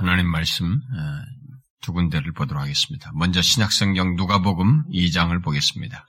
하나님 0.00 0.28
말씀 0.30 0.72
어, 0.72 0.78
두 1.82 1.92
군데를 1.92 2.32
보도록 2.32 2.62
하겠습니다. 2.62 3.10
먼저 3.14 3.42
신약성경 3.42 4.16
누가복음 4.16 4.88
2장을 4.88 5.44
보겠습니다. 5.44 6.08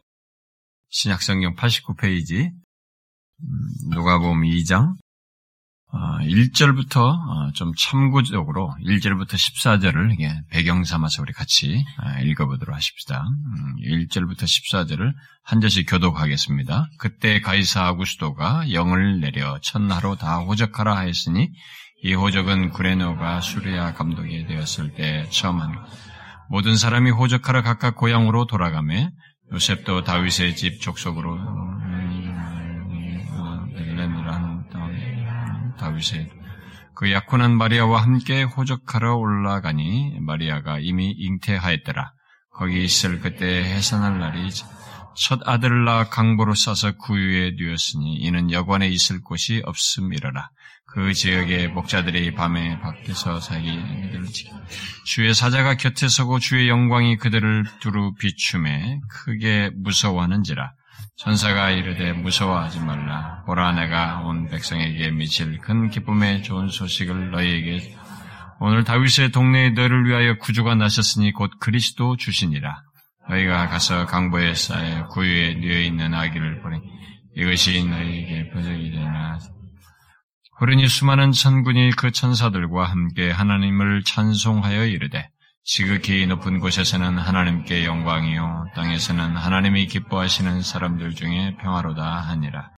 신약성경 0.91 1.55
89페이지 1.55 2.51
음, 2.51 3.47
누가복음 3.89 4.43
2장 4.43 4.93
1절부터 5.91 7.01
어, 7.01 7.11
어, 7.11 7.51
좀 7.51 7.73
참고적으로 7.77 8.73
1절부터 8.81 9.33
14절을 9.33 10.15
배경 10.49 10.85
삼아서 10.85 11.21
우리 11.21 11.33
같이 11.33 11.83
읽어보도록 12.23 12.73
하십시다. 12.73 13.25
1절부터 13.83 14.43
음, 14.43 14.45
14절을 14.45 15.11
한 15.43 15.59
절씩 15.59 15.89
교독하겠습니다. 15.89 16.87
그때 16.97 17.41
가이사 17.41 17.87
아구스도가 17.87 18.71
영을 18.71 19.19
내려 19.19 19.59
천하로 19.59 20.15
다 20.15 20.37
호적하라 20.37 20.95
하였으니 20.95 21.49
이 22.03 22.13
호적은 22.13 22.71
구레노가 22.71 23.41
수리아 23.41 23.93
감독이 23.93 24.47
되었을 24.47 24.93
때 24.95 25.27
처음 25.29 25.61
한 25.61 25.71
모든 26.49 26.75
사람이 26.75 27.11
호적하러 27.11 27.61
각각 27.61 27.95
고향으로 27.95 28.45
돌아가매 28.45 29.11
요셉도 29.53 30.03
다윗의 30.03 30.55
집 30.55 30.81
족속으로 30.81 31.37
다윗의 35.77 36.29
그 36.95 37.11
약혼한 37.11 37.57
마리아와 37.57 38.01
함께 38.01 38.43
호적하러 38.43 39.15
올라가니 39.15 40.19
마리아가 40.19 40.77
이미 40.79 41.11
잉태하였더라. 41.11 42.13
거기 42.53 42.83
있을 42.83 43.19
그때 43.21 43.63
해산할 43.63 44.19
날이 44.19 44.49
첫 45.15 45.39
아들을 45.47 45.83
낳아 45.85 46.09
강보로 46.09 46.53
싸서 46.53 46.97
구유에 46.97 47.53
누였으니 47.57 48.15
이는 48.15 48.51
여관에 48.51 48.87
있을 48.89 49.21
곳이 49.21 49.61
없음이러라. 49.65 50.49
그 50.93 51.13
지역의 51.13 51.69
목자들이 51.69 52.33
밤에 52.33 52.79
밖에서 52.81 53.39
그들을 53.39 54.25
지키 54.25 54.49
주의 55.05 55.33
사자가 55.33 55.75
곁에 55.75 56.09
서고 56.09 56.37
주의 56.39 56.67
영광이 56.67 57.17
그들을 57.17 57.65
두루 57.79 58.13
비춤에 58.15 58.99
크게 59.09 59.71
무서워하는지라. 59.75 60.73
천사가 61.15 61.69
이르되 61.69 62.13
무서워하지 62.13 62.81
말라. 62.81 63.43
보라 63.45 63.73
내가 63.73 64.21
온 64.21 64.49
백성에게 64.49 65.11
미칠 65.11 65.59
큰 65.59 65.89
기쁨의 65.89 66.43
좋은 66.43 66.67
소식을 66.67 67.31
너희에게 67.31 67.95
오늘 68.59 68.83
다윗의 68.83 69.31
동네에 69.31 69.69
너를 69.71 70.05
위하여 70.05 70.37
구주가 70.37 70.75
나셨으니 70.75 71.31
곧 71.31 71.51
그리스도 71.59 72.17
주시니라. 72.17 72.81
너희가 73.29 73.67
가서 73.69 74.05
강보에 74.07 74.53
쌓여 74.55 75.07
구유에 75.07 75.55
누워 75.55 75.73
있는 75.73 76.13
아기를 76.13 76.61
보니 76.61 76.79
이것이 77.37 77.87
너희에게 77.87 78.49
표적이 78.49 78.91
되나 78.91 79.39
그러니 80.61 80.87
수많은 80.87 81.31
천군이 81.31 81.89
그 81.97 82.11
천사들과 82.11 82.85
함께 82.85 83.31
하나님을 83.31 84.03
찬송하여 84.03 84.85
이르되 84.85 85.27
지극히 85.63 86.27
높은 86.27 86.59
곳에서는 86.59 87.17
하나님께 87.17 87.83
영광이요 87.83 88.67
땅에서는 88.75 89.37
하나님이 89.37 89.87
기뻐하시는 89.87 90.61
사람들 90.61 91.15
중에 91.15 91.57
평화로다 91.57 92.03
하니라. 92.03 92.75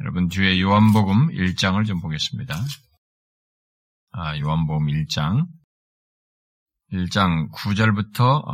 여러분 0.00 0.28
뒤에 0.28 0.60
요한복음 0.60 1.28
1장을 1.28 1.86
좀 1.86 2.02
보겠습니다. 2.02 2.56
아, 4.12 4.38
요한복음 4.38 4.88
1장 4.88 5.46
1장 6.92 7.50
9절부터 7.52 8.44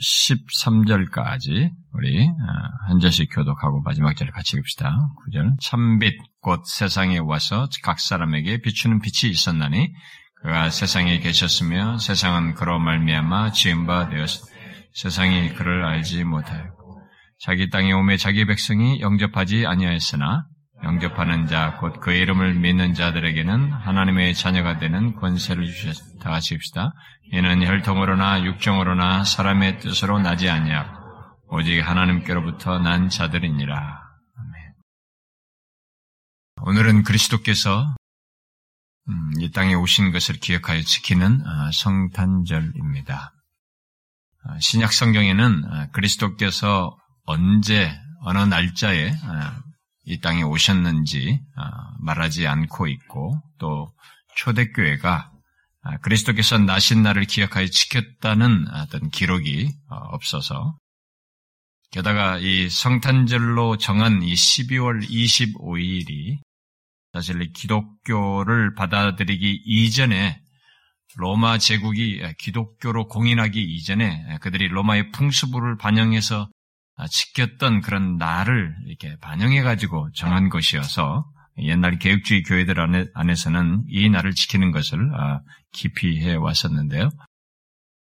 13절까지 0.00 1.70
우리 1.92 2.26
아, 2.26 2.88
한 2.88 2.98
절씩 3.00 3.28
교독하고 3.32 3.82
마지막 3.82 4.16
절을 4.16 4.32
같이 4.32 4.56
읽읍시다. 4.56 4.90
9절 5.26 5.56
참빛 5.60 6.14
곧 6.40 6.62
세상에 6.66 7.18
와서 7.18 7.68
각 7.82 8.00
사람에게 8.00 8.60
비추는 8.60 9.00
빛이 9.00 9.30
있었나니 9.30 9.92
그가 10.42 10.70
세상에 10.70 11.20
계셨으며 11.20 11.98
세상은 11.98 12.54
그로 12.54 12.78
말미암아 12.78 13.52
지은 13.52 13.86
바 13.86 14.08
되었으 14.08 14.46
세상이 14.92 15.54
그를 15.54 15.84
알지 15.84 16.24
못하였고 16.24 17.00
자기 17.38 17.70
땅에 17.70 17.92
오매 17.92 18.16
자기 18.16 18.44
백성이 18.44 19.00
영접하지 19.00 19.66
아니하였으나 19.66 20.46
영접하는 20.84 21.46
자 21.46 21.78
곧 21.82 22.00
그 22.00 22.12
이름을 22.12 22.54
믿는 22.54 22.94
자들에게는 22.94 23.72
하나님의 23.72 24.34
자녀가 24.34 24.78
되는 24.78 25.16
권세를 25.16 25.64
주셨다. 25.66 26.18
다 26.20 26.30
같이 26.30 26.54
읍시다. 26.54 26.92
이는 27.32 27.66
혈통으로나 27.66 28.44
육정으로나 28.44 29.24
사람의 29.24 29.80
뜻으로 29.80 30.20
나지 30.20 30.48
아니하고 30.50 30.92
오직 31.48 31.80
하나님께로부터 31.80 32.78
난 32.78 33.08
자들이니라. 33.08 34.04
오늘은 36.66 37.02
그리스도께서 37.02 37.94
음, 39.08 39.30
이 39.38 39.50
땅에 39.50 39.74
오신 39.74 40.12
것을 40.12 40.36
기억하여 40.36 40.80
지키는 40.82 41.46
아, 41.46 41.70
성탄절입니다. 41.72 43.32
아, 44.44 44.58
신약 44.60 44.92
성경에는 44.92 45.64
아, 45.70 45.90
그리스도께서 45.90 46.96
언제 47.24 47.90
어느 48.22 48.38
날짜에 48.38 49.10
이 50.04 50.20
땅에 50.20 50.42
오셨는지 50.42 51.40
말하지 52.00 52.46
않고 52.46 52.88
있고 52.88 53.40
또 53.58 53.92
초대교회가 54.36 55.32
그리스도께서 56.02 56.58
나신 56.58 57.02
날을 57.02 57.24
기억하여 57.24 57.66
지켰다는 57.66 58.66
어떤 58.72 59.10
기록이 59.10 59.70
어, 59.90 59.96
없어서. 59.96 60.78
게다가 61.90 62.38
이 62.38 62.68
성탄절로 62.70 63.76
정한 63.76 64.22
이 64.22 64.34
12월 64.34 65.06
25일이 65.08 66.38
사실 67.12 67.52
기독교를 67.52 68.74
받아들이기 68.74 69.62
이전에 69.64 70.40
로마 71.16 71.58
제국이 71.58 72.20
기독교로 72.38 73.06
공인하기 73.06 73.62
이전에 73.62 74.38
그들이 74.40 74.66
로마의 74.68 75.12
풍수부를 75.12 75.76
반영해서 75.76 76.48
지켰던 77.08 77.80
그런 77.80 78.16
날을 78.16 78.74
이렇게 78.86 79.16
반영해가지고 79.20 80.10
정한 80.14 80.48
것이어서 80.48 81.24
옛날 81.58 81.98
개혁주의 81.98 82.42
교회들 82.42 82.76
안에서는 83.14 83.84
이 83.88 84.08
날을 84.08 84.32
지키는 84.32 84.72
것을 84.72 84.98
아, 85.14 85.40
깊이 85.72 86.20
해 86.20 86.34
왔었는데요. 86.34 87.10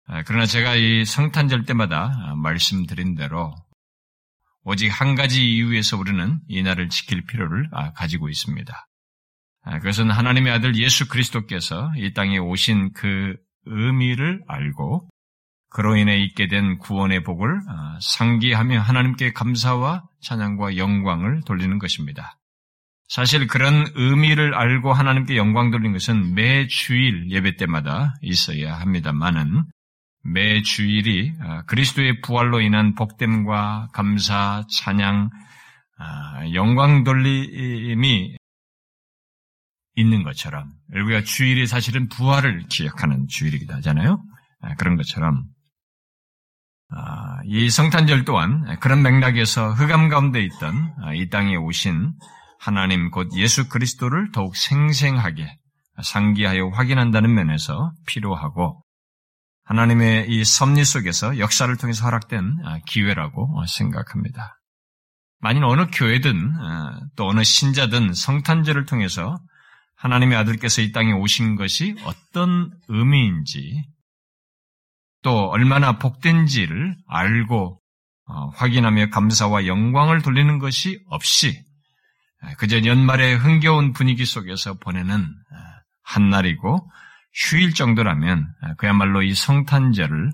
아, 0.07 0.23
그러나 0.23 0.45
제가 0.45 0.75
이 0.75 1.05
성탄절 1.05 1.65
때마다 1.65 2.35
말씀드린 2.35 3.15
대로 3.15 3.53
오직 4.63 4.89
한 4.89 5.15
가지 5.15 5.55
이유에서 5.55 5.97
우리는 5.97 6.39
이 6.47 6.61
날을 6.61 6.89
지킬 6.89 7.25
필요를 7.25 7.69
아, 7.71 7.93
가지고 7.93 8.29
있습니다. 8.29 8.87
아, 9.63 9.79
그것은 9.79 10.11
하나님의 10.11 10.53
아들 10.53 10.75
예수 10.75 11.07
그리스도께서 11.07 11.91
이 11.97 12.13
땅에 12.13 12.37
오신 12.37 12.93
그 12.93 13.35
의미를 13.65 14.41
알고 14.47 15.07
그로 15.71 15.95
인해 15.95 16.17
있게 16.17 16.47
된 16.47 16.77
구원의 16.77 17.23
복을 17.23 17.61
아, 17.67 17.97
상기하며 18.01 18.81
하나님께 18.81 19.31
감사와 19.31 20.03
찬양과 20.21 20.77
영광을 20.77 21.41
돌리는 21.45 21.79
것입니다. 21.79 22.37
사실 23.07 23.47
그런 23.47 23.87
의미를 23.95 24.53
알고 24.53 24.93
하나님께 24.93 25.35
영광 25.35 25.71
돌리는 25.71 25.93
것은 25.93 26.35
매 26.35 26.67
주일 26.67 27.29
예배 27.29 27.55
때마다 27.55 28.13
있어야 28.21 28.79
합니다만은 28.79 29.63
매 30.23 30.61
주일이 30.61 31.33
아, 31.39 31.63
그리스도의 31.63 32.21
부활로 32.21 32.61
인한 32.61 32.93
복됨과 32.93 33.89
감사, 33.93 34.63
찬양, 34.69 35.29
영광 36.53 37.03
돌림이 37.03 38.35
있는 39.95 40.23
것처럼 40.23 40.71
우리가 40.93 41.23
주일이 41.23 41.67
사실은 41.67 42.09
부활을 42.09 42.63
기억하는 42.69 43.27
주일이기도 43.27 43.73
하잖아요. 43.75 44.21
아, 44.61 44.75
그런 44.75 44.95
것처럼 44.95 45.43
아, 45.43 45.60
이 47.45 47.69
성탄절 47.69 48.25
또한 48.25 48.77
그런 48.79 49.01
맥락에서 49.01 49.71
흑암 49.71 50.09
가운데 50.09 50.41
있던 50.41 50.93
아, 51.03 51.13
이 51.13 51.29
땅에 51.29 51.55
오신 51.55 52.13
하나님 52.59 53.09
곧 53.09 53.29
예수 53.35 53.69
그리스도를 53.69 54.31
더욱 54.31 54.55
생생하게 54.55 55.57
상기하여 56.01 56.69
확인한다는 56.69 57.33
면에서 57.33 57.91
필요하고 58.07 58.83
하나님의 59.63 60.29
이 60.29 60.43
섭리 60.43 60.83
속에서 60.83 61.39
역사를 61.39 61.75
통해서 61.77 62.05
허락된 62.05 62.57
기회라고 62.87 63.63
생각합니다. 63.67 64.59
만일 65.39 65.63
어느 65.63 65.87
교회든 65.91 66.53
또 67.15 67.27
어느 67.27 67.43
신자든 67.43 68.13
성탄절을 68.13 68.85
통해서 68.85 69.39
하나님의 69.95 70.37
아들께서 70.37 70.81
이 70.81 70.91
땅에 70.91 71.13
오신 71.13 71.55
것이 71.55 71.95
어떤 72.03 72.71
의미인지 72.89 73.85
또 75.23 75.49
얼마나 75.49 75.97
복된지를 75.97 76.95
알고 77.07 77.79
어, 78.27 78.47
확인하며 78.55 79.09
감사와 79.09 79.65
영광을 79.67 80.21
돌리는 80.21 80.59
것이 80.59 80.99
없이 81.07 81.63
그저 82.57 82.83
연말의 82.83 83.37
흥겨운 83.37 83.93
분위기 83.93 84.25
속에서 84.25 84.75
보내는 84.79 85.27
한날이고 86.03 86.89
휴일 87.33 87.73
정도라면 87.73 88.47
그야말로 88.77 89.21
이 89.21 89.33
성탄절을 89.33 90.31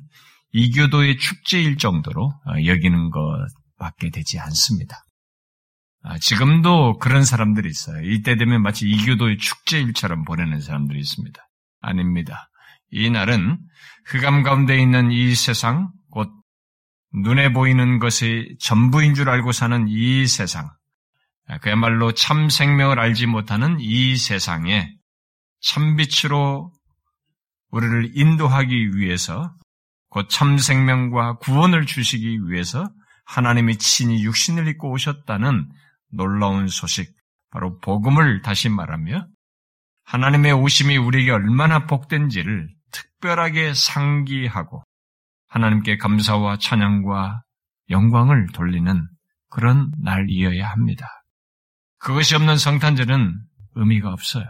이교도의 0.53 1.17
축제일 1.17 1.77
정도로 1.77 2.25
어, 2.25 2.65
여기는 2.65 3.11
것밖에 3.11 4.09
되지 4.09 4.39
않습니다. 4.39 5.03
아, 6.03 6.17
지금도 6.17 6.97
그런 6.99 7.23
사람들이 7.23 7.69
있어요. 7.69 8.01
이때 8.03 8.37
되면 8.37 8.61
마치 8.61 8.89
이교도의 8.89 9.37
축제일처럼 9.37 10.23
보내는 10.23 10.61
사람들이 10.61 10.99
있습니다. 10.99 11.39
아닙니다. 11.81 12.49
이 12.91 13.09
날은 13.09 13.59
흑암 14.05 14.43
가운데 14.43 14.79
있는 14.79 15.11
이 15.11 15.35
세상, 15.35 15.91
곧 16.11 16.29
눈에 17.13 17.51
보이는 17.51 17.99
것이 17.99 18.55
전부인 18.59 19.13
줄 19.13 19.29
알고 19.29 19.51
사는 19.51 19.87
이 19.87 20.25
세상, 20.27 20.69
그야말로 21.61 22.11
참 22.11 22.49
생명을 22.49 22.99
알지 22.99 23.25
못하는 23.27 23.77
이 23.79 24.15
세상에 24.17 24.93
참빛으로 25.61 26.71
우리를 27.71 28.11
인도하기 28.15 28.95
위해서 28.95 29.53
곧 30.09 30.29
참 30.29 30.57
생명과 30.57 31.37
구원을 31.37 31.85
주시기 31.85 32.47
위해서 32.47 32.89
하나님이 33.25 33.77
친히 33.77 34.23
육신을 34.23 34.67
입고 34.69 34.91
오셨다는 34.91 35.69
놀라운 36.11 36.67
소식, 36.67 37.13
바로 37.51 37.77
복음을 37.79 38.41
다시 38.41 38.69
말하며 38.69 39.27
하나님의 40.05 40.53
오심이 40.53 40.95
우리에게 40.97 41.31
얼마나 41.31 41.85
복된지를 41.85 42.69
특별하게 42.91 43.73
상기하고 43.73 44.83
하나님께 45.47 45.97
감사와 45.97 46.57
찬양과 46.57 47.43
영광을 47.89 48.47
돌리는 48.53 49.07
그런 49.49 49.91
날이어야 49.97 50.69
합니다. 50.69 51.07
그것이 51.99 52.35
없는 52.35 52.57
성탄절은 52.57 53.39
의미가 53.75 54.11
없어요. 54.11 54.45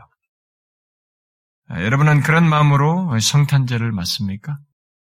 아, 1.69 1.81
여러분은 1.83 2.21
그런 2.21 2.49
마음으로 2.49 3.19
성탄절을 3.19 3.91
맞습니까? 3.91 4.57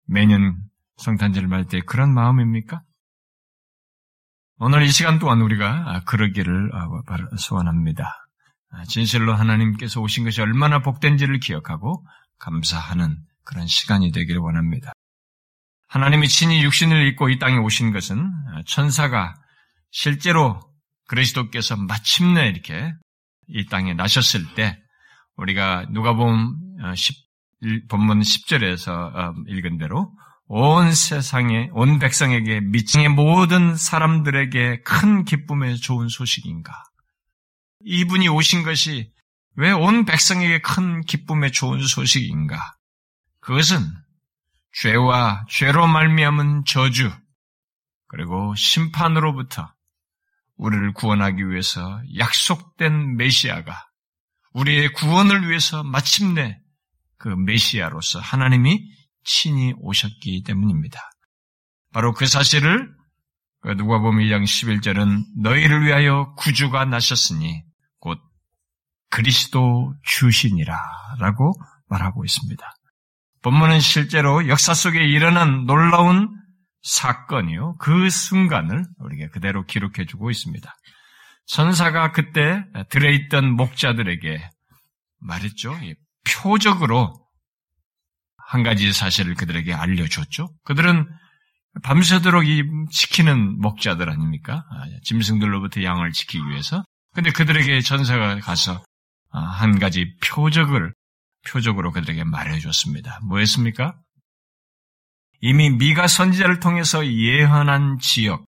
매년 0.06 0.56
성탄절을 0.98 1.48
맞을 1.48 1.66
때 1.66 1.80
그런 1.80 2.12
마음입니까? 2.12 2.82
오늘 4.58 4.82
이 4.82 4.88
시간 4.88 5.18
동안 5.18 5.40
우리가 5.40 6.04
그러기를 6.04 6.70
소원합니다. 7.36 8.26
아, 8.70 8.84
진실로 8.84 9.34
하나님께서 9.34 10.00
오신 10.00 10.24
것이 10.24 10.40
얼마나 10.40 10.80
복된지를 10.80 11.40
기억하고 11.40 12.06
감사하는 12.42 13.16
그런 13.44 13.66
시간이 13.66 14.12
되기를 14.12 14.40
원합니다. 14.40 14.92
하나님이 15.88 16.28
친히 16.28 16.62
육신을 16.64 17.06
입고 17.08 17.28
이 17.28 17.38
땅에 17.38 17.56
오신 17.56 17.92
것은 17.92 18.30
천사가 18.66 19.34
실제로 19.90 20.60
그리스도께서 21.06 21.76
마침내 21.76 22.48
이렇게 22.48 22.92
이 23.48 23.66
땅에 23.66 23.94
나셨을 23.94 24.54
때 24.54 24.78
우리가 25.36 25.86
누가 25.90 26.14
보면 26.14 26.56
어, 26.82 26.92
본문 27.88 28.20
10절에서 28.20 28.90
어, 28.90 29.34
읽은 29.48 29.78
대로 29.78 30.12
온 30.46 30.92
세상에 30.92 31.68
온 31.72 31.98
백성에게 31.98 32.60
미층의 32.60 33.10
모든 33.10 33.76
사람들에게 33.76 34.82
큰 34.82 35.24
기쁨의 35.24 35.76
좋은 35.78 36.08
소식인가? 36.08 36.72
이분이 37.84 38.28
오신 38.28 38.62
것이 38.62 39.12
왜 39.56 39.72
온 39.72 40.04
백성에게 40.04 40.60
큰 40.60 41.02
기쁨의 41.02 41.52
좋은 41.52 41.80
소식인가? 41.86 42.76
그것은 43.40 43.92
죄와 44.72 45.44
죄로 45.50 45.86
말미암은 45.86 46.64
저주 46.64 47.12
그리고 48.08 48.54
심판으로부터 48.54 49.72
우리를 50.56 50.92
구원하기 50.94 51.50
위해서 51.50 52.02
약속된 52.16 53.16
메시아가 53.16 53.88
우리의 54.52 54.92
구원을 54.92 55.48
위해서 55.48 55.82
마침내 55.82 56.58
그 57.18 57.28
메시아로서 57.28 58.20
하나님이 58.20 58.90
친히 59.24 59.74
오셨기 59.78 60.42
때문입니다. 60.44 61.00
바로 61.92 62.12
그 62.12 62.26
사실을 62.26 62.90
그 63.60 63.76
누가 63.76 63.98
보면 63.98 64.26
1장 64.26 64.44
11절은 64.44 65.24
너희를 65.42 65.84
위하여 65.84 66.34
구주가 66.36 66.84
나셨으니 66.84 67.62
곧 67.62 67.71
그리스도 69.12 69.94
주신이라 70.02 70.74
라고 71.18 71.52
말하고 71.88 72.24
있습니다. 72.24 72.74
본문은 73.42 73.80
실제로 73.80 74.48
역사 74.48 74.72
속에 74.72 75.04
일어난 75.04 75.66
놀라운 75.66 76.30
사건이요. 76.82 77.76
그 77.76 78.08
순간을 78.08 78.84
우리가 78.98 79.28
그대로 79.28 79.66
기록해 79.66 80.06
주고 80.08 80.30
있습니다. 80.30 80.74
천사가 81.46 82.12
그때 82.12 82.64
들어있던 82.88 83.52
목자들에게 83.52 84.48
말했죠. 85.20 85.76
표적으로 86.26 87.14
한 88.38 88.62
가지 88.62 88.92
사실을 88.94 89.34
그들에게 89.34 89.74
알려줬죠. 89.74 90.48
그들은 90.64 91.06
밤새도록 91.82 92.46
이 92.48 92.62
지키는 92.90 93.60
목자들 93.60 94.08
아닙니까? 94.08 94.64
아, 94.70 94.84
짐승들로부터 95.04 95.82
양을 95.82 96.12
지키기 96.12 96.48
위해서. 96.48 96.82
근데 97.14 97.30
그들에게 97.30 97.80
천사가 97.80 98.40
가서 98.40 98.74
아, 98.74 98.91
한 99.32 99.78
가지 99.78 100.14
표적을 100.24 100.94
표적으로 101.48 101.90
그들에게 101.92 102.24
말해 102.24 102.60
줬습니다. 102.60 103.18
뭐였습니까? 103.24 103.98
이미 105.40 105.70
미가 105.70 106.06
선지자를 106.06 106.60
통해서 106.60 107.04
예언한 107.06 107.98
지역, 107.98 108.44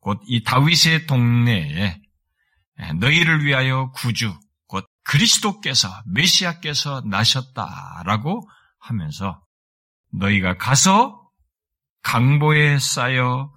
곧 0.00 0.20
이 0.28 0.42
다윗의 0.44 1.06
동네에 1.06 2.00
너희를 3.00 3.44
위하여 3.44 3.90
구주, 3.92 4.38
곧 4.68 4.86
그리스도께서, 5.04 5.88
메시아께서 6.06 7.02
나셨다라고 7.06 8.48
하면서 8.78 9.42
너희가 10.12 10.56
가서 10.56 11.20
강보에 12.02 12.78
쌓여 12.78 13.52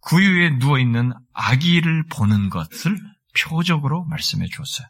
구유에 0.00 0.58
누워 0.58 0.78
있는 0.78 1.12
아기를 1.32 2.06
보는 2.08 2.50
것을 2.50 2.98
표적으로 3.38 4.04
말씀해 4.06 4.48
주었어요. 4.48 4.86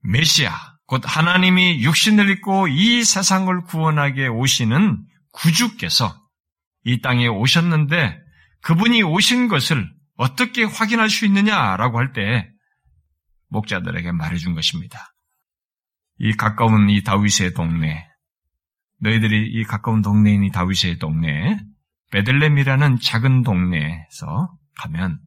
메시아, 0.00 0.52
곧 0.86 1.02
하나님이 1.04 1.82
육신을 1.82 2.30
입고 2.30 2.68
이 2.68 3.04
세상을 3.04 3.62
구원하게 3.64 4.28
오시는 4.28 5.04
구주께서 5.32 6.14
이 6.84 7.00
땅에 7.00 7.26
오셨는데 7.26 8.18
그분이 8.62 9.02
오신 9.02 9.48
것을 9.48 9.90
어떻게 10.16 10.64
확인할 10.64 11.10
수 11.10 11.26
있느냐라고 11.26 11.98
할 11.98 12.12
때 12.12 12.48
목자들에게 13.50 14.12
말해준 14.12 14.54
것입니다. 14.54 15.14
이 16.18 16.32
가까운 16.32 16.90
이 16.90 17.02
다윗의 17.02 17.54
동네, 17.54 18.06
너희들이 19.00 19.52
이 19.52 19.64
가까운 19.64 20.02
동네인 20.02 20.42
이 20.44 20.50
다윗의 20.50 20.98
동네, 20.98 21.58
베들렘이라는 22.10 22.98
작은 23.00 23.42
동네에서 23.42 24.52
가면 24.76 25.20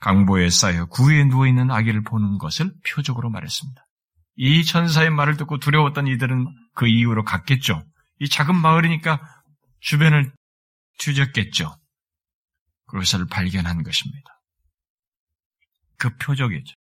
강보에 0.00 0.48
쌓여 0.50 0.86
구에 0.86 1.24
누워있는 1.24 1.70
아기를 1.70 2.02
보는 2.02 2.38
것을 2.38 2.72
표적으로 2.88 3.30
말했습니다. 3.30 3.86
이 4.36 4.64
천사의 4.64 5.10
말을 5.10 5.36
듣고 5.36 5.58
두려웠던 5.58 6.06
이들은 6.06 6.46
그 6.74 6.88
이후로 6.88 7.24
갔겠죠. 7.24 7.84
이 8.18 8.28
작은 8.28 8.56
마을이니까 8.56 9.20
주변을 9.80 10.32
뒤졌겠죠. 10.98 11.76
그것을 12.86 13.26
발견한 13.26 13.82
것입니다. 13.82 14.40
그 15.98 16.16
표적이죠. 16.16 16.74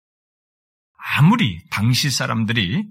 아무리 1.18 1.62
당시 1.70 2.10
사람들이 2.10 2.86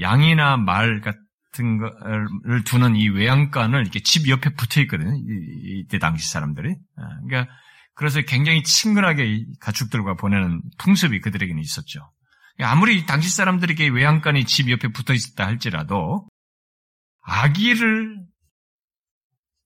양이나 0.00 0.56
말 0.56 1.00
같은 1.00 1.78
거를 1.78 2.62
두는 2.64 2.94
이 2.96 3.08
외양간을 3.08 3.80
이렇게 3.80 4.00
집 4.00 4.28
옆에 4.28 4.54
붙어 4.54 4.80
있거든요. 4.82 5.12
이때 5.64 5.98
당시 5.98 6.30
사람들이. 6.30 6.76
아, 6.96 7.20
그러니까 7.24 7.52
그래서 7.98 8.20
굉장히 8.20 8.62
친근하게 8.62 9.44
가축들과 9.58 10.14
보내는 10.14 10.62
풍습이 10.78 11.20
그들에게는 11.20 11.60
있었죠. 11.60 12.08
아무리 12.60 13.04
당시 13.06 13.28
사람들에게 13.28 13.88
외양간이 13.88 14.44
집 14.44 14.70
옆에 14.70 14.86
붙어 14.92 15.14
있었다 15.14 15.44
할지라도 15.44 16.28
아기를 17.22 18.24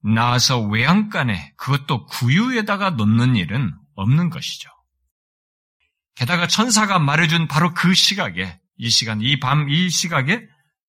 낳아서 0.03 0.63
외양간에 0.63 1.53
그것도 1.59 2.07
구유에다가 2.07 2.91
놓는 2.93 3.37
일은 3.37 3.71
없는 3.97 4.31
것이죠. 4.31 4.71
게다가 6.15 6.47
천사가 6.47 6.99
말해준 6.99 7.49
바로 7.49 7.75
그 7.75 7.93
시각에 7.93 8.59
이 8.79 8.89
시간, 8.89 9.21
이 9.21 9.41
밤, 9.41 9.69
이 9.69 9.91
시각에 9.91 10.41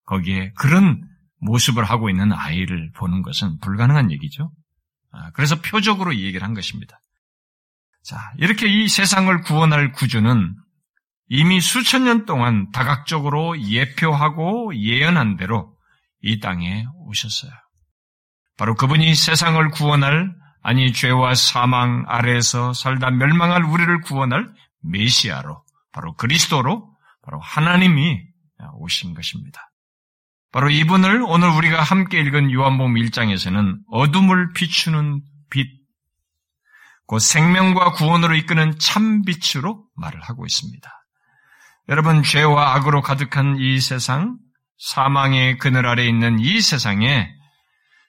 거기에 0.05 0.53
그런 0.53 1.05
모습을 1.41 1.83
하고 1.83 2.09
있는 2.09 2.31
아이를 2.31 2.93
보는 2.95 3.21
것은 3.21 3.59
불가능한 3.59 4.11
얘기죠. 4.11 4.49
아, 5.11 5.31
그래서 5.31 5.61
표적으로 5.61 6.13
이 6.13 6.23
얘기를 6.23 6.41
한 6.41 6.53
것입니다. 6.53 7.01
자, 8.03 8.33
이렇게 8.37 8.67
이 8.67 8.87
세상을 8.87 9.41
구원할 9.41 9.91
구주는 9.91 10.55
이미 11.29 11.61
수천 11.61 12.03
년 12.03 12.25
동안 12.25 12.69
다각적으로 12.71 13.59
예표하고 13.59 14.75
예언한 14.75 15.37
대로 15.37 15.75
이 16.21 16.39
땅에 16.39 16.85
오셨어요. 16.95 17.51
바로 18.57 18.75
그분이 18.75 19.15
세상을 19.15 19.69
구원할 19.71 20.33
아니 20.61 20.93
죄와 20.93 21.35
사망 21.35 22.05
아래에서 22.07 22.73
살다 22.73 23.11
멸망할 23.11 23.63
우리를 23.63 24.01
구원할 24.01 24.51
메시아로 24.81 25.63
바로 25.91 26.13
그리스도로 26.15 26.95
바로 27.23 27.39
하나님이 27.39 28.21
오신 28.75 29.13
것입니다. 29.13 29.71
바로 30.51 30.69
이분을 30.69 31.23
오늘 31.25 31.49
우리가 31.49 31.81
함께 31.81 32.19
읽은 32.21 32.51
요한복음 32.51 32.93
1장에서는 32.93 33.79
어둠을 33.89 34.53
비추는 34.53 35.21
빛, 35.49 35.67
곧 37.05 37.19
생명과 37.19 37.93
구원으로 37.93 38.35
이끄는 38.35 38.79
참 38.79 39.23
빛으로 39.23 39.85
말을 39.95 40.21
하고 40.21 40.45
있습니다. 40.45 40.89
여러분 41.89 42.23
죄와 42.23 42.75
악으로 42.75 43.01
가득한 43.01 43.57
이 43.59 43.79
세상, 43.79 44.37
사망의 44.77 45.57
그늘 45.57 45.85
아래 45.85 46.07
있는 46.07 46.39
이 46.39 46.61
세상에 46.61 47.29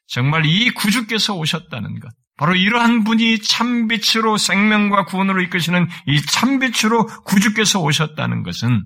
정말 0.07 0.47
이 0.47 0.71
구주께서 0.71 1.35
오셨다는 1.35 2.01
것. 2.01 2.11
바로 2.37 2.55
이러한 2.57 3.05
분이 3.05 3.41
참빛으로 3.41 4.39
생명과 4.39 5.05
구원으로 5.05 5.41
이끄시는 5.43 5.89
이 6.09 6.21
참빛으로 6.21 7.07
구주께서 7.25 7.81
오셨다는 7.81 8.43
것은 8.43 8.85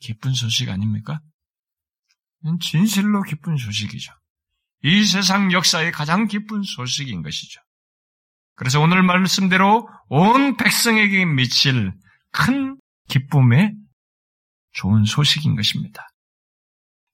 기쁜 0.00 0.32
소식 0.32 0.70
아닙니까? 0.70 1.20
진실로 2.60 3.22
기쁜 3.22 3.56
소식이죠. 3.56 4.12
이 4.84 5.04
세상 5.04 5.52
역사의 5.52 5.92
가장 5.92 6.26
기쁜 6.26 6.62
소식인 6.62 7.22
것이죠. 7.22 7.60
그래서 8.62 8.78
오늘 8.78 9.02
말씀대로 9.02 9.88
온 10.08 10.56
백성에게 10.56 11.24
미칠 11.24 11.92
큰 12.30 12.76
기쁨의 13.08 13.72
좋은 14.70 15.04
소식인 15.04 15.56
것입니다. 15.56 16.06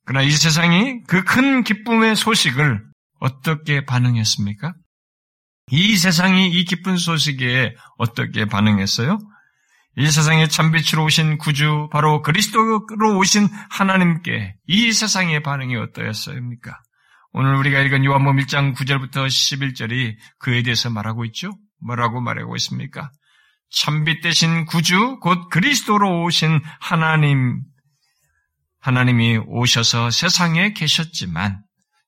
그러나 0.04 0.26
이 0.26 0.30
세상이 0.30 1.04
그 1.04 1.24
큰 1.24 1.64
기쁨의 1.64 2.16
소식을 2.16 2.84
어떻게 3.20 3.86
반응했습니까? 3.86 4.74
이 5.70 5.96
세상이 5.96 6.50
이 6.50 6.66
기쁜 6.66 6.98
소식에 6.98 7.74
어떻게 7.96 8.44
반응했어요? 8.44 9.18
이 9.96 10.10
세상에 10.10 10.48
참빛으로 10.48 11.04
오신 11.04 11.38
구주, 11.38 11.88
바로 11.90 12.20
그리스도로 12.20 13.16
오신 13.16 13.48
하나님께 13.70 14.54
이 14.66 14.92
세상의 14.92 15.42
반응이 15.42 15.76
어떠했습니까? 15.76 16.78
오늘 17.32 17.56
우리가 17.56 17.80
읽은 17.80 18.04
요한복음 18.04 18.38
1장 18.38 18.74
9절부터 18.74 19.26
11절이 19.26 20.16
그에 20.38 20.62
대해서 20.62 20.88
말하고 20.88 21.24
있죠? 21.26 21.50
뭐라고 21.80 22.20
말하고 22.20 22.56
있습니까? 22.56 23.10
참빛 23.70 24.22
대신 24.22 24.64
구주, 24.64 25.18
곧 25.20 25.48
그리스도로 25.50 26.24
오신 26.24 26.60
하나님, 26.80 27.60
하나님이 28.80 29.38
오셔서 29.46 30.10
세상에 30.10 30.72
계셨지만 30.72 31.62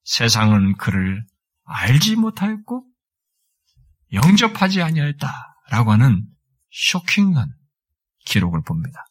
세상은 0.04 0.76
그를 0.76 1.22
알지 1.64 2.16
못하였고 2.16 2.86
영접하지 4.14 4.80
아니하였다라고 4.80 5.92
하는 5.92 6.24
쇼킹한 6.70 7.52
기록을 8.24 8.62
봅니다. 8.62 9.04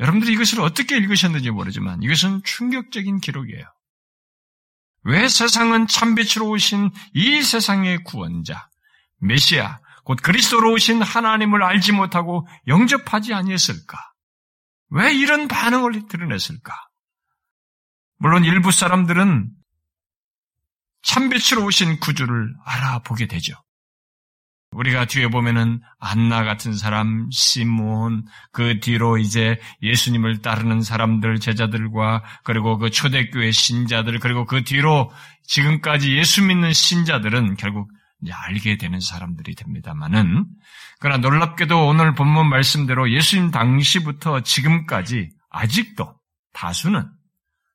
여러분들이 0.00 0.32
이것을 0.32 0.60
어떻게 0.60 0.96
읽으셨는지 0.96 1.50
모르지만 1.50 2.02
이것은 2.02 2.42
충격적인 2.42 3.20
기록이에요. 3.20 3.73
왜 5.04 5.28
세상은 5.28 5.86
참빛으로 5.86 6.48
오신 6.48 6.90
이 7.14 7.42
세상의 7.42 8.04
구원자, 8.04 8.68
메시아, 9.18 9.80
곧 10.04 10.18
그리스도로 10.22 10.72
오신 10.72 11.02
하나님을 11.02 11.62
알지 11.62 11.92
못하고 11.92 12.46
영접하지 12.66 13.32
아니했을까? 13.32 13.98
왜 14.90 15.12
이런 15.14 15.48
반응을 15.48 16.08
드러냈을까? 16.08 16.74
물론 18.18 18.44
일부 18.44 18.70
사람들은 18.70 19.50
참빛으로 21.02 21.64
오신 21.64 22.00
구주를 22.00 22.54
알아보게 22.64 23.26
되죠. 23.26 23.63
우리가 24.74 25.06
뒤에 25.06 25.28
보면은 25.28 25.80
안나 26.00 26.44
같은 26.44 26.74
사람, 26.74 27.28
시몬, 27.30 28.24
그 28.52 28.80
뒤로 28.80 29.18
이제 29.18 29.58
예수님을 29.82 30.42
따르는 30.42 30.82
사람들, 30.82 31.40
제자들과 31.40 32.22
그리고 32.42 32.78
그 32.78 32.90
초대교회 32.90 33.50
신자들, 33.52 34.18
그리고 34.18 34.44
그 34.44 34.64
뒤로 34.64 35.10
지금까지 35.46 36.16
예수 36.16 36.42
믿는 36.42 36.72
신자들은 36.72 37.56
결국 37.56 37.90
알게 38.30 38.78
되는 38.78 39.00
사람들이 39.00 39.54
됩니다만은, 39.54 40.46
그러나 40.98 41.18
놀랍게도 41.18 41.86
오늘 41.86 42.14
본문 42.14 42.48
말씀대로 42.48 43.12
예수님 43.12 43.50
당시부터 43.50 44.40
지금까지 44.40 45.30
아직도 45.50 46.14
다수는 46.52 47.06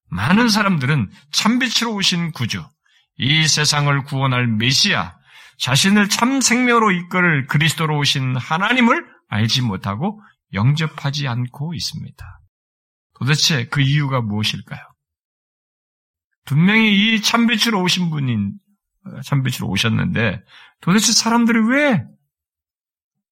많은 0.10 0.50
사람들은 0.50 1.12
참빛으로 1.32 1.94
오신 1.94 2.32
구주, 2.32 2.66
이 3.18 3.48
세상을 3.48 4.04
구원할 4.06 4.48
메시아, 4.48 5.19
자신을 5.60 6.10
참 6.10 6.42
생명으로 6.42 6.92
이끌 6.92 7.48
그리스도로 7.48 7.98
오신 7.98 8.38
하나님을 8.38 9.06
알지 9.28 9.62
못하고 9.62 10.22
영접하지 10.54 11.28
않고 11.28 11.74
있습니다. 11.74 12.40
도대체 13.20 13.68
그 13.68 13.82
이유가 13.82 14.22
무엇일까요? 14.22 14.80
분명히 16.46 16.96
이 17.16 17.22
참빛으로 17.22 17.82
오신 17.84 18.10
분인 18.10 18.54
참빛으로 19.26 19.68
오셨는데 19.68 20.42
도대체 20.82 21.12
사람들이 21.12 21.60
왜 21.70 22.04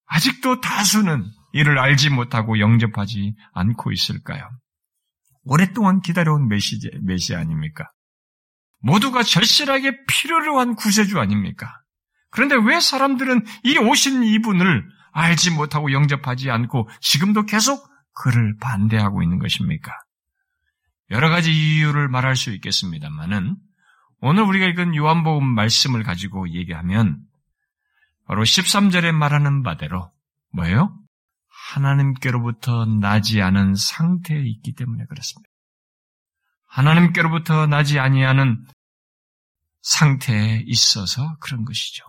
아직도 0.06 0.62
다수는 0.62 1.26
이를 1.54 1.80
알지 1.80 2.10
못하고 2.10 2.60
영접하지 2.60 3.36
않고 3.54 3.92
있을까요? 3.92 4.50
오랫동안 5.44 6.02
기다려온 6.02 6.50
메시, 6.50 6.78
메시 7.04 7.34
아닙니까? 7.36 7.90
모두가 8.80 9.24
절실하게 9.24 10.06
필요로 10.06 10.60
한 10.60 10.76
구세주 10.76 11.20
아닙니까? 11.20 11.82
그런데 12.30 12.56
왜 12.56 12.80
사람들은 12.80 13.46
이 13.64 13.78
오신 13.78 14.24
이분을 14.24 14.88
알지 15.12 15.52
못하고 15.52 15.92
영접하지 15.92 16.52
않고 16.52 16.90
지금도 17.02 17.46
계속 17.46 17.88
그를 18.14 18.56
반대하고 18.60 19.24
있는 19.24 19.40
것입니까? 19.40 19.92
여러 21.10 21.30
가지 21.30 21.52
이유를 21.52 22.10
말할 22.10 22.36
수 22.36 22.52
있겠습니다만은 22.52 23.56
오늘 24.20 24.44
우리가 24.44 24.66
읽은 24.68 24.96
요한복음 24.96 25.46
말씀을 25.46 26.04
가지고 26.04 26.50
얘기하면 26.50 27.20
바로 28.26 28.44
13절에 28.44 29.12
말하는 29.12 29.64
바대로 29.64 30.12
뭐예요? 30.52 30.98
하나님께로부터 31.48 32.86
나지 32.86 33.42
않은 33.42 33.76
상태에 33.76 34.42
있기 34.42 34.74
때문에 34.74 35.06
그렇습니다. 35.06 35.50
하나님께로부터 36.66 37.68
나지 37.68 38.00
아니하는 38.00 38.66
상태에 39.82 40.64
있어서 40.66 41.38
그런 41.40 41.64
것이죠. 41.64 42.04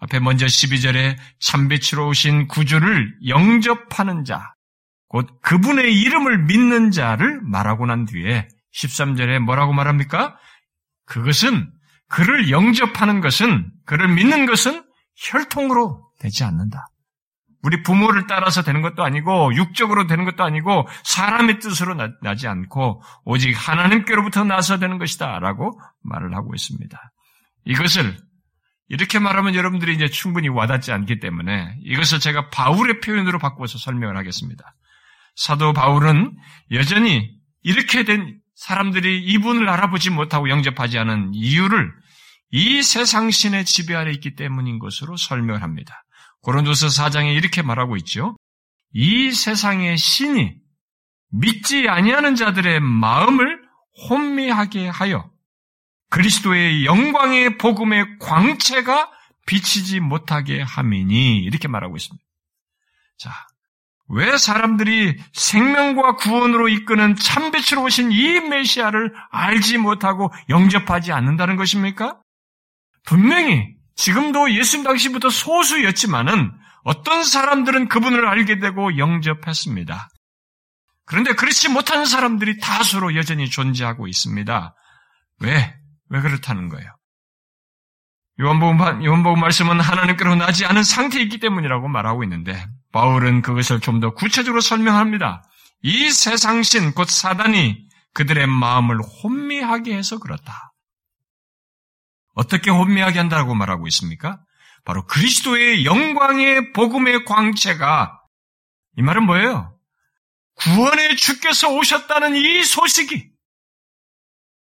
앞에 0.00 0.20
먼저 0.20 0.46
12절에 0.46 1.16
참빛으로 1.40 2.08
오신 2.08 2.48
구주를 2.48 3.16
영접하는 3.26 4.24
자, 4.24 4.54
곧 5.08 5.28
그분의 5.42 5.98
이름을 6.00 6.44
믿는 6.44 6.90
자를 6.90 7.40
말하고 7.42 7.86
난 7.86 8.04
뒤에 8.04 8.48
13절에 8.74 9.38
뭐라고 9.38 9.72
말합니까? 9.72 10.36
그것은 11.06 11.70
그를 12.08 12.50
영접하는 12.50 13.20
것은 13.20 13.70
그를 13.86 14.08
믿는 14.08 14.46
것은 14.46 14.84
혈통으로 15.16 16.10
되지 16.18 16.44
않는다. 16.44 16.88
우리 17.62 17.82
부모를 17.82 18.26
따라서 18.26 18.62
되는 18.62 18.82
것도 18.82 19.02
아니고 19.02 19.54
육적으로 19.54 20.06
되는 20.06 20.26
것도 20.26 20.44
아니고 20.44 20.86
사람의 21.02 21.60
뜻으로 21.60 21.94
나, 21.94 22.34
지 22.34 22.46
않고 22.46 23.02
오직 23.24 23.54
하나님께로부터 23.54 24.44
나서 24.44 24.78
되는 24.78 24.98
것이다라고 24.98 25.80
말을 26.02 26.34
하고 26.34 26.54
있습니다. 26.54 27.12
이것을 27.64 28.18
이렇게 28.88 29.18
말하면 29.18 29.54
여러분들이 29.54 29.94
이제 29.94 30.08
충분히 30.08 30.48
와닿지 30.48 30.92
않기 30.92 31.20
때문에 31.20 31.76
이것을 31.82 32.20
제가 32.20 32.50
바울의 32.50 33.00
표현으로 33.00 33.38
바꿔서 33.38 33.78
설명을 33.78 34.16
하겠습니다. 34.16 34.74
사도 35.36 35.72
바울은 35.72 36.36
여전히 36.72 37.30
이렇게 37.62 38.04
된 38.04 38.38
사람들이 38.54 39.24
이분을 39.24 39.68
알아보지 39.68 40.10
못하고 40.10 40.48
영접하지 40.48 40.98
않은 40.98 41.32
이유를 41.34 41.90
이 42.50 42.82
세상 42.82 43.30
신의 43.30 43.64
지배 43.64 43.94
아래 43.94 44.12
있기 44.12 44.36
때문인 44.36 44.78
것으로 44.78 45.16
설명을 45.16 45.62
합니다. 45.62 46.04
고린도서 46.42 46.88
4장에 46.88 47.34
이렇게 47.34 47.62
말하고 47.62 47.96
있죠. 47.96 48.36
이 48.92 49.32
세상의 49.32 49.96
신이 49.96 50.54
믿지 51.32 51.88
아니하는 51.88 52.36
자들의 52.36 52.78
마음을 52.80 53.60
혼미하게 54.08 54.88
하여 54.88 55.28
그리스도의 56.14 56.86
영광의 56.86 57.58
복음의 57.58 58.20
광채가 58.20 59.10
비치지 59.46 59.98
못하게 59.98 60.62
함이니 60.62 61.38
이렇게 61.38 61.66
말하고 61.66 61.96
있습니다. 61.96 62.24
자, 63.18 63.30
왜 64.08 64.36
사람들이 64.36 65.18
생명과 65.32 66.14
구원으로 66.14 66.68
이끄는 66.68 67.16
참빛으로 67.16 67.82
오신 67.82 68.12
이 68.12 68.38
메시아를 68.38 69.12
알지 69.32 69.78
못하고 69.78 70.32
영접하지 70.50 71.10
않는다는 71.10 71.56
것입니까? 71.56 72.20
분명히 73.04 73.74
지금도 73.96 74.54
예수님 74.54 74.84
당시부터 74.84 75.30
소수였지만은 75.30 76.52
어떤 76.84 77.24
사람들은 77.24 77.88
그분을 77.88 78.24
알게 78.24 78.60
되고 78.60 78.98
영접했습니다. 78.98 80.08
그런데 81.06 81.32
그렇지 81.34 81.70
못한 81.70 82.06
사람들이 82.06 82.60
다수로 82.60 83.16
여전히 83.16 83.50
존재하고 83.50 84.06
있습니다. 84.06 84.76
왜? 85.40 85.83
왜 86.14 86.20
그렇다는 86.20 86.68
거예요? 86.68 86.88
요한복음, 88.40 89.04
요한복음 89.04 89.40
말씀은 89.40 89.80
하나님께로 89.80 90.36
나지 90.36 90.64
않은 90.64 90.84
상태에 90.84 91.22
있기 91.22 91.38
때문이라고 91.38 91.88
말하고 91.88 92.22
있는데, 92.24 92.66
바울은 92.92 93.42
그것을 93.42 93.80
좀 93.80 94.00
더 94.00 94.14
구체적으로 94.14 94.60
설명합니다. 94.60 95.42
이 95.82 96.10
세상신, 96.10 96.94
곧 96.94 97.08
사단이 97.08 97.84
그들의 98.14 98.46
마음을 98.46 98.98
혼미하게 99.02 99.96
해서 99.96 100.18
그렇다. 100.18 100.72
어떻게 102.34 102.70
혼미하게 102.70 103.18
한다고 103.18 103.54
말하고 103.54 103.86
있습니까? 103.88 104.40
바로 104.84 105.04
그리스도의 105.06 105.84
영광의 105.84 106.72
복음의 106.72 107.24
광채가 107.24 108.20
이 108.98 109.02
말은 109.02 109.24
뭐예요? 109.24 109.76
구원의 110.56 111.16
주께서 111.16 111.70
오셨다는 111.70 112.36
이 112.36 112.62
소식이 112.62 113.33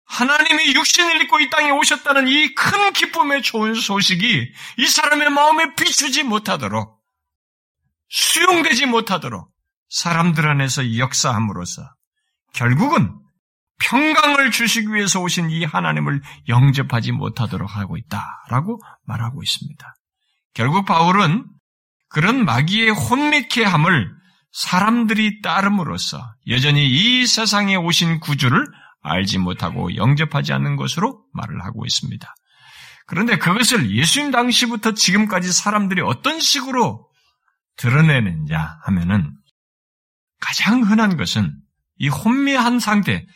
하나님이 0.06 0.74
육신을 0.74 1.22
입고 1.22 1.40
이 1.40 1.50
땅에 1.50 1.70
오셨다는 1.70 2.28
이 2.28 2.54
큰 2.54 2.92
기쁨의 2.92 3.42
좋은 3.42 3.74
소식이 3.74 4.52
이 4.78 4.86
사람의 4.86 5.30
마음에 5.30 5.74
비추지 5.74 6.22
못하도록 6.24 7.00
수용되지 8.08 8.86
못하도록 8.86 9.48
사람들 9.88 10.46
안에서 10.48 10.98
역사함으로써 10.98 11.82
결국은 12.52 13.18
평강을 13.80 14.50
주시기 14.52 14.92
위해서 14.92 15.20
오신 15.20 15.50
이 15.50 15.64
하나님을 15.64 16.22
영접하지 16.48 17.12
못하도록 17.12 17.76
하고 17.76 17.96
있다라고 17.96 18.80
말하고 19.04 19.42
있습니다. 19.42 19.94
결국 20.54 20.84
바울은 20.84 21.44
그런 22.08 22.44
마귀의 22.44 22.90
혼미케함을 22.90 24.12
사람들이 24.52 25.42
따름으로써 25.42 26.22
여전히 26.48 26.86
이 26.86 27.26
세상에 27.26 27.74
오신 27.74 28.20
구주를 28.20 28.64
알지 29.04 29.38
못하고 29.38 29.94
영접하지 29.94 30.52
않는 30.54 30.76
것으로 30.76 31.24
말을 31.32 31.62
하고 31.64 31.84
있습니다. 31.84 32.34
그런데 33.06 33.36
그것을 33.36 33.90
예수님 33.94 34.30
당시부터 34.30 34.94
지금까지 34.94 35.52
사람들이 35.52 36.00
어떤 36.00 36.40
식으로 36.40 37.06
드러내느냐 37.76 38.78
하면은 38.84 39.30
가장 40.40 40.82
흔한 40.82 41.16
것은 41.16 41.54
이 41.96 42.08
혼미한 42.08 42.78
상태, 42.80 43.26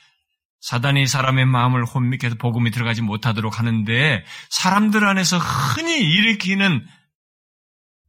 사단이 0.60 1.06
사람의 1.06 1.46
마음을 1.46 1.84
혼미해서 1.84 2.36
복음이 2.36 2.70
들어가지 2.70 3.02
못하도록 3.02 3.58
하는데 3.58 4.24
사람들 4.50 5.04
안에서 5.04 5.38
흔히 5.38 6.00
일으키는 6.00 6.84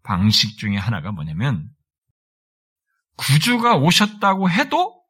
방식 0.03 0.57
중에 0.57 0.77
하나가 0.77 1.11
뭐냐면 1.11 1.69
구주가 3.17 3.75
오셨다고 3.75 4.49
해도 4.49 5.03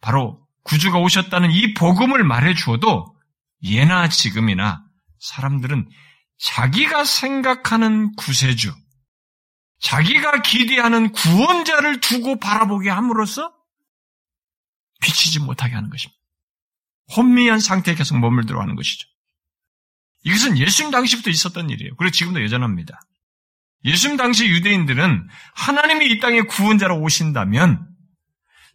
바로 0.00 0.43
구주가 0.64 0.98
오셨다는 0.98 1.50
이 1.50 1.74
복음을 1.74 2.24
말해 2.24 2.54
주어도 2.54 3.14
예나 3.62 4.08
지금이나 4.08 4.84
사람들은 5.20 5.88
자기가 6.38 7.04
생각하는 7.04 8.14
구세주, 8.16 8.74
자기가 9.80 10.42
기대하는 10.42 11.12
구원자를 11.12 12.00
두고 12.00 12.38
바라보게 12.38 12.90
함으로써 12.90 13.52
비치지 15.00 15.40
못하게 15.40 15.74
하는 15.74 15.90
것입니다. 15.90 16.18
혼미한 17.16 17.60
상태에 17.60 17.94
계속 17.94 18.18
머물들어 18.18 18.60
하는 18.60 18.74
것이죠. 18.74 19.06
이것은 20.24 20.58
예수님 20.58 20.90
당시부터 20.90 21.30
있었던 21.30 21.68
일이에요. 21.68 21.94
그리고 21.96 22.10
지금도 22.10 22.42
여전합니다. 22.42 23.00
예수님 23.84 24.16
당시 24.16 24.46
유대인들은 24.46 25.28
하나님이 25.54 26.10
이 26.10 26.18
땅에 26.20 26.40
구원자로 26.40 27.00
오신다면 27.00 27.86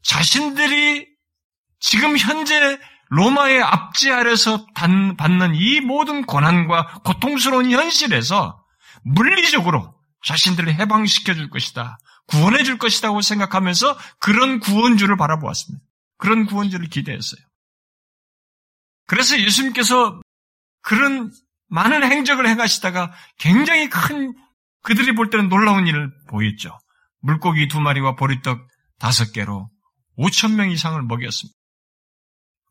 자신들이 0.04 1.09
지금 1.80 2.18
현재 2.18 2.80
로마의 3.10 3.62
압제 3.62 4.12
아래서 4.12 4.66
받는 4.74 5.56
이 5.56 5.82
모든 5.82 6.26
고난과 6.26 7.02
고통스러운 7.04 7.72
현실에서 7.72 8.64
물리적으로 9.04 9.96
자신들을 10.26 10.74
해방시켜 10.76 11.34
줄 11.34 11.50
것이다. 11.50 11.98
구원해 12.28 12.64
줄 12.64 12.78
것이라고 12.78 13.22
생각하면서 13.22 13.98
그런 14.20 14.60
구원주를 14.60 15.18
바라보았습니다. 15.18 15.84
그런 16.18 16.46
구원주를 16.46 16.90
기대했어요. 16.90 17.42
그래서 19.08 19.40
예수님께서 19.40 20.22
그런 20.82 21.32
많은 21.68 22.04
행적을 22.04 22.48
행하시다가 22.48 23.12
굉장히 23.40 23.90
큰 23.90 24.36
그들이 24.84 25.16
볼 25.16 25.30
때는 25.30 25.50
놀라운 25.50 25.88
일을 25.88 26.12
보였죠. 26.28 26.78
물고기 27.22 27.68
두 27.68 27.80
마리와 27.80 28.16
보리떡 28.16 28.68
다섯 29.00 29.32
개로 29.32 29.70
5천 30.18 30.54
명 30.54 30.70
이상을 30.70 31.02
먹였습니다. 31.02 31.59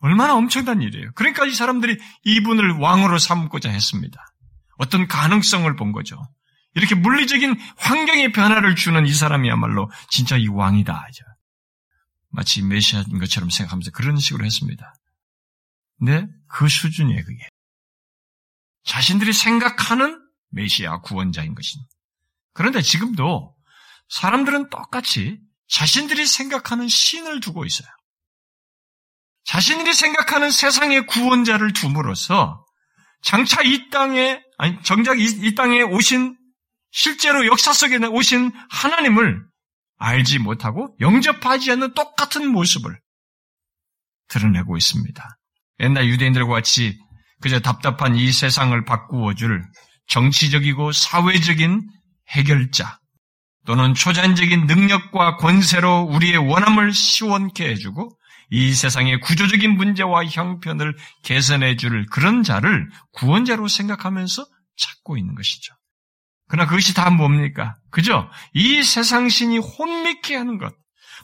얼마나 0.01 0.35
엄청난 0.35 0.81
일이에요. 0.83 1.11
그러니까 1.15 1.45
이 1.45 1.53
사람들이 1.53 1.99
이분을 2.25 2.79
왕으로 2.79 3.19
삼고자 3.19 3.71
했습니다. 3.71 4.25
어떤 4.79 5.09
가능성을 5.09 5.75
본 5.77 5.93
거죠. 5.93 6.17
이렇게 6.75 6.95
물리적인 6.95 7.59
환경의 7.77 8.33
변화를 8.33 8.77
주는 8.77 9.05
이 9.07 9.13
사람이야말로 9.13 9.91
진짜 10.11 10.37
이 10.37 10.47
왕이다. 10.47 11.07
마치 12.31 12.63
메시아인 12.63 13.19
것처럼 13.19 13.51
생각하면서 13.51 13.91
그런 13.91 14.19
식으로 14.19 14.45
했습니다. 14.45 14.95
근데 15.99 16.29
그 16.47 16.69
수준이에요, 16.69 17.25
그게. 17.25 17.49
자신들이 18.85 19.33
생각하는 19.33 20.23
메시아 20.51 21.01
구원자인 21.01 21.55
것입니다. 21.55 21.91
그런데 22.53 22.81
지금도 22.81 23.55
사람들은 24.09 24.71
똑같이 24.71 25.39
자신들이 25.69 26.27
생각하는 26.27 26.89
신을 26.89 27.41
두고 27.41 27.65
있어요. 27.65 27.89
자신들이 29.49 29.95
생각하는 29.95 30.51
세상의 30.51 31.07
구원자를 31.07 31.73
둠으로써 31.73 32.67
장차 33.23 33.63
이 33.63 33.89
땅에, 33.89 34.43
아니, 34.59 34.77
정작 34.83 35.19
이, 35.19 35.25
이 35.25 35.55
땅에 35.55 35.81
오신, 35.81 36.37
실제로 36.91 37.47
역사 37.47 37.73
속에 37.73 37.97
오신 37.97 38.53
하나님을 38.69 39.43
알지 39.97 40.41
못하고 40.41 40.95
영접하지 41.01 41.73
않는 41.73 41.95
똑같은 41.95 42.47
모습을 42.47 43.01
드러내고 44.29 44.77
있습니다. 44.77 45.39
옛날 45.81 46.09
유대인들과 46.09 46.53
같이 46.53 46.99
그저 47.41 47.59
답답한 47.59 48.17
이 48.17 48.31
세상을 48.31 48.85
바꾸어 48.85 49.35
줄 49.35 49.65
정치적이고 50.09 50.93
사회적인 50.93 51.89
해결자 52.29 52.99
또는 53.65 53.95
초자연적인 53.95 54.67
능력과 54.67 55.37
권세로 55.37 56.03
우리의 56.03 56.37
원함을 56.37 56.93
시원케 56.93 57.67
해주고 57.71 58.18
이 58.51 58.75
세상의 58.75 59.21
구조적인 59.21 59.77
문제와 59.77 60.25
형편을 60.25 60.97
개선해 61.23 61.77
줄 61.77 62.07
그런 62.07 62.43
자를 62.43 62.89
구원자로 63.13 63.69
생각하면서 63.69 64.47
찾고 64.77 65.17
있는 65.19 65.35
것이죠. 65.35 65.75
그러나 66.49 66.67
그것이 66.69 66.95
다 66.95 67.11
뭡니까? 67.11 67.77
그죠? 67.91 68.31
이 68.55 68.83
세상 68.83 69.29
신이 69.29 69.59
혼미케 69.59 70.35
하는 70.35 70.57
것, 70.57 70.75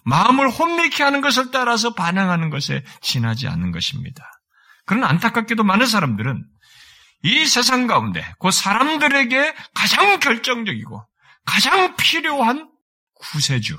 마음을 0.04 0.50
혼미케 0.50 1.02
하는 1.02 1.22
것을 1.22 1.50
따라서 1.50 1.94
반응하는 1.94 2.50
것에 2.50 2.84
지나지 3.00 3.48
않는 3.48 3.72
것입니다. 3.72 4.30
그러나 4.84 5.08
안타깝게도 5.08 5.64
많은 5.64 5.86
사람들은 5.86 6.44
이 7.22 7.46
세상 7.46 7.86
가운데 7.86 8.22
그 8.38 8.50
사람들에게 8.50 9.54
가장 9.72 10.20
결정적이고 10.20 11.02
가장 11.46 11.96
필요한 11.96 12.70
구세주, 13.14 13.78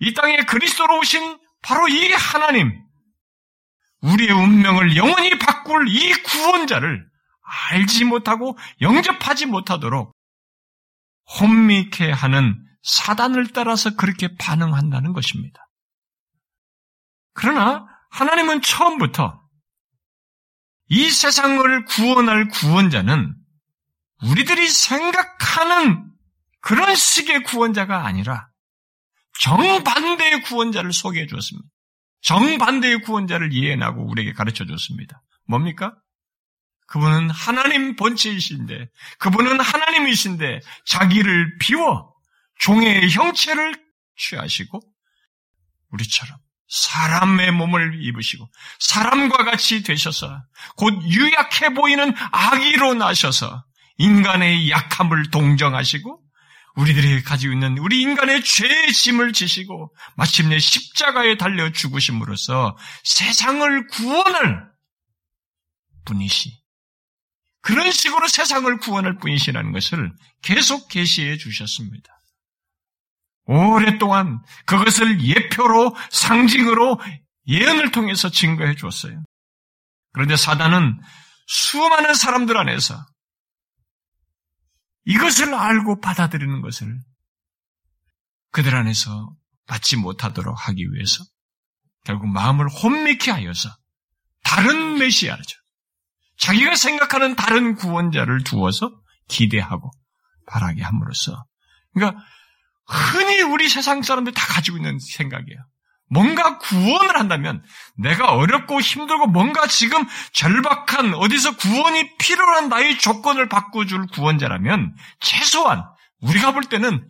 이 0.00 0.14
땅에 0.14 0.38
그리스도로 0.38 0.98
오신 0.98 1.38
바로 1.62 1.88
이 1.88 2.12
하나님, 2.12 2.72
우리의 4.00 4.32
운명을 4.32 4.96
영원히 4.96 5.38
바꿀 5.38 5.88
이 5.88 6.12
구원자를 6.22 7.06
알지 7.70 8.04
못하고 8.04 8.56
영접하지 8.80 9.46
못하도록 9.46 10.14
혼미케 11.38 12.10
하는 12.10 12.56
사단을 12.82 13.48
따라서 13.48 13.94
그렇게 13.94 14.36
반응한다는 14.36 15.12
것입니다. 15.12 15.68
그러나 17.34 17.86
하나님은 18.10 18.62
처음부터 18.62 19.40
이 20.88 21.10
세상을 21.10 21.84
구원할 21.84 22.48
구원자는 22.48 23.36
우리들이 24.22 24.68
생각하는 24.68 26.10
그런 26.60 26.94
식의 26.94 27.44
구원자가 27.44 28.06
아니라 28.06 28.49
정반대의 29.40 30.42
구원자를 30.42 30.92
소개해 30.92 31.26
주었습니다. 31.26 31.68
정반대의 32.22 33.00
구원자를 33.00 33.52
예언하고 33.52 34.06
우리에게 34.06 34.32
가르쳐 34.34 34.66
줬습니다. 34.66 35.22
뭡니까? 35.46 35.94
그분은 36.86 37.30
하나님 37.30 37.96
본체이신데, 37.96 38.88
그분은 39.18 39.60
하나님이신데, 39.60 40.60
자기를 40.84 41.58
비워 41.58 42.12
종의 42.58 43.10
형체를 43.10 43.74
취하시고, 44.16 44.80
우리처럼 45.92 46.36
사람의 46.68 47.52
몸을 47.52 48.02
입으시고, 48.02 48.50
사람과 48.80 49.44
같이 49.44 49.82
되셔서, 49.82 50.42
곧 50.76 51.02
유약해 51.04 51.74
보이는 51.74 52.12
아기로 52.32 52.94
나셔서, 52.94 53.64
인간의 53.96 54.70
약함을 54.70 55.30
동정하시고, 55.30 56.19
우리들이 56.80 57.22
가지고 57.22 57.52
있는 57.52 57.76
우리 57.78 58.00
인간의 58.00 58.42
죄의 58.42 58.92
짐을 58.92 59.32
지시고 59.34 59.94
마침내 60.16 60.58
십자가에 60.58 61.36
달려 61.36 61.70
죽으심으로써 61.70 62.76
세상을 63.04 63.86
구원할 63.88 64.70
분이시. 66.06 66.58
그런 67.60 67.90
식으로 67.90 68.26
세상을 68.26 68.78
구원할 68.78 69.18
분이시라는 69.18 69.72
것을 69.72 70.12
계속 70.42 70.88
계시해 70.88 71.36
주셨습니다. 71.36 72.08
오랫동안 73.44 74.40
그것을 74.64 75.22
예표로 75.22 75.94
상징으로 76.10 76.98
예언을 77.46 77.90
통해서 77.90 78.30
증거해 78.30 78.76
주었어요. 78.76 79.22
그런데 80.12 80.36
사단은 80.36 80.98
수많은 81.46 82.14
사람들 82.14 82.56
안에서 82.56 83.04
이것을 85.04 85.54
알고 85.54 86.00
받아들이는 86.00 86.60
것을 86.60 87.00
그들 88.52 88.74
안에서 88.74 89.34
받지 89.66 89.96
못하도록 89.96 90.54
하기 90.68 90.92
위해서 90.92 91.24
결국 92.04 92.28
마음을 92.28 92.68
혼미케 92.68 93.30
하여서 93.30 93.70
다른 94.42 94.98
메시아죠. 94.98 95.58
자기가 96.38 96.74
생각하는 96.74 97.36
다른 97.36 97.74
구원자를 97.76 98.42
두어서 98.44 98.90
기대하고 99.28 99.90
바라게 100.46 100.82
함으로써 100.82 101.44
그러니까 101.92 102.22
흔히 102.86 103.42
우리 103.42 103.68
세상 103.68 104.02
사람들 104.02 104.32
다 104.32 104.46
가지고 104.46 104.78
있는 104.78 104.98
생각이에요. 104.98 105.60
뭔가 106.10 106.58
구원을 106.58 107.16
한다면 107.16 107.62
내가 107.96 108.34
어렵고 108.34 108.80
힘들고 108.80 109.28
뭔가 109.28 109.66
지금 109.68 110.04
절박한 110.32 111.14
어디서 111.14 111.56
구원이 111.56 112.16
필요한 112.18 112.68
나의 112.68 112.98
조건을 112.98 113.48
바꿔줄 113.48 114.08
구원자라면 114.08 114.94
최소한 115.20 115.84
우리가 116.20 116.52
볼 116.52 116.64
때는 116.64 117.08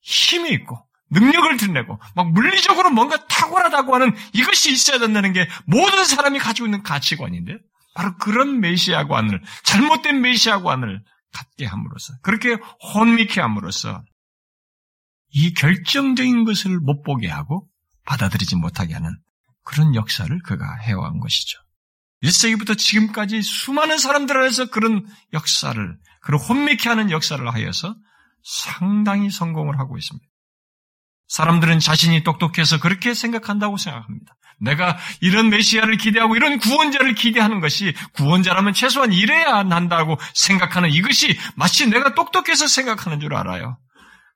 힘이 0.00 0.50
있고 0.50 0.84
능력을 1.10 1.56
드러내고 1.56 2.00
막 2.14 2.32
물리적으로 2.32 2.90
뭔가 2.90 3.26
탁월하다고 3.26 3.94
하는 3.94 4.16
이것이 4.32 4.72
있어야 4.72 4.98
된다는 4.98 5.32
게 5.32 5.48
모든 5.66 6.04
사람이 6.04 6.38
가지고 6.40 6.66
있는 6.66 6.82
가치관인데 6.82 7.58
바로 7.94 8.16
그런 8.16 8.60
메시아관을 8.60 9.40
잘못된 9.64 10.20
메시아관을 10.20 11.02
갖게 11.32 11.64
함으로써 11.64 12.14
그렇게 12.22 12.56
혼미케 12.94 13.40
함으로써 13.40 14.02
이 15.32 15.54
결정적인 15.54 16.44
것을 16.44 16.78
못 16.80 17.02
보게 17.02 17.28
하고 17.28 17.69
받아들이지 18.04 18.56
못하게 18.56 18.94
하는 18.94 19.16
그런 19.64 19.94
역사를 19.94 20.36
그가 20.42 20.76
해온 20.82 21.20
것이죠. 21.20 21.58
1세기부터 22.22 22.76
지금까지 22.76 23.42
수많은 23.42 23.98
사람들 23.98 24.36
안에서 24.36 24.66
그런 24.66 25.06
역사를, 25.32 25.98
그런 26.20 26.40
혼미케 26.40 26.88
하는 26.88 27.10
역사를 27.10 27.46
하여서 27.52 27.94
상당히 28.42 29.30
성공을 29.30 29.78
하고 29.78 29.96
있습니다. 29.96 30.26
사람들은 31.28 31.78
자신이 31.78 32.24
똑똑해서 32.24 32.80
그렇게 32.80 33.14
생각한다고 33.14 33.76
생각합니다. 33.76 34.34
내가 34.60 34.98
이런 35.20 35.48
메시아를 35.48 35.96
기대하고 35.96 36.36
이런 36.36 36.58
구원자를 36.58 37.14
기대하는 37.14 37.60
것이 37.60 37.94
구원자라면 38.12 38.74
최소한 38.74 39.12
이래야 39.12 39.56
한다고 39.56 40.18
생각하는 40.34 40.90
이것이 40.90 41.38
마치 41.56 41.86
내가 41.86 42.14
똑똑해서 42.14 42.66
생각하는 42.66 43.20
줄 43.20 43.34
알아요. 43.34 43.78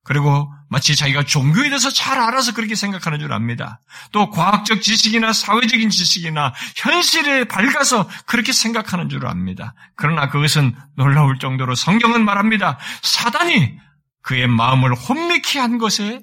그리고 0.05 0.53
마치 0.69 0.95
자기가 0.95 1.25
종교에 1.25 1.69
대해서 1.69 1.91
잘 1.91 2.19
알아서 2.19 2.53
그렇게 2.53 2.75
생각하는 2.75 3.19
줄 3.19 3.33
압니다. 3.33 3.81
또 4.13 4.31
과학적 4.31 4.83
지식이나 4.83 5.33
사회적인 5.33 5.89
지식이나 5.89 6.53
현실에 6.77 7.45
밝아서 7.45 8.09
그렇게 8.27 8.53
생각하는 8.53 9.09
줄 9.09 9.27
압니다. 9.27 9.75
그러나 9.97 10.29
그것은 10.29 10.77
놀라울 10.97 11.39
정도로 11.39 11.75
성경은 11.75 12.25
말합니다. 12.25 12.79
사단이 13.03 13.79
그의 14.23 14.47
마음을 14.47 14.95
혼미케 14.95 15.59
한 15.59 15.79
것에 15.79 16.23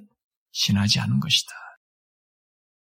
지나지 0.51 0.99
않은 0.99 1.19
것이다. 1.19 1.53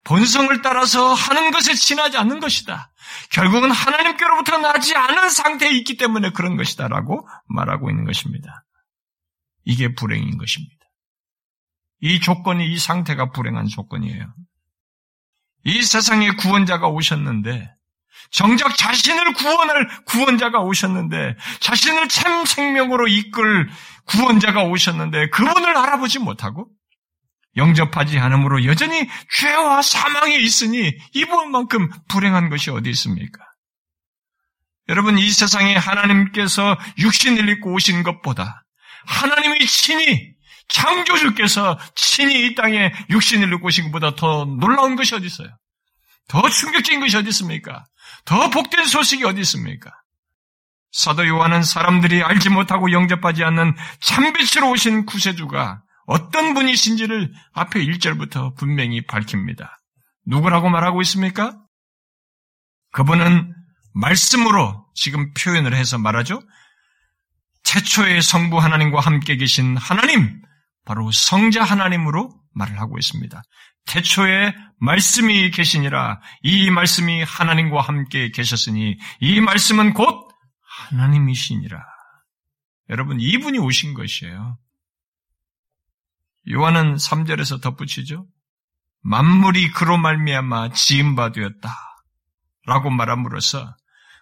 본성을 0.05 0.61
따라서 0.61 1.13
하는 1.13 1.51
것에 1.51 1.73
지나지 1.73 2.17
않는 2.17 2.39
것이다. 2.39 2.91
결국은 3.31 3.71
하나님께로부터 3.71 4.59
나지 4.59 4.95
않은 4.95 5.29
상태에 5.29 5.71
있기 5.71 5.97
때문에 5.97 6.29
그런 6.29 6.57
것이다라고 6.57 7.27
말하고 7.47 7.89
있는 7.89 8.05
것입니다. 8.05 8.63
이게 9.65 9.93
불행인 9.93 10.37
것입니다. 10.37 10.74
이 12.05 12.19
조건이, 12.19 12.71
이 12.71 12.77
상태가 12.77 13.31
불행한 13.31 13.65
조건이에요. 13.65 14.31
이 15.63 15.81
세상에 15.81 16.29
구원자가 16.35 16.87
오셨는데, 16.87 17.67
정작 18.29 18.77
자신을 18.77 19.33
구원할 19.33 19.89
구원자가 20.05 20.59
오셨는데, 20.59 21.35
자신을 21.61 22.07
참 22.09 22.45
생명으로 22.45 23.07
이끌 23.07 23.67
구원자가 24.05 24.65
오셨는데, 24.65 25.29
그분을 25.31 25.75
알아보지 25.75 26.19
못하고, 26.19 26.67
영접하지 27.57 28.19
않으므로 28.19 28.65
여전히 28.65 29.09
죄와 29.39 29.81
사망에 29.81 30.35
있으니, 30.35 30.95
이분만큼 31.13 31.89
불행한 32.07 32.49
것이 32.49 32.69
어디 32.69 32.91
있습니까? 32.91 33.43
여러분, 34.89 35.17
이 35.17 35.27
세상에 35.31 35.75
하나님께서 35.75 36.77
육신을 36.99 37.49
입고 37.49 37.73
오신 37.73 38.03
것보다, 38.03 38.63
하나님의 39.07 39.65
친히 39.65 40.35
창조주께서 40.67 41.79
친히 41.95 42.47
이 42.47 42.55
땅에 42.55 42.91
육신을 43.09 43.53
입고 43.53 43.67
오신 43.67 43.85
것보다 43.85 44.15
더 44.15 44.45
놀라운 44.45 44.95
것이 44.95 45.15
어디 45.15 45.25
있어요? 45.27 45.49
더 46.27 46.49
충격적인 46.49 46.99
것이 46.99 47.17
어디 47.17 47.29
있습니까? 47.29 47.85
더 48.25 48.49
복된 48.49 48.85
소식이 48.85 49.23
어디 49.25 49.41
있습니까? 49.41 49.91
사도 50.91 51.27
요한은 51.27 51.61
사람들이 51.63 52.23
알지 52.23 52.49
못하고 52.49 52.91
영접하지 52.91 53.43
않는 53.43 53.75
참빛으로 53.99 54.71
오신 54.71 55.05
구세주가 55.05 55.81
어떤 56.07 56.53
분이신지를 56.53 57.33
앞에 57.53 57.83
1절부터 57.85 58.55
분명히 58.55 59.05
밝힙니다. 59.05 59.81
누구라고 60.25 60.69
말하고 60.69 61.01
있습니까? 61.01 61.57
그분은 62.91 63.53
말씀으로 63.93 64.85
지금 64.95 65.33
표현을 65.33 65.75
해서 65.75 65.97
말하죠. 65.97 66.41
태초의 67.65 68.21
성부 68.21 68.59
하나님과 68.59 68.99
함께 68.99 69.35
계신 69.35 69.75
하나님, 69.75 70.41
바로 70.85 71.11
성자 71.11 71.63
하나님으로 71.63 72.31
말을 72.53 72.79
하고 72.79 72.97
있습니다. 72.97 73.41
태초에 73.87 74.53
말씀이 74.79 75.51
계시니라 75.51 76.21
이 76.41 76.69
말씀이 76.69 77.23
하나님과 77.23 77.81
함께 77.81 78.31
계셨으니 78.31 78.97
이 79.19 79.41
말씀은 79.41 79.93
곧 79.93 80.27
하나님이시니라. 80.89 81.83
여러분 82.89 83.19
이분이 83.19 83.59
오신 83.59 83.93
것이에요. 83.93 84.57
요한은 86.51 86.95
3절에서 86.95 87.61
덧붙이죠. 87.61 88.27
만물이 89.01 89.71
그로 89.71 89.97
말미암아 89.97 90.69
지은 90.73 91.15
바 91.15 91.31
되었다. 91.31 91.75
라고 92.65 92.89
말함으로써 92.89 93.75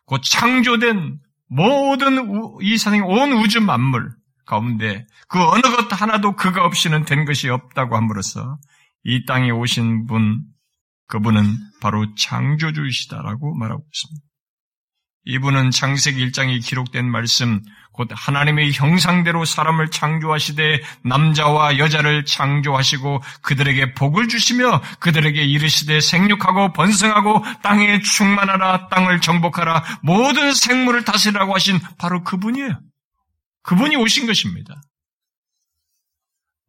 곧 0.06 0.22
창조된 0.24 1.20
모든 1.48 2.30
이 2.62 2.78
세상의 2.78 3.02
온 3.02 3.34
우주 3.34 3.62
만물 3.62 4.14
가운데 4.46 5.06
그 5.28 5.42
어느 5.42 5.62
것 5.62 5.92
하나도 5.92 6.36
그가 6.36 6.66
없이는 6.66 7.06
된 7.06 7.26
것이 7.26 7.50
없다고 7.50 7.96
함으로써 7.96 8.58
이 9.04 9.26
땅에 9.26 9.52
오신 9.52 10.06
분, 10.06 10.42
그분은 11.08 11.58
바로 11.82 12.06
창조주이시다라고 12.16 13.56
말하고 13.56 13.84
있습니다. 13.94 14.34
이분은 15.26 15.72
창세기 15.72 16.32
1장에 16.32 16.62
기록된 16.66 17.10
말씀, 17.10 17.62
곧 17.94 18.10
하나님의 18.12 18.74
형상대로 18.74 19.46
사람을 19.46 19.90
창조하시되 19.90 20.82
남자와 21.06 21.78
여자를 21.78 22.26
창조하시고 22.26 23.22
그들에게 23.42 23.94
복을 23.94 24.28
주시며 24.28 24.82
그들에게 25.00 25.42
이르시되 25.42 26.02
생육하고 26.02 26.74
번성하고 26.74 27.44
땅에 27.62 28.02
충만하라 28.02 28.90
땅을 28.90 29.22
정복하라 29.22 29.84
모든 30.02 30.54
생물을 30.54 31.06
다스리라고 31.06 31.54
하신 31.54 31.80
바로 31.98 32.24
그분이에요. 32.24 32.80
그분이 33.64 33.96
오신 33.96 34.26
것입니다. 34.26 34.82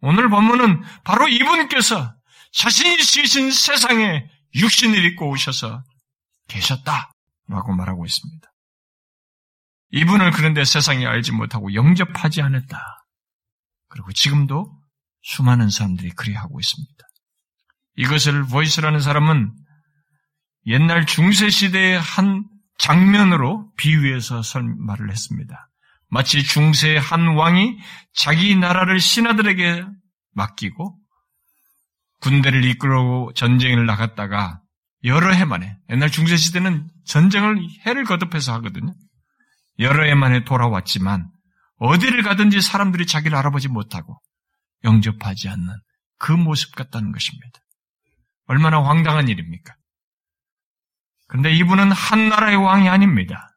오늘 0.01 0.29
본문은 0.29 0.83
바로 1.05 1.29
이분께서 1.29 2.15
자신이 2.53 2.99
지으신 2.99 3.51
세상에 3.51 4.29
육신을 4.55 5.05
입고 5.07 5.31
오셔서 5.31 5.83
계셨다라고 6.49 7.75
말하고 7.77 8.05
있습니다. 8.05 8.49
이분을 9.91 10.33
그런데 10.33 10.65
세상이 10.65 11.07
알지 11.07 11.33
못하고 11.33 11.73
영접하지 11.75 12.43
않았다. 12.43 13.07
그리고 13.89 14.13
지금도 14.13 14.81
수많은 15.23 15.71
사람들이 15.71 16.11
그리하고 16.11 16.61
있습니다. 16.61 17.05
이것을 17.97 18.45
보이스라는 18.47 19.01
사람은 19.01 19.55
옛날 20.67 21.07
중세 21.07 21.49
시대의 21.49 22.01
한 22.01 22.45
장면으로 22.79 23.73
비유해서 23.77 24.43
말을 24.63 25.11
했습니다. 25.11 25.71
마치 26.15 26.45
중세 26.45 26.97
한 26.97 27.35
왕이 27.35 27.77
자기 28.15 28.55
나라를 28.55 29.01
신하들에게 29.01 29.85
맡기고 30.35 30.97
군대를 32.21 32.65
이끌고 32.65 33.33
전쟁을 33.35 33.85
나갔다가 33.85 34.61
여러 35.03 35.33
해 35.33 35.45
만에 35.45 35.77
옛날 35.91 36.13
중세 36.13 36.37
시대는 36.37 36.89
전쟁을 37.05 37.59
해를 37.85 38.05
거듭해서 38.05 38.53
하거든요. 38.55 38.95
여러 39.81 40.05
해 40.05 40.15
만에 40.15 40.45
돌아왔지만 40.45 41.29
어디를 41.79 42.23
가든지 42.23 42.61
사람들이 42.61 43.07
자기를 43.07 43.37
알아보지 43.37 43.67
못하고 43.67 44.17
영접하지 44.85 45.49
않는 45.49 45.67
그 46.21 46.31
모습 46.31 46.77
같다는 46.77 47.11
것입니다. 47.11 47.59
얼마나 48.47 48.81
황당한 48.81 49.27
일입니까? 49.27 49.75
그런데 51.27 51.53
이분은 51.55 51.91
한 51.91 52.29
나라의 52.29 52.55
왕이 52.55 52.89
아닙니다. 52.89 53.54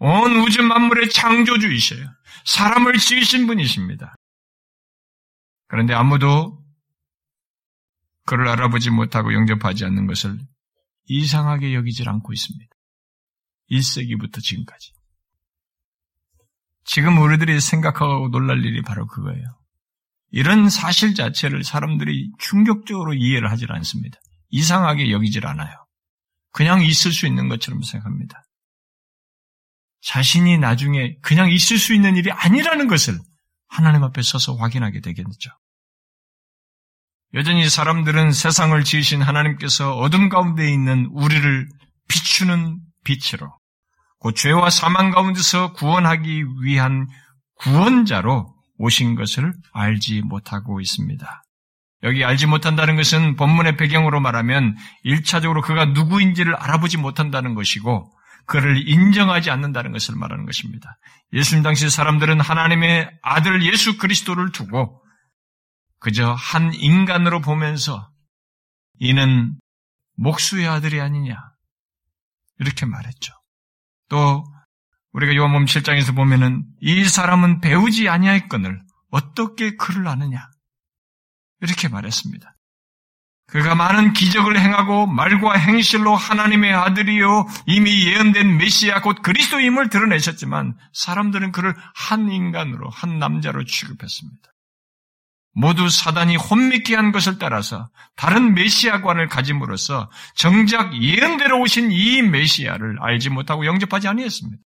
온 0.00 0.40
우주 0.40 0.62
만물의 0.62 1.10
창조주이셔요. 1.10 2.06
사람을 2.46 2.96
지으신 2.96 3.46
분이십니다. 3.46 4.16
그런데 5.68 5.92
아무도 5.92 6.64
그를 8.24 8.48
알아보지 8.48 8.90
못하고 8.90 9.34
영접하지 9.34 9.84
않는 9.84 10.06
것을 10.06 10.38
이상하게 11.04 11.74
여기질 11.74 12.08
않고 12.08 12.32
있습니다. 12.32 12.74
1세기부터 13.70 14.42
지금까지. 14.42 14.92
지금 16.84 17.18
우리들이 17.18 17.60
생각하고 17.60 18.30
놀랄 18.30 18.64
일이 18.64 18.82
바로 18.82 19.06
그거예요. 19.06 19.44
이런 20.30 20.70
사실 20.70 21.14
자체를 21.14 21.62
사람들이 21.62 22.32
충격적으로 22.38 23.12
이해를 23.14 23.50
하질 23.50 23.70
않습니다. 23.72 24.18
이상하게 24.48 25.10
여기질 25.10 25.46
않아요. 25.46 25.74
그냥 26.52 26.82
있을 26.82 27.12
수 27.12 27.26
있는 27.26 27.48
것처럼 27.48 27.82
생각합니다. 27.82 28.42
자신이 30.02 30.58
나중에 30.58 31.16
그냥 31.22 31.50
있을 31.50 31.78
수 31.78 31.94
있는 31.94 32.16
일이 32.16 32.30
아니라는 32.30 32.88
것을 32.88 33.18
하나님 33.68 34.02
앞에 34.02 34.22
서서 34.22 34.56
확인하게 34.56 35.00
되겠죠. 35.00 35.50
여전히 37.34 37.68
사람들은 37.68 38.32
세상을 38.32 38.82
지으신 38.82 39.22
하나님께서 39.22 39.96
어둠 39.96 40.28
가운데 40.28 40.70
있는 40.70 41.08
우리를 41.12 41.68
비추는 42.08 42.80
빛으로 43.04 43.56
그 44.20 44.34
죄와 44.34 44.68
사망 44.70 45.10
가운데서 45.10 45.72
구원하기 45.74 46.44
위한 46.62 47.06
구원자로 47.58 48.52
오신 48.78 49.14
것을 49.14 49.52
알지 49.72 50.22
못하고 50.22 50.80
있습니다. 50.80 51.42
여기 52.02 52.24
알지 52.24 52.46
못한다는 52.46 52.96
것은 52.96 53.36
본문의 53.36 53.76
배경으로 53.76 54.20
말하면 54.20 54.74
1차적으로 55.04 55.62
그가 55.62 55.84
누구인지를 55.84 56.56
알아보지 56.56 56.96
못한다는 56.96 57.54
것이고 57.54 58.10
그를 58.46 58.88
인정하지 58.88 59.50
않는다는 59.50 59.92
것을 59.92 60.16
말하는 60.16 60.46
것입니다. 60.46 60.98
예수님 61.32 61.62
당시 61.62 61.88
사람들은 61.88 62.40
하나님의 62.40 63.10
아들 63.22 63.62
예수 63.64 63.98
그리스도를 63.98 64.52
두고 64.52 65.02
그저 66.00 66.32
한 66.32 66.72
인간으로 66.74 67.40
보면서 67.40 68.10
이는 68.98 69.58
목수의 70.16 70.66
아들이 70.66 71.00
아니냐 71.00 71.36
이렇게 72.58 72.86
말했죠. 72.86 73.32
또 74.08 74.44
우리가 75.12 75.34
요한복음 75.34 75.66
7장에서 75.66 76.14
보면은 76.14 76.64
이 76.80 77.04
사람은 77.04 77.60
배우지 77.60 78.08
아니하였거늘 78.08 78.80
어떻게 79.10 79.76
그를 79.76 80.08
아느냐 80.08 80.48
이렇게 81.60 81.88
말했습니다. 81.88 82.54
그가 83.50 83.74
많은 83.74 84.12
기적을 84.12 84.58
행하고 84.58 85.06
말과 85.06 85.54
행실로 85.54 86.14
하나님의 86.14 86.72
아들이요 86.72 87.46
이미 87.66 88.06
예언된 88.06 88.56
메시아 88.56 89.02
곧 89.02 89.22
그리스도임을 89.22 89.88
드러내셨지만 89.88 90.76
사람들은 90.92 91.52
그를 91.52 91.74
한 91.94 92.30
인간으로 92.30 92.88
한 92.90 93.18
남자로 93.18 93.64
취급했습니다. 93.64 94.50
모두 95.52 95.88
사단이 95.88 96.36
혼미케 96.36 96.94
한 96.94 97.10
것을 97.10 97.38
따라서 97.38 97.90
다른 98.14 98.54
메시아관을 98.54 99.28
가짐으로써 99.28 100.10
정작 100.36 100.94
예언대로 101.02 101.60
오신 101.60 101.90
이 101.90 102.22
메시아를 102.22 102.98
알지 103.00 103.30
못하고 103.30 103.66
영접하지 103.66 104.06
아니했습니다. 104.06 104.62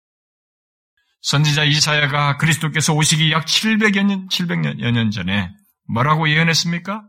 선지자 1.21 1.63
이사야가 1.63 2.35
그리스도께서 2.35 2.93
오시기 2.93 3.31
약 3.31 3.45
700여 3.45 4.03
년, 4.03 4.27
700여 4.27 4.91
년 4.91 5.09
전에 5.09 5.51
뭐라고 5.87 6.29
예언했습니까? 6.29 7.03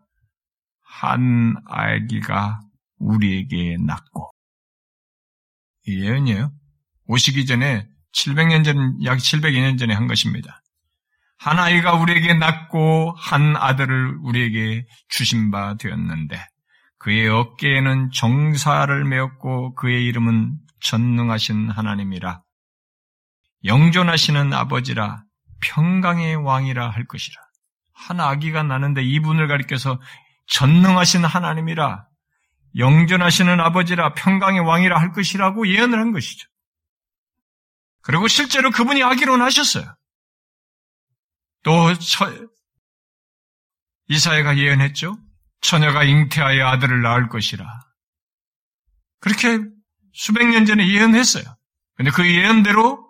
한 1.01 1.57
아기가 1.67 2.61
우리에게 2.99 3.77
낳고. 3.85 4.31
이 5.87 6.05
예언이에요. 6.05 6.53
오시기 7.07 7.47
전에 7.47 7.89
700년 8.13 8.65
전, 8.65 9.05
약 9.05 9.19
700여 9.19 9.61
년 9.61 9.77
전에 9.77 9.93
한 9.93 10.07
것입니다. 10.07 10.63
한 11.37 11.59
아이가 11.59 11.95
우리에게 11.95 12.35
낳고 12.35 13.13
한 13.19 13.57
아들을 13.57 14.19
우리에게 14.23 14.87
주신 15.09 15.51
바 15.51 15.77
되었는데 15.77 16.41
그의 16.99 17.29
어깨에는 17.29 18.13
정사를 18.13 19.05
메었고 19.05 19.75
그의 19.75 20.07
이름은 20.07 20.57
전능하신 20.81 21.71
하나님이라 21.71 22.41
영존하시는 23.65 24.53
아버지라 24.53 25.25
평강의 25.61 26.37
왕이라 26.37 26.89
할 26.89 27.05
것이라 27.07 27.37
한 27.93 28.21
아기가 28.21 28.63
나는데 28.63 29.03
이분을 29.03 29.49
가리켜서 29.49 30.01
전능하신 30.47 31.25
하나님이라 31.25 32.07
영존하시는 32.77 33.61
아버지라 33.61 34.15
평강의 34.15 34.61
왕이라 34.61 34.99
할 34.99 35.13
것이라고 35.13 35.69
예언을 35.69 35.99
한 35.99 36.13
것이죠. 36.13 36.49
그리고 38.03 38.29
실제로 38.29 38.71
그분이 38.71 39.03
아기로 39.03 39.37
나셨어요. 39.37 39.95
또 41.63 41.95
처, 41.95 42.31
이사야가 44.09 44.59
예언했죠. 44.59 45.17
처녀가 45.61 46.05
잉태하여 46.05 46.67
아들을 46.67 47.01
낳을 47.01 47.29
것이라. 47.29 47.65
그렇게 49.21 49.59
수백 50.13 50.47
년 50.49 50.67
전에 50.67 50.87
예언했어요. 50.87 51.45
근데 51.95 52.11
그 52.11 52.29
예언대로 52.31 53.03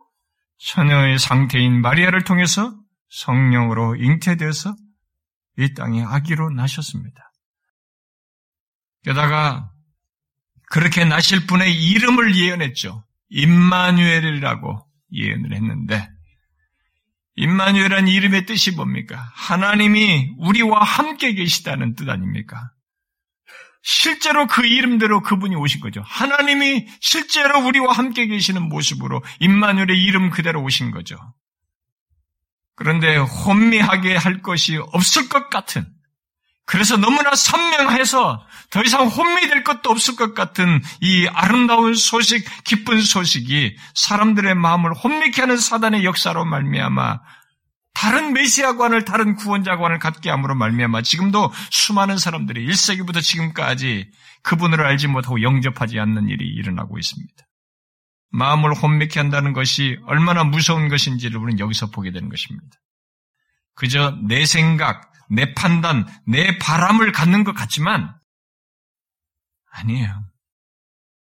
처녀의 0.59 1.19
상태인 1.19 1.81
마리아를 1.81 2.23
통해서 2.23 2.73
성령으로 3.09 3.97
잉태되어서 3.97 4.77
이 5.59 5.75
땅에 5.75 6.05
아기로 6.05 6.51
나셨습니다. 6.51 7.24
게다가 9.05 9.71
그렇게 10.71 11.05
나실 11.05 11.47
분의 11.47 11.75
이름을 11.75 12.37
예언했죠. 12.37 13.05
임마누엘이라고 13.31 14.87
예언을 15.13 15.55
했는데 15.55 16.09
임마누엘이라는 17.37 18.09
이름의 18.09 18.47
뜻이 18.47 18.73
뭡니까? 18.73 19.31
하나님이 19.35 20.35
우리와 20.39 20.83
함께 20.83 21.35
계시다는 21.35 21.95
뜻 21.95 22.09
아닙니까? 22.09 22.71
실제로 23.83 24.47
그 24.47 24.65
이름대로 24.65 25.21
그분이 25.21 25.55
오신 25.57 25.81
거죠. 25.81 26.03
하나님이 26.07 26.87
실제로 27.01 27.67
우리와 27.67 27.93
함께 27.93 28.27
계시는 28.27 28.63
모습으로 28.63 29.23
임마누엘의 29.41 30.03
이름 30.03 30.31
그대로 30.31 30.63
오신 30.63 30.91
거죠. 30.91 31.17
그런데 32.77 33.17
혼미하게 33.17 34.17
할 34.17 34.41
것이 34.41 34.79
없을 34.93 35.29
것 35.29 35.51
같은 35.51 35.94
그래서 36.67 36.97
너무나 36.97 37.35
선명해서 37.35 38.47
더 38.71 38.83
이상 38.83 39.07
혼미될 39.07 39.65
것도 39.65 39.91
없을 39.91 40.17
것 40.17 40.35
같은 40.35 40.83
이 41.01 41.27
아름다운 41.29 41.95
소식, 41.95 42.45
기쁜 42.65 43.03
소식이 43.03 43.77
사람들의 43.95 44.55
마음을 44.55 44.95
혼미케 44.95 45.43
하는 45.43 45.59
사단의 45.59 46.05
역사로 46.05 46.45
말미암아 46.45 47.21
다른 47.93 48.33
메시아관을 48.33 49.05
다른 49.05 49.37
구원자관을 49.37 49.99
갖게 49.99 50.31
함으로 50.31 50.55
말미암아 50.55 51.03
지금도 51.03 51.53
수많은 51.71 52.19
사람들이 52.19 52.67
1세기부터 52.67 53.23
지금까지 53.23 54.11
그분을 54.43 54.85
알지 54.85 55.07
못하고 55.07 55.43
영접하지 55.43 56.01
않는 56.01 56.29
일이 56.29 56.47
일어나고 56.47 56.99
있습니다. 56.99 57.35
마음을 58.31 58.75
혼미케 58.75 59.21
한다는 59.21 59.53
것이 59.53 59.99
얼마나 60.07 60.43
무서운 60.43 60.89
것인지를 60.89 61.39
우리는 61.39 61.61
여기서 61.61 61.91
보게 61.91 62.11
되는 62.11 62.29
것입니다. 62.29 62.77
그저 63.77 64.17
내 64.27 64.45
생각, 64.45 65.14
내 65.31 65.55
판단, 65.55 66.07
내 66.27 66.59
바람을 66.59 67.13
갖는 67.13 67.45
것 67.45 67.55
같지만 67.55 68.15
아니에요. 69.71 70.25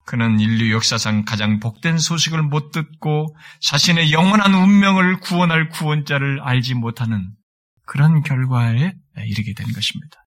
그는 0.06 0.40
인류 0.40 0.72
역사상 0.72 1.24
가장 1.24 1.60
복된 1.60 1.98
소식을 1.98 2.42
못 2.42 2.72
듣고 2.72 3.36
자신의 3.60 4.12
영원한 4.12 4.54
운명을 4.54 5.20
구원할 5.20 5.68
구원자를 5.68 6.40
알지 6.42 6.74
못하는 6.74 7.30
그런 7.86 8.22
결과에 8.22 8.92
이르게 9.26 9.54
된 9.54 9.72
것입니다. 9.72 10.26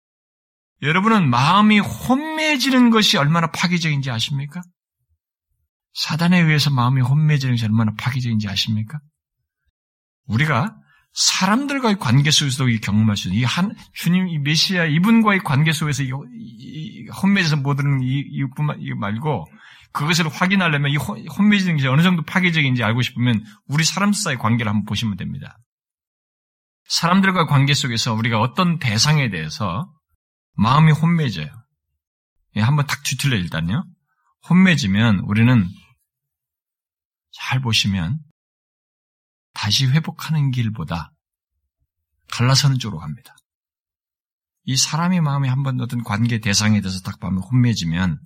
여러분은 0.82 1.30
마음이 1.30 1.80
혼매해지는 1.80 2.90
것이 2.90 3.18
얼마나 3.18 3.52
파괴적인지 3.52 4.12
아십니까? 4.12 4.62
사단에 5.94 6.40
의해서 6.40 6.70
마음이 6.70 7.02
혼매해지는 7.02 7.56
것이 7.56 7.66
얼마나 7.66 7.94
파괴적인지 7.98 8.48
아십니까? 8.48 9.00
우리가 10.28 10.76
사람들과의 11.16 11.98
관계 11.98 12.30
속에서도 12.30 12.70
이 12.70 12.80
경험할 12.80 13.16
수 13.16 13.30
있는, 13.30 13.40
이 13.40 13.44
한, 13.46 13.74
주님, 13.94 14.28
이 14.28 14.38
메시아, 14.38 14.86
이분과의 14.86 15.40
관계 15.40 15.72
속에서 15.72 16.04
이, 16.04 16.12
이, 16.38 17.08
험매져서 17.08 17.58
못하는 17.58 18.02
이, 18.02 18.20
이뿐만, 18.32 18.82
이 18.82 18.94
말고, 18.94 19.46
그것을 19.94 20.28
확인하려면 20.28 20.92
이 20.92 20.98
험매지는 20.98 21.78
게 21.78 21.88
어느 21.88 22.02
정도 22.02 22.22
파괴적인지 22.24 22.84
알고 22.84 23.02
싶으면, 23.02 23.46
우리 23.68 23.86
사람 23.86 24.12
사이의 24.12 24.38
관계를 24.40 24.70
한번 24.70 24.84
보시면 24.86 25.16
됩니다. 25.16 25.58
사람들과 26.90 27.46
관계 27.46 27.74
속에서 27.74 28.14
우리가 28.14 28.42
어떤 28.42 28.78
대상에 28.78 29.30
대해서 29.30 29.90
마음이 30.58 30.92
혼매져요. 30.92 31.48
예, 32.58 32.62
한번 32.62 32.88
탁 32.88 33.04
뒤틀려 33.04 33.38
일단요. 33.38 33.86
혼매지면 34.50 35.20
우리는 35.20 35.66
잘 37.32 37.62
보시면 37.62 38.20
다시 39.56 39.88
회복하는 39.88 40.52
길보다 40.52 41.12
갈라서는 42.32 42.78
쪽으로 42.78 43.00
갑니다. 43.00 43.36
이 44.66 44.76
사람의 44.76 45.22
마음이 45.22 45.48
한번 45.48 45.80
어떤 45.80 46.04
관계 46.04 46.40
대상에 46.40 46.82
대해서 46.82 47.02
딱 47.02 47.20
보면 47.20 47.42
혼매지면 47.42 48.20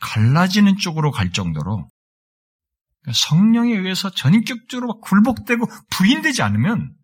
갈라지는 0.00 0.76
쪽으로 0.76 1.10
갈 1.10 1.32
정도로 1.32 1.88
성령에 3.12 3.72
의해서 3.72 4.10
전격적으로 4.10 5.00
굴복되고 5.00 5.66
부인되지 5.90 6.42
않으면 6.42 6.94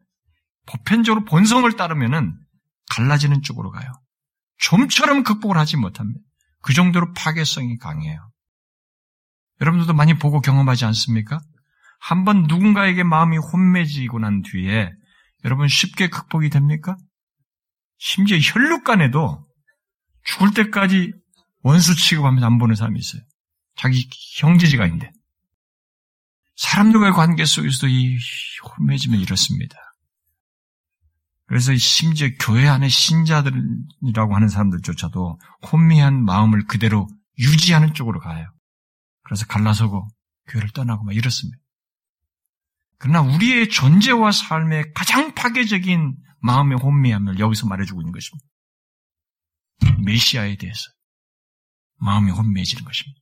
보편적으로 0.66 1.24
본성을 1.24 1.70
따르면은 1.76 2.38
갈라지는 2.90 3.42
쪽으로 3.42 3.70
가요. 3.70 3.90
좀처럼 4.58 5.22
극복을 5.22 5.56
하지 5.56 5.76
못합니다. 5.76 6.20
그 6.60 6.74
정도로 6.74 7.12
파괴성이 7.14 7.78
강해요. 7.78 8.30
여러분들도 9.60 9.94
많이 9.94 10.18
보고 10.18 10.40
경험하지 10.40 10.84
않습니까? 10.86 11.40
한번 12.02 12.42
누군가에게 12.48 13.04
마음이 13.04 13.38
혼매지고 13.38 14.18
난 14.18 14.42
뒤에 14.42 14.90
여러분 15.44 15.68
쉽게 15.68 16.08
극복이 16.08 16.50
됩니까? 16.50 16.96
심지어 17.98 18.36
혈육간에도 18.38 19.46
죽을 20.24 20.52
때까지 20.52 21.12
원수 21.62 21.94
취급하면서 21.94 22.44
안 22.44 22.58
보는 22.58 22.74
사람이 22.74 22.98
있어요. 22.98 23.22
자기 23.76 24.08
형제지간인데. 24.40 25.12
사람들과의 26.56 27.12
관계 27.12 27.44
속에서도 27.44 27.86
이 27.86 28.18
혼매짐은 28.78 29.20
이렇습니다. 29.20 29.76
그래서 31.46 31.72
심지어 31.76 32.28
교회 32.40 32.66
안에 32.66 32.88
신자들이라고 32.88 34.34
하는 34.34 34.48
사람들조차도 34.48 35.38
혼미한 35.70 36.24
마음을 36.24 36.66
그대로 36.66 37.08
유지하는 37.38 37.94
쪽으로 37.94 38.18
가요. 38.18 38.52
그래서 39.22 39.46
갈라서고 39.46 40.08
교회를 40.48 40.70
떠나고 40.70 41.04
막 41.04 41.14
이렇습니다. 41.14 41.61
그러나 43.02 43.20
우리의 43.20 43.68
존재와 43.68 44.30
삶의 44.30 44.92
가장 44.94 45.34
파괴적인 45.34 46.16
마음의 46.38 46.78
혼미함을 46.78 47.40
여기서 47.40 47.66
말해주고 47.66 48.00
있는 48.00 48.12
것입니다. 48.12 48.46
메시아에 50.04 50.54
대해서 50.54 50.82
마음이 51.98 52.30
혼미해지는 52.30 52.84
것입니다. 52.84 53.20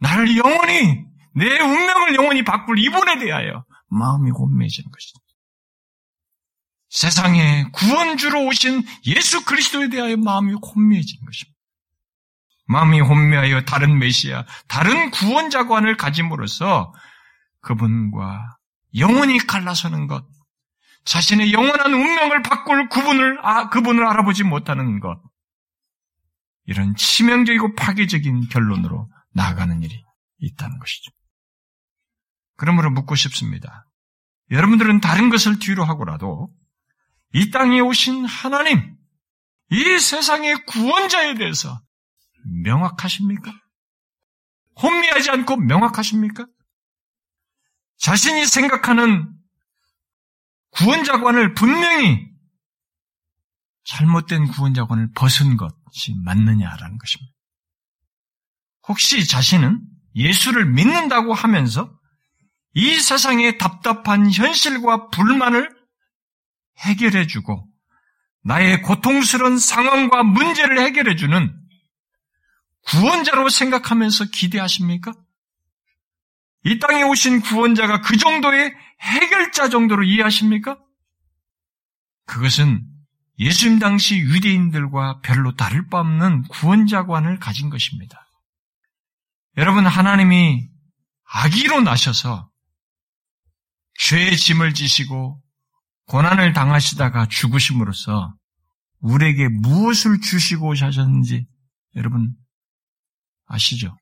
나를 0.00 0.36
영원히 0.36 1.06
내 1.34 1.58
운명을 1.58 2.16
영원히 2.16 2.44
바꿀 2.44 2.78
이분에 2.78 3.18
대하여 3.18 3.64
마음이 3.86 4.30
혼미해지는 4.30 4.90
것입니다. 4.90 5.24
세상에 6.90 7.64
구원주로 7.72 8.44
오신 8.44 8.82
예수 9.06 9.42
그리스도에 9.46 9.88
대하여 9.88 10.18
마음이 10.18 10.52
혼미해지는 10.52 11.24
것입니다. 11.24 11.58
마음이 12.66 13.00
혼미하여 13.00 13.62
다른 13.62 13.98
메시아, 13.98 14.44
다른 14.66 15.10
구원자관을 15.10 15.96
가짐으로써 15.96 16.92
그분과 17.62 18.57
영원히 18.98 19.38
갈라서는 19.38 20.06
것, 20.06 20.26
자신의 21.04 21.52
영원한 21.52 21.92
운명을 21.92 22.42
바꿀 22.42 22.88
그분을, 22.88 23.38
아, 23.42 23.70
그분을 23.70 24.06
알아보지 24.06 24.44
못하는 24.44 25.00
것, 25.00 25.20
이런 26.64 26.94
치명적이고 26.96 27.74
파괴적인 27.74 28.48
결론으로 28.48 29.10
나아가는 29.32 29.82
일이 29.82 30.04
있다는 30.38 30.78
것이죠. 30.78 31.10
그러므로 32.56 32.90
묻고 32.90 33.14
싶습니다. 33.14 33.86
여러분들은 34.50 35.00
다른 35.00 35.30
것을 35.30 35.58
뒤로 35.58 35.84
하고라도 35.84 36.50
이 37.32 37.50
땅에 37.50 37.80
오신 37.80 38.24
하나님, 38.24 38.96
이 39.70 39.98
세상의 39.98 40.64
구원자에 40.66 41.34
대해서 41.34 41.80
명확하십니까? 42.64 43.52
혼미하지 44.82 45.30
않고 45.30 45.56
명확하십니까? 45.56 46.46
자신이 47.98 48.46
생각하는 48.46 49.28
구원자관을 50.70 51.54
분명히 51.54 52.28
잘못된 53.84 54.48
구원자관을 54.48 55.12
벗은 55.14 55.56
것이 55.56 56.14
맞느냐라는 56.24 56.98
것입니다. 56.98 57.32
혹시 58.86 59.26
자신은 59.26 59.80
예수를 60.14 60.66
믿는다고 60.66 61.34
하면서 61.34 61.92
이 62.74 62.94
세상의 63.00 63.58
답답한 63.58 64.30
현실과 64.30 65.08
불만을 65.08 65.74
해결해주고 66.78 67.66
나의 68.44 68.82
고통스러운 68.82 69.58
상황과 69.58 70.22
문제를 70.22 70.80
해결해주는 70.80 71.54
구원자로 72.86 73.48
생각하면서 73.48 74.26
기대하십니까? 74.32 75.12
이 76.64 76.78
땅에 76.78 77.02
오신 77.02 77.40
구원자가 77.40 78.00
그 78.00 78.16
정도의 78.16 78.74
해결자 79.00 79.68
정도로 79.68 80.02
이해하십니까? 80.04 80.78
그것은 82.26 82.84
예수님 83.38 83.78
당시 83.78 84.18
유대인들과 84.18 85.20
별로 85.20 85.54
다를 85.54 85.88
바 85.88 86.00
없는 86.00 86.42
구원자관을 86.48 87.38
가진 87.38 87.70
것입니다. 87.70 88.26
여러분, 89.56 89.86
하나님이 89.86 90.68
아기로 91.24 91.80
나셔서 91.80 92.50
죄의 94.00 94.36
짐을 94.36 94.74
지시고 94.74 95.40
고난을 96.06 96.52
당하시다가 96.52 97.26
죽으심으로써 97.26 98.34
우리에게 99.00 99.48
무엇을 99.48 100.20
주시고 100.20 100.68
오셨는지 100.68 101.46
여러분 101.96 102.34
아시죠? 103.46 103.96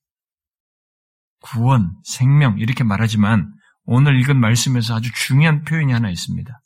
구원, 1.41 1.93
생명 2.05 2.59
이렇게 2.59 2.85
말하지만 2.85 3.53
오늘 3.85 4.19
읽은 4.21 4.39
말씀에서 4.39 4.97
아주 4.97 5.11
중요한 5.13 5.63
표현이 5.65 5.93
하나 5.93 6.11
있습니다. 6.11 6.61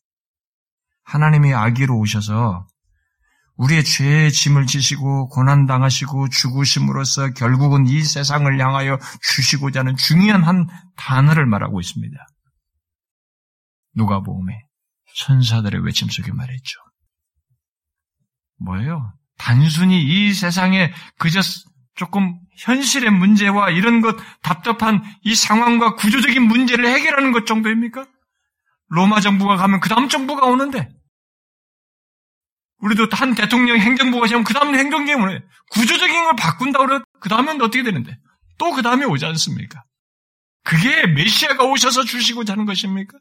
하나님이 1.05 1.53
아기로 1.55 1.99
오셔서 1.99 2.67
우리의 3.57 3.85
죄의 3.85 4.33
짐을 4.33 4.67
지시고 4.67 5.29
고난 5.29 5.67
당하시고 5.67 6.31
죽으심으로써 6.31 7.31
결국은 7.35 7.87
이 7.87 8.03
세상을 8.03 8.59
향하여 8.59 8.99
주시고자 9.23 9.81
하는 9.81 9.97
중요한 9.97 10.43
한 10.43 10.67
단어를 10.97 11.45
말하고 11.45 11.79
있습니다. 11.79 12.17
누가보험에 13.97 14.63
천사들의 15.17 15.85
외침 15.85 16.09
속에 16.09 16.33
말했죠. 16.33 16.81
뭐예요? 18.61 19.13
단순히 19.37 20.03
이 20.05 20.33
세상에 20.33 20.93
그저 21.19 21.41
조금 21.95 22.39
현실의 22.61 23.11
문제와 23.11 23.71
이런 23.71 24.01
것 24.01 24.17
답답한 24.43 25.03
이 25.23 25.35
상황과 25.35 25.95
구조적인 25.97 26.43
문제를 26.43 26.87
해결하는 26.87 27.33
것 27.33 27.47
정도입니까? 27.47 28.07
로마 28.89 29.21
정부가 29.21 29.57
가면 29.57 29.81
그 29.81 29.89
다음 29.89 30.09
정부가 30.09 30.47
오는데 30.47 30.89
우리도 32.79 33.09
한 33.13 33.35
대통령 33.35 33.79
행정부가 33.79 34.27
지면 34.27 34.45
그 34.45 34.55
다음 34.55 34.75
행정부가 34.75 35.23
오네. 35.23 35.43
구조적인 35.71 36.25
걸 36.25 36.37
바꾼다고 36.37 36.87
그러면 36.87 37.05
그 37.21 37.29
다음엔 37.29 37.61
어떻게 37.61 37.83
되는데? 37.83 38.17
또 38.59 38.73
그 38.73 38.83
다음에 38.83 39.05
오지 39.05 39.25
않습니까? 39.25 39.85
그게 40.65 41.07
메시아가 41.07 41.65
오셔서 41.65 42.05
주시고자 42.05 42.53
하는 42.53 42.67
것입니까? 42.67 43.19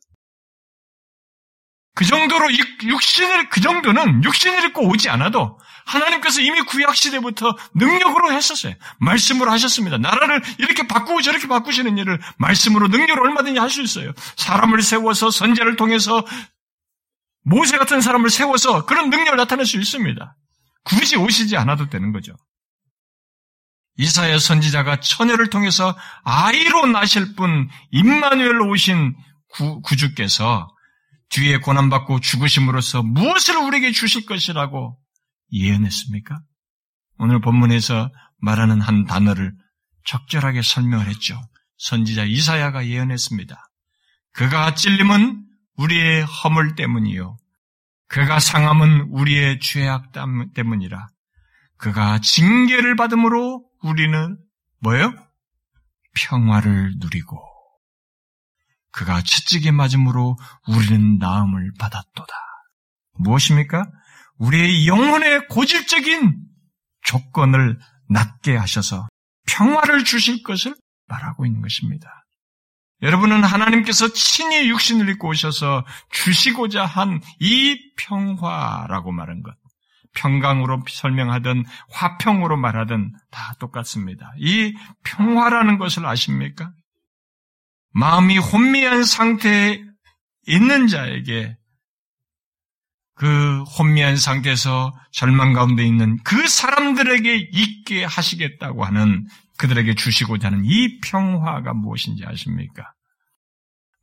그 1.95 2.06
정도로 2.06 2.47
육신을 2.84 3.49
그 3.49 3.62
정도는 3.62 4.23
육신을 4.23 4.65
입고 4.65 4.88
오지 4.89 5.10
않아도 5.10 5.60
하나님께서 5.89 6.41
이미 6.41 6.62
구약 6.62 6.95
시대부터 6.95 7.56
능력으로 7.75 8.32
했었어요. 8.32 8.75
말씀으로 8.99 9.52
하셨습니다. 9.52 9.97
나라를 9.97 10.41
이렇게 10.60 10.88
바꾸고 10.88 11.21
저렇게 11.21 11.47
바꾸시는 11.47 11.97
일을 11.97 12.19
말씀으로 12.38 12.88
능력으로 12.88 13.28
얼마든지 13.28 13.60
할 13.60 13.69
수 13.69 13.82
있어요. 13.84 14.12
사람을 14.36 14.82
세워서 14.82 15.30
선제를 15.30 15.75
통해서 15.75 16.25
모세 17.43 17.78
같은 17.78 18.02
사람을 18.02 18.30
세워서 18.32 18.86
그런 18.86 19.10
능력을 19.12 19.38
나타낼 19.38 19.65
수 19.65 19.78
있습니다. 19.78 20.36
굳이 20.86 21.17
오시지 21.17 21.56
않아도 21.58 21.88
되는 21.89 22.12
거죠. 22.12 22.34
이사야 23.97 24.39
선지자가 24.39 25.02
처녀를 25.02 25.49
통해서 25.49 25.95
아이로 26.23 26.88
나실 26.88 27.36
분 27.36 27.69
임마누엘로 27.91 28.69
오신 28.69 29.15
구, 29.49 29.82
구주께서 29.82 30.67
뒤에 31.30 31.58
고난받고 31.58 32.21
죽으심으로써 32.21 33.04
무엇을 33.04 33.58
우리에게 33.58 33.91
주실 33.91 34.25
것이라고 34.25 34.97
예언했습니까? 35.51 36.41
오늘 37.17 37.41
본문에서 37.41 38.12
말하는 38.38 38.81
한 38.81 39.05
단어를 39.05 39.53
적절하게 40.05 40.62
설명을 40.62 41.07
했죠. 41.07 41.39
선지자 41.77 42.25
이사야가 42.25 42.88
예언했습니다. 42.88 43.57
그가 44.33 44.75
찔림은 44.75 45.45
우리의 45.75 46.23
허물 46.23 46.75
때문이요. 46.75 47.38
그가 48.07 48.39
상함은 48.39 49.09
우리의 49.12 49.59
죄악 49.59 50.12
때문이라. 50.53 51.07
그가 51.77 52.19
징계를 52.19 52.95
받음으로 52.95 53.63
우리는 53.83 54.38
뭐예요? 54.81 55.13
평화를 56.15 56.95
누리고 56.97 57.39
그가 58.91 59.21
채찍에 59.21 59.71
맞음으로 59.71 60.38
우리는 60.67 61.17
나음을 61.19 61.71
받았도다. 61.79 62.33
무엇입니까? 63.19 63.85
우리의 64.39 64.88
영혼의 64.88 65.47
고질적인 65.47 66.36
조건을 67.03 67.80
낮게 68.09 68.55
하셔서 68.55 69.07
평화를 69.47 70.03
주실 70.03 70.43
것을 70.43 70.76
말하고 71.07 71.45
있는 71.45 71.61
것입니다. 71.61 72.26
여러분은 73.01 73.43
하나님께서 73.43 74.11
친히 74.11 74.70
육신을 74.70 75.07
입고 75.09 75.30
오셔서 75.30 75.86
주시고자 76.11 76.86
한 76.86 77.22
이 77.39 77.78
평화라고 77.97 79.11
말한 79.11 79.41
것, 79.41 79.55
평강으로 80.16 80.84
설명하든 80.89 81.63
화평으로 81.91 82.57
말하든 82.57 83.13
다 83.32 83.53
똑같습니다. 83.59 84.34
이 84.39 84.76
평화라는 85.03 85.78
것을 85.78 86.05
아십니까? 86.05 86.72
마음이 87.91 88.38
혼미한 88.38 89.03
상태에 89.03 89.82
있는 90.47 90.88
자에게 90.88 91.55
그 93.20 93.63
혼미한 93.63 94.15
상태에서 94.15 94.93
절망 95.11 95.51
가운데 95.51 95.86
있는 95.86 96.17
그 96.24 96.47
사람들에게 96.47 97.49
있게 97.51 98.05
하시겠다고 98.05 98.86
하는 98.86 99.26
그들에게 99.57 99.93
주시고자 99.95 100.47
하는 100.47 100.63
이 100.63 101.01
평화가 101.01 101.74
무엇인지 101.74 102.24
아십니까? 102.26 102.93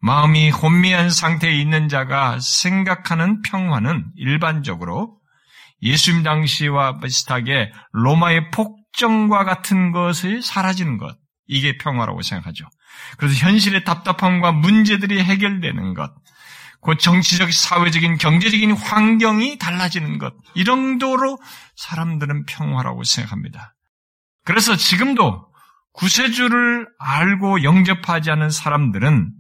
마음이 0.01 0.51
혼미한 0.51 1.09
상태에 1.09 1.59
있는 1.59 1.89
자가 1.89 2.39
생각하는 2.41 3.41
평화는 3.41 4.05
일반적으로 4.17 5.19
예수님 5.81 6.23
당시와 6.23 7.01
비슷하게 7.01 7.73
로마의 7.93 8.51
폭정과 8.51 9.45
같은 9.45 9.93
것이 9.93 10.43
사라지는 10.43 10.99
것. 10.99 11.17
이게 11.47 11.79
평화라고 11.79 12.21
생각하죠. 12.21 12.67
그래서 13.17 13.47
현실의 13.47 13.85
답답함과 13.85 14.53
문제들이 14.53 15.23
해결되는 15.23 15.95
것. 15.95 16.13
곧 16.87 17.01
정치적, 17.01 17.53
사회적인, 17.53 18.17
경제적인 18.17 18.71
환경이 18.71 19.59
달라지는 19.59 20.19
것. 20.19 20.33
이 20.55 20.65
정도로 20.65 21.37
사람들은 21.75 22.47
평화라고 22.47 23.03
생각합니다. 23.03 23.75
그래서 24.45 24.77
지금도 24.77 25.49
구세주를 25.95 26.87
알고 27.01 27.65
영접하지 27.65 28.31
않은 28.31 28.51
사람들은 28.51 29.33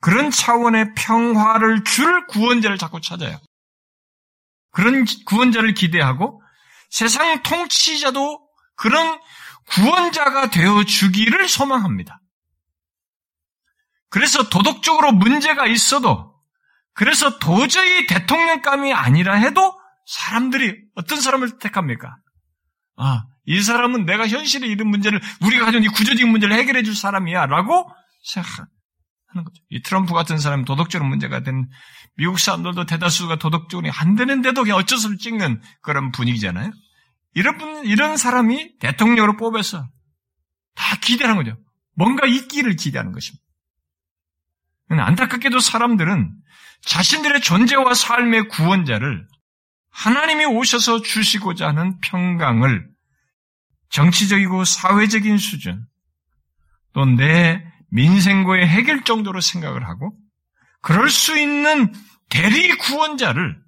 그런 0.00 0.30
차원의 0.30 0.94
평화를 0.94 1.84
줄 1.84 2.26
구원자를 2.28 2.78
자꾸 2.78 3.02
찾아요. 3.02 3.38
그런 4.70 5.04
구원자를 5.26 5.74
기대하고 5.74 6.40
세상 6.88 7.42
통치자도 7.42 8.40
그런 8.74 9.20
구원자가 9.68 10.48
되어 10.48 10.84
주기를 10.84 11.46
소망합니다. 11.46 12.22
그래서 14.08 14.48
도덕적으로 14.48 15.12
문제가 15.12 15.66
있어도 15.66 16.35
그래서 16.96 17.38
도저히 17.38 18.06
대통령감이 18.06 18.92
아니라 18.92 19.34
해도 19.34 19.78
사람들이 20.06 20.74
어떤 20.94 21.20
사람을 21.20 21.58
택합니까? 21.58 22.16
아, 22.96 23.24
이 23.44 23.60
사람은 23.60 24.06
내가 24.06 24.26
현실에 24.26 24.66
이런 24.66 24.88
문제를 24.88 25.20
우리가 25.42 25.66
가진 25.66 25.84
이 25.84 25.88
구조적인 25.88 26.28
문제를 26.28 26.56
해결해 26.56 26.82
줄 26.82 26.96
사람이야라고 26.96 27.90
생각하는 28.24 28.66
거죠. 29.34 29.62
이 29.68 29.82
트럼프 29.82 30.14
같은 30.14 30.38
사람이 30.38 30.64
도덕적으로 30.64 31.06
문제가 31.06 31.42
된 31.42 31.68
미국 32.16 32.40
사람들도 32.40 32.86
대다수가 32.86 33.36
도덕적으로 33.36 33.92
안 33.92 34.14
되는데도 34.14 34.62
그냥 34.62 34.78
어쩔 34.78 34.96
수 34.98 35.08
없이 35.08 35.18
찍는 35.18 35.60
그런 35.82 36.10
분위기잖아요. 36.12 36.72
이런 37.34 37.58
분, 37.58 37.84
이런 37.84 38.16
사람이 38.16 38.78
대통령으로 38.78 39.36
뽑혀서 39.36 39.86
다 40.74 40.96
기대하는 41.02 41.36
거죠. 41.36 41.58
뭔가 41.94 42.26
있기를 42.26 42.76
기대하는 42.76 43.12
것입니다. 43.12 43.45
안타깝게도 44.88 45.58
사람들은 45.60 46.32
자신들의 46.82 47.40
존재와 47.40 47.94
삶의 47.94 48.48
구원자를 48.48 49.26
하나님이 49.90 50.44
오셔서 50.44 51.02
주시고자 51.02 51.68
하는 51.68 51.98
평강을 52.00 52.86
정치적이고 53.90 54.64
사회적인 54.64 55.38
수준, 55.38 55.86
또 56.92 57.04
내 57.04 57.64
민생고의 57.90 58.66
해결 58.66 59.04
정도로 59.04 59.40
생각을 59.40 59.86
하고, 59.86 60.16
그럴 60.82 61.08
수 61.08 61.38
있는 61.38 61.92
대리 62.28 62.76
구원자를 62.76 63.58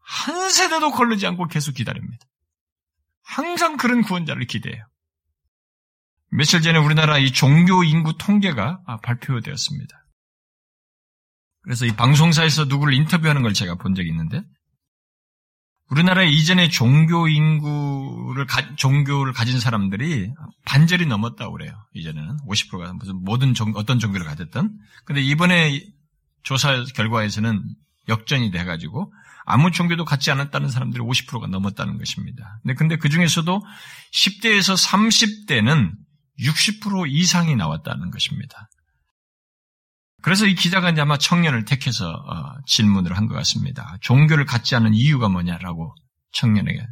한 0.00 0.50
세대도 0.50 0.90
걸르지 0.90 1.26
않고 1.26 1.46
계속 1.46 1.72
기다립니다. 1.74 2.26
항상 3.22 3.76
그런 3.76 4.02
구원자를 4.02 4.46
기대해요. 4.46 4.84
며칠 6.34 6.62
전에 6.62 6.78
우리나라 6.78 7.18
이 7.18 7.30
종교 7.30 7.84
인구 7.84 8.16
통계가 8.16 8.80
발표되었습니다. 9.02 9.94
그래서 11.62 11.84
이 11.84 11.94
방송사에서 11.94 12.64
누구를 12.64 12.94
인터뷰하는 12.94 13.42
걸 13.42 13.52
제가 13.52 13.74
본 13.74 13.94
적이 13.94 14.08
있는데, 14.08 14.42
우리나라 15.90 16.22
이전에 16.22 16.70
종교 16.70 17.28
인구를, 17.28 18.46
가, 18.46 18.74
종교를 18.76 19.34
가진 19.34 19.60
사람들이 19.60 20.32
반절이 20.64 21.04
넘었다고 21.04 21.52
그래요. 21.52 21.76
이전에는. 21.92 22.38
50%가 22.48 22.94
무슨 22.94 23.22
모든 23.22 23.52
종, 23.52 23.74
어떤 23.76 23.98
종교를 23.98 24.24
가졌던. 24.24 24.74
근데 25.04 25.20
이번에 25.20 25.84
조사 26.44 26.82
결과에서는 26.94 27.62
역전이 28.08 28.50
돼 28.52 28.64
가지고 28.64 29.12
아무 29.44 29.70
종교도 29.70 30.06
갖지 30.06 30.30
않았다는 30.30 30.70
사람들이 30.70 31.02
50%가 31.02 31.46
넘었다는 31.46 31.98
것입니다. 31.98 32.58
근데 32.78 32.96
그 32.96 33.10
중에서도 33.10 33.62
10대에서 34.12 34.88
30대는 34.88 35.92
60% 36.42 37.08
이상이 37.08 37.56
나왔다는 37.56 38.10
것입니다. 38.10 38.68
그래서 40.22 40.46
이 40.46 40.54
기자가 40.54 40.90
이제 40.90 41.00
아마 41.00 41.18
청년을 41.18 41.64
택해서 41.64 42.08
어, 42.10 42.56
질문을 42.66 43.16
한 43.16 43.26
것 43.26 43.34
같습니다. 43.34 43.96
종교를 44.02 44.44
갖지 44.44 44.76
않은 44.76 44.94
이유가 44.94 45.28
뭐냐라고 45.28 45.94
청년에게 46.32 46.86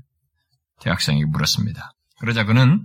대학생에게 0.81 1.27
물었습니다. 1.27 1.93
그러자 2.19 2.45
그는 2.45 2.85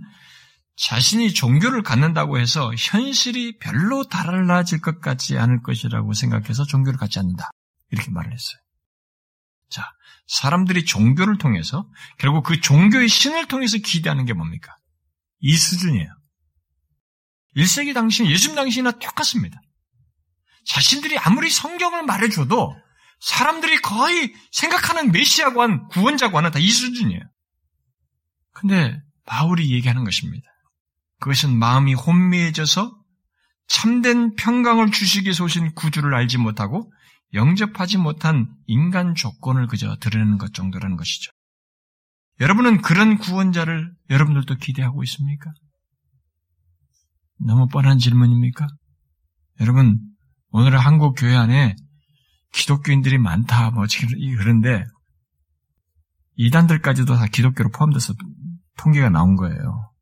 자신이 0.76 1.32
종교를 1.32 1.82
갖는다고 1.82 2.38
해서 2.38 2.70
현실이 2.76 3.58
별로 3.58 4.04
달라질 4.04 4.80
것 4.80 5.00
같지 5.00 5.38
않을 5.38 5.62
것이라고 5.62 6.12
생각해서 6.12 6.64
종교를 6.64 6.98
갖지 6.98 7.18
않는다. 7.18 7.50
이렇게 7.90 8.10
말을 8.10 8.32
했어요. 8.32 8.60
자, 9.70 9.90
사람들이 10.28 10.84
종교를 10.84 11.38
통해서 11.38 11.88
결국 12.18 12.44
그 12.44 12.60
종교의 12.60 13.08
신을 13.08 13.48
통해서 13.48 13.78
기대하는 13.78 14.26
게 14.26 14.32
뭡니까? 14.32 14.76
이 15.40 15.56
수준이에요. 15.56 16.08
1세기 17.56 17.94
당시, 17.94 18.24
예수님 18.24 18.56
당시나 18.56 18.92
똑같습니다. 18.92 19.60
자신들이 20.66 21.16
아무리 21.18 21.48
성경을 21.48 22.02
말해줘도 22.04 22.76
사람들이 23.20 23.80
거의 23.80 24.34
생각하는 24.52 25.10
메시아관, 25.12 25.88
구원자관은 25.88 26.50
다 26.50 26.58
이 26.58 26.68
수준이에요. 26.68 27.20
근데 28.52 29.00
바울이 29.26 29.72
얘기하는 29.72 30.04
것입니다. 30.04 30.44
그것은 31.20 31.56
마음이 31.56 31.94
혼미해져서 31.94 32.94
참된 33.68 34.34
평강을 34.34 34.90
주시기 34.92 35.30
오신 35.40 35.74
구주를 35.74 36.14
알지 36.14 36.38
못하고 36.38 36.92
영접하지 37.32 37.98
못한 37.98 38.48
인간 38.66 39.14
조건을 39.14 39.66
그저 39.66 39.96
드러내는 39.96 40.38
것 40.38 40.54
정도라는 40.54 40.96
것이죠. 40.96 41.32
여러분은 42.40 42.82
그런 42.82 43.18
구원자를 43.18 43.92
여러분들도 44.10 44.56
기대하고 44.56 45.02
있습니까? 45.04 45.50
너무 47.38 47.68
뻔한 47.68 47.98
질문입니까? 47.98 48.66
여러분, 49.60 50.00
오늘 50.50 50.78
한국 50.78 51.14
교회 51.14 51.36
안에 51.36 51.76
기독교인들이 52.52 53.18
많다, 53.18 53.70
뭐, 53.70 53.84
그런데, 54.38 54.84
이단들까지도 56.36 57.16
다 57.16 57.26
기독교로 57.26 57.70
포함돼서 57.70 58.14
통계가 58.78 59.10
나온 59.10 59.36
거예요. 59.36 59.92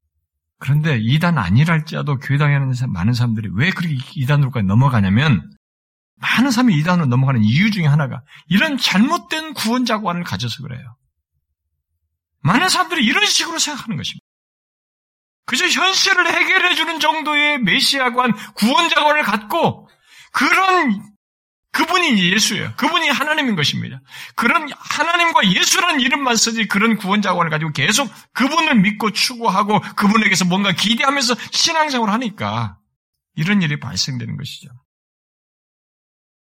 그런데 0.59 0.99
이단 0.99 1.39
아니랄지라도 1.39 2.19
교회 2.19 2.39
다니는 2.39 2.73
많은 2.89 3.13
사람들이 3.13 3.51
왜 3.55 3.71
그렇게 3.71 3.97
이단으로까지 4.15 4.67
넘어가냐면, 4.67 5.51
많은 6.17 6.51
사람이 6.51 6.77
이단으로 6.79 7.07
넘어가는 7.07 7.43
이유 7.43 7.71
중에 7.71 7.87
하나가 7.87 8.23
이런 8.47 8.79
잘못된 8.79 9.55
구원자관을 9.55 10.25
가져서 10.25 10.63
그래요. 10.63 10.97
많은 12.41 12.69
사람들이 12.69 13.05
이런 13.05 13.27
식으로 13.27 13.59
생각하는 13.59 13.97
것입니다. 13.97 14.24
그저 15.47 15.67
현실을 15.67 16.27
해결해 16.33 16.75
주는 16.75 17.01
정도의 17.01 17.59
메시아관, 17.61 18.33
구원자관을 18.55 19.23
갖고 19.23 19.89
그런 20.33 21.15
그분이 21.75 22.33
예수예요. 22.33 22.73
그분이 22.77 23.09
하나님인 23.09 23.57
것입니다. 23.57 24.01
그런 24.37 24.69
하나님과 24.79 25.51
예수라는 25.51 26.01
이름만 26.01 26.37
쓰지 26.37 26.69
그런 26.69 26.97
구원자관을 26.97 27.51
가지고 27.51 27.73
계속 27.73 28.09
그분을 28.33 28.77
믿고 28.77 29.11
추구하고 29.11 29.81
그분에게서 29.97 30.45
뭔가 30.45 30.71
기대하면서 30.71 31.35
신앙생활을 31.51 32.15
하니까 32.15 32.79
이런 33.35 33.61
일이 33.61 33.81
발생되는 33.81 34.37
것이죠. 34.37 34.69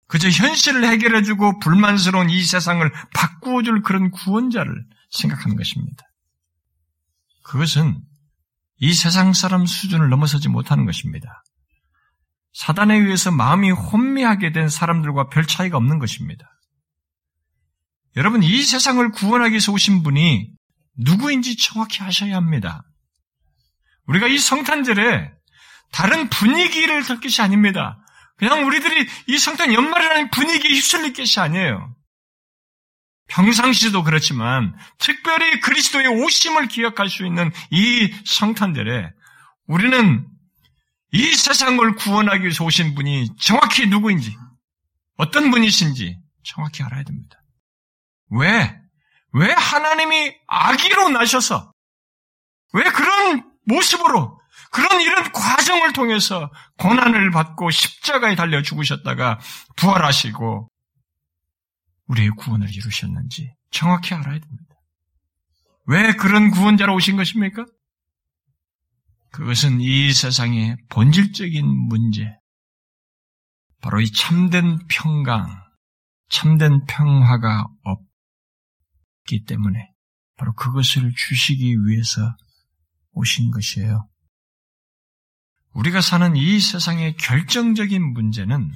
그저 0.07 0.29
현실을 0.29 0.85
해결해주고 0.85 1.59
불만스러운 1.59 2.29
이 2.29 2.41
세상을 2.41 2.89
바꾸어줄 3.13 3.81
그런 3.81 4.09
구원자를 4.11 4.85
생각하는 5.11 5.57
것입니다. 5.57 6.05
그것은 7.43 7.99
이 8.79 8.93
세상 8.93 9.33
사람 9.33 9.65
수준을 9.65 10.09
넘어서지 10.09 10.49
못하는 10.49 10.85
것입니다. 10.85 11.43
사단에 12.53 12.95
의해서 12.95 13.31
마음이 13.31 13.71
혼미하게 13.71 14.51
된 14.51 14.69
사람들과 14.69 15.29
별 15.29 15.45
차이가 15.45 15.77
없는 15.77 15.99
것입니다. 15.99 16.45
여러분, 18.15 18.41
이 18.41 18.63
세상을 18.63 19.11
구원하기 19.11 19.51
위해서 19.51 19.71
오신 19.71 20.01
분이 20.03 20.49
누구인지 20.97 21.57
정확히 21.57 22.01
아셔야 22.03 22.35
합니다. 22.35 22.83
우리가 24.07 24.27
이 24.27 24.37
성탄절에 24.37 25.31
다른 25.91 26.29
분위기를 26.29 27.03
들 27.03 27.19
것이 27.19 27.41
아닙니다. 27.41 27.99
그냥 28.37 28.65
우리들이 28.65 29.07
이 29.27 29.37
성탄 29.37 29.73
연말이라는 29.73 30.31
분위기에 30.31 30.71
휩쓸릴 30.71 31.13
것이 31.13 31.39
아니에요. 31.39 31.95
평상시도 33.27 34.03
그렇지만 34.03 34.75
특별히 34.97 35.59
그리스도의 35.59 36.07
오심을 36.07 36.67
기억할 36.67 37.09
수 37.09 37.25
있는 37.25 37.51
이 37.71 38.11
성탄절에 38.25 39.11
우리는 39.67 40.27
이 41.11 41.35
세상을 41.35 41.95
구원하기 41.95 42.43
위해서 42.43 42.63
오신 42.63 42.95
분이 42.95 43.37
정확히 43.39 43.87
누구인지, 43.87 44.35
어떤 45.17 45.51
분이신지 45.51 46.17
정확히 46.43 46.83
알아야 46.83 47.03
됩니다. 47.03 47.37
왜? 48.29 48.77
왜 49.33 49.51
하나님이 49.51 50.33
아기로 50.47 51.09
나셔서, 51.09 51.71
왜 52.73 52.83
그런 52.83 53.43
모습으로, 53.65 54.39
그런 54.71 55.01
이런 55.01 55.31
과정을 55.31 55.93
통해서 55.93 56.51
고난을 56.77 57.31
받고 57.31 57.71
십자가에 57.71 58.35
달려 58.35 58.61
죽으셨다가 58.61 59.39
부활하시고, 59.77 60.69
우리의 62.07 62.29
구원을 62.37 62.73
이루셨는지 62.73 63.53
정확히 63.71 64.13
알아야 64.13 64.39
됩니다. 64.39 64.75
왜 65.85 66.13
그런 66.13 66.51
구원자로 66.51 66.93
오신 66.95 67.15
것입니까? 67.15 67.65
그것은 69.31 69.81
이 69.81 70.11
세상의 70.13 70.77
본질적인 70.89 71.65
문제, 71.65 72.25
바로 73.81 74.01
이 74.01 74.11
참된 74.11 74.79
평강, 74.89 75.47
참된 76.29 76.83
평화가 76.85 77.67
없기 77.83 79.45
때문에 79.45 79.91
바로 80.37 80.53
그것을 80.53 81.13
주시기 81.15 81.75
위해서 81.85 82.35
오신 83.11 83.51
것이에요. 83.51 84.07
우리가 85.73 86.01
사는 86.01 86.35
이 86.35 86.59
세상의 86.59 87.17
결정적인 87.17 88.13
문제는 88.13 88.71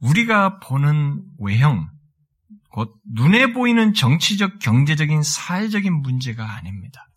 우리가 0.00 0.58
보는 0.60 1.22
외형, 1.38 1.88
곧 2.70 2.94
눈에 3.14 3.52
보이는 3.52 3.94
정치적, 3.94 4.58
경제적인, 4.58 5.22
사회적인 5.22 5.92
문제가 6.02 6.56
아닙니다. 6.56 7.08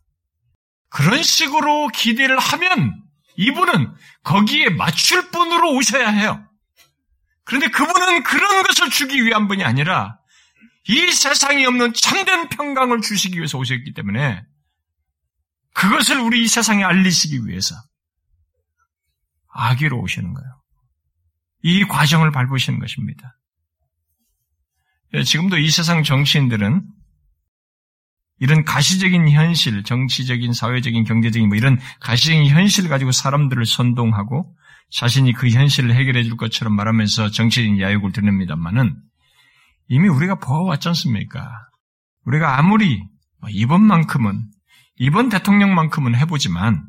그런 0.89 1.21
식으로 1.21 1.87
기대를 1.89 2.39
하면 2.39 3.03
이분은 3.35 3.93
거기에 4.23 4.69
맞출 4.69 5.29
분으로 5.31 5.75
오셔야 5.75 6.09
해요. 6.09 6.45
그런데 7.43 7.69
그분은 7.69 8.23
그런 8.23 8.63
것을 8.63 8.89
주기 8.89 9.23
위한 9.25 9.47
분이 9.47 9.63
아니라 9.63 10.19
이 10.87 11.11
세상에 11.11 11.65
없는 11.65 11.93
참된 11.93 12.49
평강을 12.49 13.01
주시기 13.01 13.37
위해서 13.37 13.57
오셨기 13.57 13.93
때문에 13.93 14.43
그것을 15.73 16.19
우리 16.19 16.43
이 16.43 16.47
세상에 16.47 16.83
알리시기 16.83 17.45
위해서 17.45 17.75
아기로 19.53 19.99
오시는 20.01 20.33
거예요. 20.33 20.61
이 21.61 21.83
과정을 21.85 22.31
밟으시는 22.31 22.79
것입니다. 22.79 23.37
예, 25.13 25.23
지금도 25.23 25.57
이 25.57 25.69
세상 25.69 26.03
정치인들은 26.03 26.83
이런 28.39 28.63
가시적인 28.63 29.29
현실, 29.29 29.83
정치적인, 29.83 30.53
사회적인, 30.53 31.03
경제적인 31.03 31.49
뭐 31.49 31.57
이런 31.57 31.77
가시적인 31.99 32.47
현실을 32.47 32.89
가지고 32.89 33.11
사람들을 33.11 33.65
선동하고 33.65 34.55
자신이 34.91 35.33
그 35.33 35.49
현실을 35.49 35.93
해결해 35.93 36.23
줄 36.23 36.37
것처럼 36.37 36.73
말하면서 36.75 37.31
정치적인 37.31 37.79
야욕을 37.79 38.11
드립니다만은 38.11 38.95
이미 39.89 40.07
우리가 40.07 40.35
보아왔지 40.35 40.87
않습니까? 40.89 41.49
우리가 42.25 42.57
아무리 42.57 43.01
뭐 43.39 43.49
이번만큼은 43.49 44.49
이번 44.97 45.29
대통령만큼은 45.29 46.15
해보지만 46.15 46.87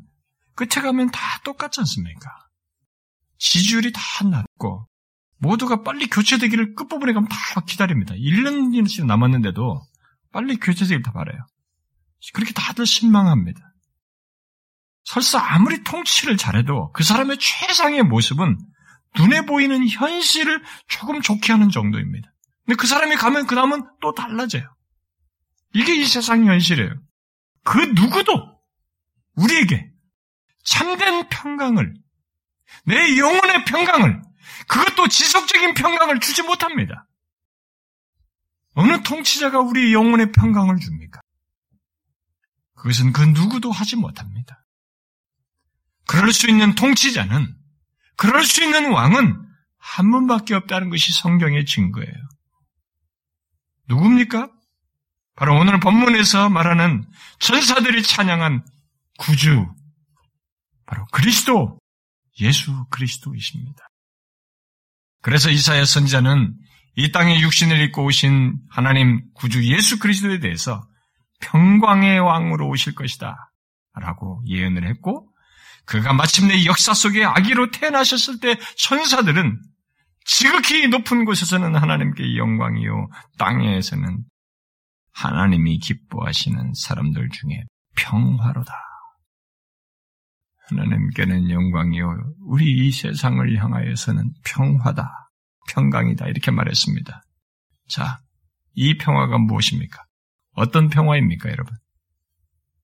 끝에 0.55 0.81
가면 0.83 1.11
다 1.11 1.19
똑같지 1.43 1.79
않습니까? 1.81 2.29
지지율이 3.41 3.91
다 3.91 4.01
낮고 4.23 4.87
모두가 5.39 5.81
빨리 5.81 6.07
교체되기를 6.07 6.75
끝부분에 6.75 7.11
가면 7.11 7.27
다 7.27 7.61
기다립니다. 7.61 8.13
1년씩 8.13 9.07
남았는데도 9.07 9.81
빨리 10.31 10.57
교체되기를 10.57 11.01
다 11.01 11.11
바라요. 11.11 11.39
그렇게 12.33 12.53
다들 12.53 12.85
실망합니다. 12.85 13.59
설사 15.03 15.39
아무리 15.39 15.83
통치를 15.83 16.37
잘해도 16.37 16.91
그 16.91 17.03
사람의 17.03 17.39
최상의 17.39 18.03
모습은 18.03 18.59
눈에 19.17 19.47
보이는 19.47 19.89
현실을 19.89 20.63
조금 20.87 21.19
좋게 21.19 21.51
하는 21.51 21.71
정도입니다. 21.71 22.31
근데 22.65 22.75
그 22.75 22.85
사람이 22.85 23.15
가면 23.15 23.47
그 23.47 23.55
다음은 23.55 23.83
또 24.01 24.13
달라져요. 24.13 24.63
이게 25.73 25.95
이 25.95 26.05
세상 26.05 26.45
현실이에요. 26.45 26.93
그 27.63 27.79
누구도 27.79 28.31
우리에게 29.35 29.89
참된 30.63 31.27
평강을, 31.29 31.95
내 32.85 33.17
영혼의 33.17 33.65
평강을, 33.65 34.21
그것도 34.67 35.07
지속적인 35.07 35.73
평강을 35.73 36.19
주지 36.19 36.41
못합니다. 36.43 37.07
어느 38.73 39.01
통치자가 39.03 39.59
우리 39.59 39.93
영혼의 39.93 40.31
평강을 40.31 40.79
줍니까? 40.79 41.21
그것은 42.75 43.13
그 43.13 43.21
누구도 43.21 43.71
하지 43.71 43.95
못합니다. 43.95 44.65
그럴 46.07 46.31
수 46.33 46.49
있는 46.49 46.73
통치자는, 46.75 47.55
그럴 48.15 48.43
수 48.43 48.63
있는 48.63 48.91
왕은 48.91 49.47
한 49.77 50.11
분밖에 50.11 50.53
없다는 50.55 50.89
것이 50.89 51.11
성경의 51.13 51.65
증거예요. 51.65 52.13
누굽니까? 53.87 54.49
바로 55.35 55.57
오늘 55.57 55.79
본문에서 55.79 56.49
말하는 56.49 57.05
천사들이 57.39 58.03
찬양한 58.03 58.65
구주, 59.17 59.67
바로 60.85 61.05
그리스도, 61.11 61.80
예수 62.39 62.85
그리스도이십니다. 62.89 63.79
그래서 65.21 65.49
이사야 65.49 65.85
선지자는 65.85 66.55
이 66.95 67.11
땅에 67.11 67.39
육신을 67.39 67.79
입고 67.81 68.05
오신 68.05 68.57
하나님 68.69 69.21
구주 69.35 69.65
예수 69.65 69.99
그리스도에 69.99 70.39
대해서 70.39 70.81
평광의 71.41 72.19
왕으로 72.19 72.67
오실 72.67 72.95
것이다. 72.95 73.51
라고 73.93 74.41
예언을 74.47 74.87
했고, 74.87 75.27
그가 75.85 76.13
마침내 76.13 76.65
역사 76.65 76.93
속에 76.93 77.23
아기로 77.23 77.71
태어나셨을 77.71 78.39
때 78.39 78.57
천사들은 78.77 79.61
지극히 80.25 80.87
높은 80.87 81.25
곳에서는 81.25 81.75
하나님께 81.75 82.37
영광이요, 82.37 83.09
땅에서는 83.37 84.23
하나님이 85.13 85.79
기뻐하시는 85.79 86.73
사람들 86.73 87.29
중에 87.29 87.63
평화로다. 87.95 88.90
하나님께는 90.79 91.49
영광이요, 91.49 92.33
우리 92.45 92.71
이 92.71 92.91
세상을 92.91 93.57
향하여서는 93.57 94.31
평화다. 94.45 95.09
평강이다. 95.69 96.27
이렇게 96.27 96.51
말했습니다. 96.51 97.21
자, 97.87 98.19
이 98.73 98.97
평화가 98.97 99.37
무엇입니까? 99.37 100.03
어떤 100.53 100.89
평화입니까, 100.89 101.49
여러분? 101.49 101.75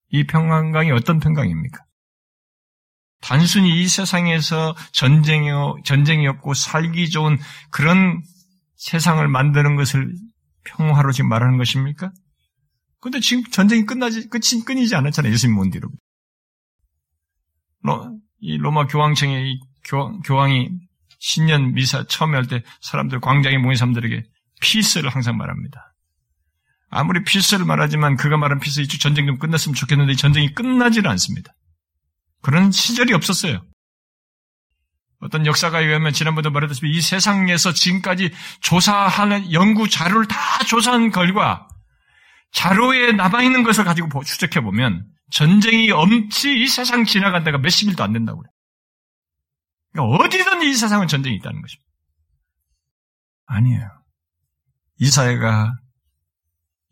이 0.09 0.25
평강이 0.25 0.91
어떤 0.91 1.19
평강입니까? 1.19 1.79
단순히 3.19 3.81
이 3.81 3.87
세상에서 3.87 4.75
전쟁이, 4.91 5.49
전쟁이 5.83 6.27
없고 6.27 6.53
살기 6.53 7.09
좋은 7.09 7.37
그런 7.71 8.21
세상을 8.75 9.27
만드는 9.27 9.75
것을 9.75 10.13
평화로 10.65 11.11
지금 11.11 11.29
말하는 11.29 11.57
것입니까? 11.57 12.11
근데 12.99 13.19
지금 13.19 13.43
전쟁이 13.45 13.85
끝나지, 13.85 14.27
끝이, 14.29 14.63
끊이지 14.65 14.95
않았잖아요. 14.95 15.31
예수님 15.31 15.57
온 15.57 15.69
뒤로. 15.71 15.89
로, 17.83 18.17
이 18.39 18.57
로마 18.57 18.87
교황청의 18.87 19.51
이 19.51 19.59
교, 19.87 20.19
교황이 20.21 20.69
신년 21.19 21.73
미사 21.73 22.03
처음에 22.03 22.35
할 22.35 22.47
때 22.47 22.63
사람들, 22.81 23.19
광장에 23.21 23.57
모인 23.57 23.75
사람들에게 23.75 24.23
peace를 24.61 25.09
항상 25.09 25.37
말합니다. 25.37 25.93
아무리 26.89 27.23
peace를 27.23 27.65
말하지만 27.65 28.15
그가 28.15 28.37
말한 28.37 28.59
peace 28.59 28.81
이쪽 28.81 28.99
전쟁 28.99 29.25
좀 29.25 29.37
끝났으면 29.39 29.75
좋겠는데 29.75 30.15
전쟁이 30.15 30.53
끝나지를 30.53 31.09
않습니다. 31.11 31.53
그런 32.41 32.71
시절이 32.71 33.13
없었어요. 33.13 33.61
어떤 35.19 35.45
역사가 35.45 35.79
의하면 35.79 36.13
지난번에도 36.13 36.51
말했다시피 36.51 36.89
이 36.91 37.01
세상에서 37.01 37.73
지금까지 37.73 38.31
조사하는 38.61 39.51
연구 39.51 39.89
자료를 39.89 40.27
다 40.27 40.37
조사한 40.65 41.11
결과 41.11 41.67
자료에 42.51 43.13
남아있는 43.13 43.63
것을 43.63 43.83
가지고 43.83 44.23
추적해 44.23 44.61
보면 44.61 45.05
전쟁이 45.31 45.91
엄치 45.91 46.61
이 46.61 46.67
세상 46.67 47.05
지나간 47.05 47.43
데가 47.43 47.57
몇십 47.57 47.89
일도 47.89 48.03
안 48.03 48.13
된다고 48.13 48.39
그래요. 48.39 48.51
그러니까 49.91 50.23
어디든지 50.23 50.69
이 50.69 50.73
세상은 50.73 51.07
전쟁이 51.07 51.35
있다는 51.37 51.61
것입니다. 51.61 51.87
아니에요. 53.45 53.89
이사회가 54.99 55.73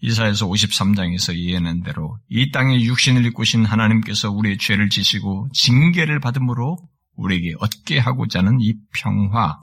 이사에서 0.01 0.47
53장에서 0.47 1.35
이해하는 1.35 1.81
대로 1.83 2.17
이 2.29 2.51
땅에 2.51 2.79
육신을 2.81 3.25
입고 3.25 3.43
신 3.43 3.65
하나님께서 3.65 4.31
우리의 4.31 4.57
죄를 4.57 4.89
지시고 4.89 5.49
징계를 5.53 6.19
받음으로 6.19 6.77
우리에게 7.15 7.53
얻게 7.59 7.97
하고자 7.97 8.39
하는 8.39 8.59
이 8.59 8.75
평화, 8.93 9.59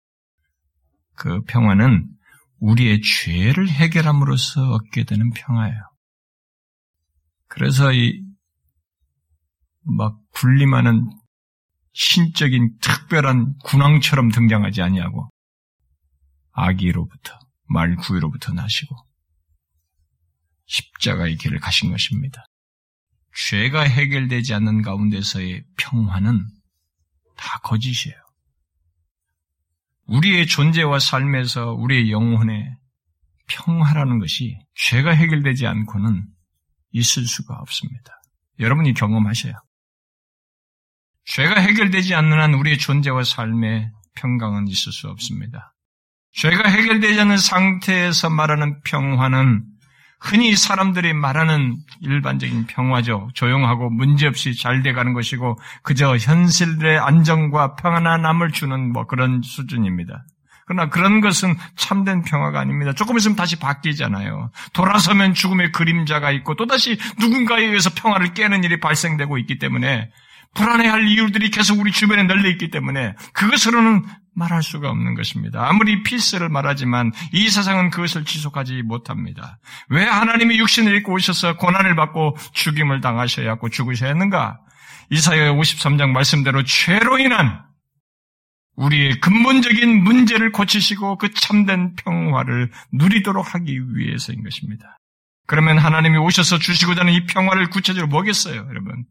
그 1.15 1.43
평화는 1.43 2.09
우리의 2.61 3.01
죄를 3.03 3.69
해결함으로써 3.69 4.71
얻게 4.71 5.05
되는 5.05 5.31
평화예요. 5.31 5.79
그래서 7.49 7.93
이, 7.93 8.23
막 9.85 10.19
군림하는 10.33 11.11
신적인 11.93 12.79
특별한 12.81 13.59
군왕처럼 13.65 14.31
등장하지 14.31 14.83
아니하고 14.83 15.29
아기로부터 16.53 17.39
말구이로부터 17.69 18.53
나시고 18.53 18.97
십자가의 20.67 21.37
길을 21.37 21.61
가신 21.61 21.91
것입니다. 21.91 22.45
죄가 23.35 23.83
해결되지 23.83 24.55
않는 24.55 24.83
가운데서의 24.83 25.65
평화는 25.79 26.47
다 27.37 27.59
거짓이에요. 27.61 28.17
우리의 30.07 30.47
존재와 30.47 30.99
삶에서 30.99 31.73
우리의 31.73 32.11
영혼의 32.11 32.77
평화라는 33.49 34.19
것이 34.19 34.59
죄가 34.75 35.11
해결되지 35.11 35.67
않고는 35.67 36.27
있을 36.93 37.27
수가 37.27 37.55
없습니다. 37.55 38.21
여러분이 38.59 38.95
경험하셔요. 38.95 39.55
죄가 41.25 41.61
해결되지 41.61 42.15
않는 42.15 42.41
한 42.41 42.55
우리의 42.55 42.79
존재와 42.79 43.25
삶의 43.25 43.91
평강은 44.17 44.69
있을 44.69 44.93
수 44.93 45.09
없습니다. 45.09 45.75
죄가 46.35 46.69
해결되지 46.69 47.21
않는 47.21 47.37
상태에서 47.37 48.31
말하는 48.31 48.81
평화는 48.83 49.65
흔히 50.21 50.55
사람들이 50.55 51.13
말하는 51.15 51.77
일반적인 52.01 52.67
평화죠. 52.67 53.31
조용하고 53.35 53.91
문제없이 53.91 54.57
잘 54.57 54.83
돼가는 54.83 55.15
것이고 55.15 55.59
그저 55.83 56.17
현실의 56.17 56.99
안정과 56.99 57.75
평안함을 57.75 58.53
주는 58.53 58.93
뭐 58.93 59.07
그런 59.07 59.43
수준입니다. 59.43 60.25
그러나 60.65 60.89
그런 60.89 61.21
것은 61.21 61.57
참된 61.77 62.23
평화가 62.23 62.61
아닙니다. 62.61 62.93
조금 62.93 63.17
있으면 63.19 63.37
다시 63.37 63.59
바뀌잖아요. 63.59 64.51
돌아서면 64.73 65.35
죽음의 65.35 65.73
그림자가 65.73 66.31
있고 66.31 66.55
또다시 66.55 66.99
누군가에 67.19 67.65
의해서 67.65 67.91
평화를 67.91 68.33
깨는 68.33 68.63
일이 68.63 68.79
발생되고 68.79 69.39
있기 69.39 69.59
때문에 69.59 70.09
불안해할 70.55 71.09
이유들이 71.09 71.51
계속 71.51 71.81
우리 71.81 71.93
주변에 71.93 72.25
널려 72.25 72.49
있기 72.51 72.71
때문에 72.71 73.15
그것으로는 73.33 74.05
말할 74.35 74.63
수가 74.63 74.91
없는 74.91 75.15
것입니다. 75.15 75.67
아무리 75.69 76.03
피스를 76.03 76.49
말하지만 76.49 77.13
이 77.33 77.49
세상은 77.49 77.91
그것을 77.91 78.25
지속하지 78.25 78.83
못합니다. 78.83 79.59
왜 79.89 80.05
하나님이 80.05 80.59
육신을 80.59 80.97
입고 80.99 81.15
오셔서 81.15 81.57
고난을 81.57 81.97
받고 81.97 82.37
죽임을 82.53 83.01
당하셔야 83.01 83.51
하고 83.51 83.69
죽으셔야 83.69 84.11
했는가? 84.11 84.59
이사야 85.11 85.53
53장 85.53 86.11
말씀대로 86.11 86.65
죄로 86.65 87.19
인한 87.19 87.63
우리의 88.77 89.21
근본적인 89.21 90.03
문제를 90.03 90.51
고치시고 90.53 91.19
그 91.19 91.33
참된 91.35 91.95
평화를 91.97 92.71
누리도록 92.93 93.55
하기 93.55 93.79
위해서인 93.95 94.43
것입니다. 94.43 94.97
그러면 95.47 95.77
하나님이 95.77 96.17
오셔서 96.17 96.59
주시고자 96.59 97.03
하는 97.03 97.13
이 97.13 97.27
평화를 97.27 97.69
구체적으로 97.69 98.09
뭐겠어요, 98.09 98.67
여러분? 98.71 99.05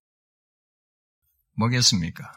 뭐겠습니까? 1.58 2.32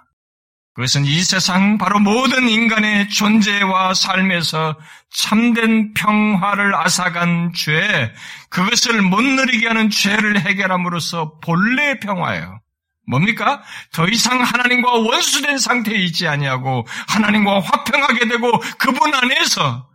그것은 0.75 1.05
이 1.05 1.23
세상 1.23 1.79
바로 1.79 2.01
모든 2.01 2.49
인간의 2.49 3.09
존재와 3.09 3.95
삶에서 3.95 4.77
참된 5.09 5.95
평화를 5.95 6.75
앗아간 6.75 7.53
죄, 7.55 8.13
그것을 8.51 9.01
못 9.01 9.23
누리게 9.23 9.69
하는 9.69 9.89
죄를 9.89 10.41
해결함으로써 10.41 11.39
본래 11.39 12.01
평화예요. 12.01 12.61
뭡니까? 13.07 13.63
더 13.93 14.09
이상 14.09 14.43
하나님과 14.43 14.91
원수된 14.91 15.59
상태에 15.59 15.97
있지 15.97 16.27
아니하고 16.27 16.87
하나님과 17.07 17.61
화평하게 17.61 18.29
되고 18.29 18.59
그분 18.79 19.15
안에서 19.15 19.89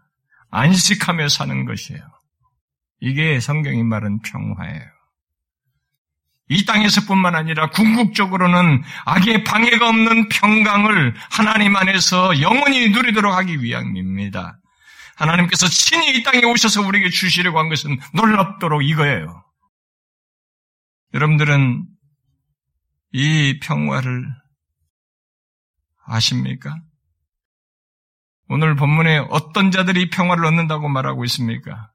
안식하며 0.51 1.27
사는 1.27 1.65
것이에요. 1.65 2.01
이게 3.01 3.39
성경이 3.39 3.83
말은 3.83 4.21
평화예요. 4.21 4.98
이 6.49 6.65
땅에서뿐만 6.65 7.35
아니라 7.35 7.69
궁극적으로는 7.69 8.83
악의 9.05 9.43
방해가 9.43 9.87
없는 9.87 10.29
평강을 10.29 11.15
하나님 11.29 11.75
안에서 11.75 12.41
영원히 12.41 12.89
누리도록 12.89 13.33
하기 13.33 13.61
위함입니다. 13.61 14.59
하나님께서 15.15 15.67
친히 15.67 16.17
이 16.17 16.23
땅에 16.23 16.43
오셔서 16.43 16.81
우리에게 16.81 17.09
주시려고 17.09 17.59
한 17.59 17.69
것은 17.69 17.99
놀랍도록 18.13 18.83
이거예요. 18.83 19.43
여러분들은 21.13 21.85
이 23.11 23.59
평화를 23.61 24.25
아십니까? 26.05 26.75
오늘 28.47 28.75
본문에 28.75 29.27
어떤 29.29 29.69
자들이 29.69 30.09
평화를 30.09 30.45
얻는다고 30.45 30.89
말하고 30.89 31.23
있습니까? 31.25 31.91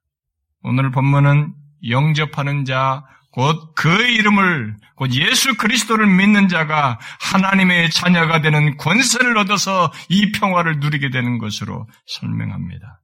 오늘 0.63 0.93
본문은 0.93 1.53
영접하는 1.89 2.65
자, 2.65 3.05
곧 3.35 3.75
그의 3.75 4.15
이름을 4.15 4.77
곧 4.95 5.13
예수 5.13 5.57
그리스도를 5.57 6.07
믿는 6.07 6.47
자가 6.47 7.01
하나님의 7.21 7.91
자녀가 7.91 8.41
되는 8.41 8.77
권세를 8.77 9.37
얻어서 9.39 9.93
이 10.09 10.31
평화를 10.31 10.79
누리게 10.79 11.11
되는 11.11 11.39
것으로 11.39 11.89
설명합니다. 12.07 13.01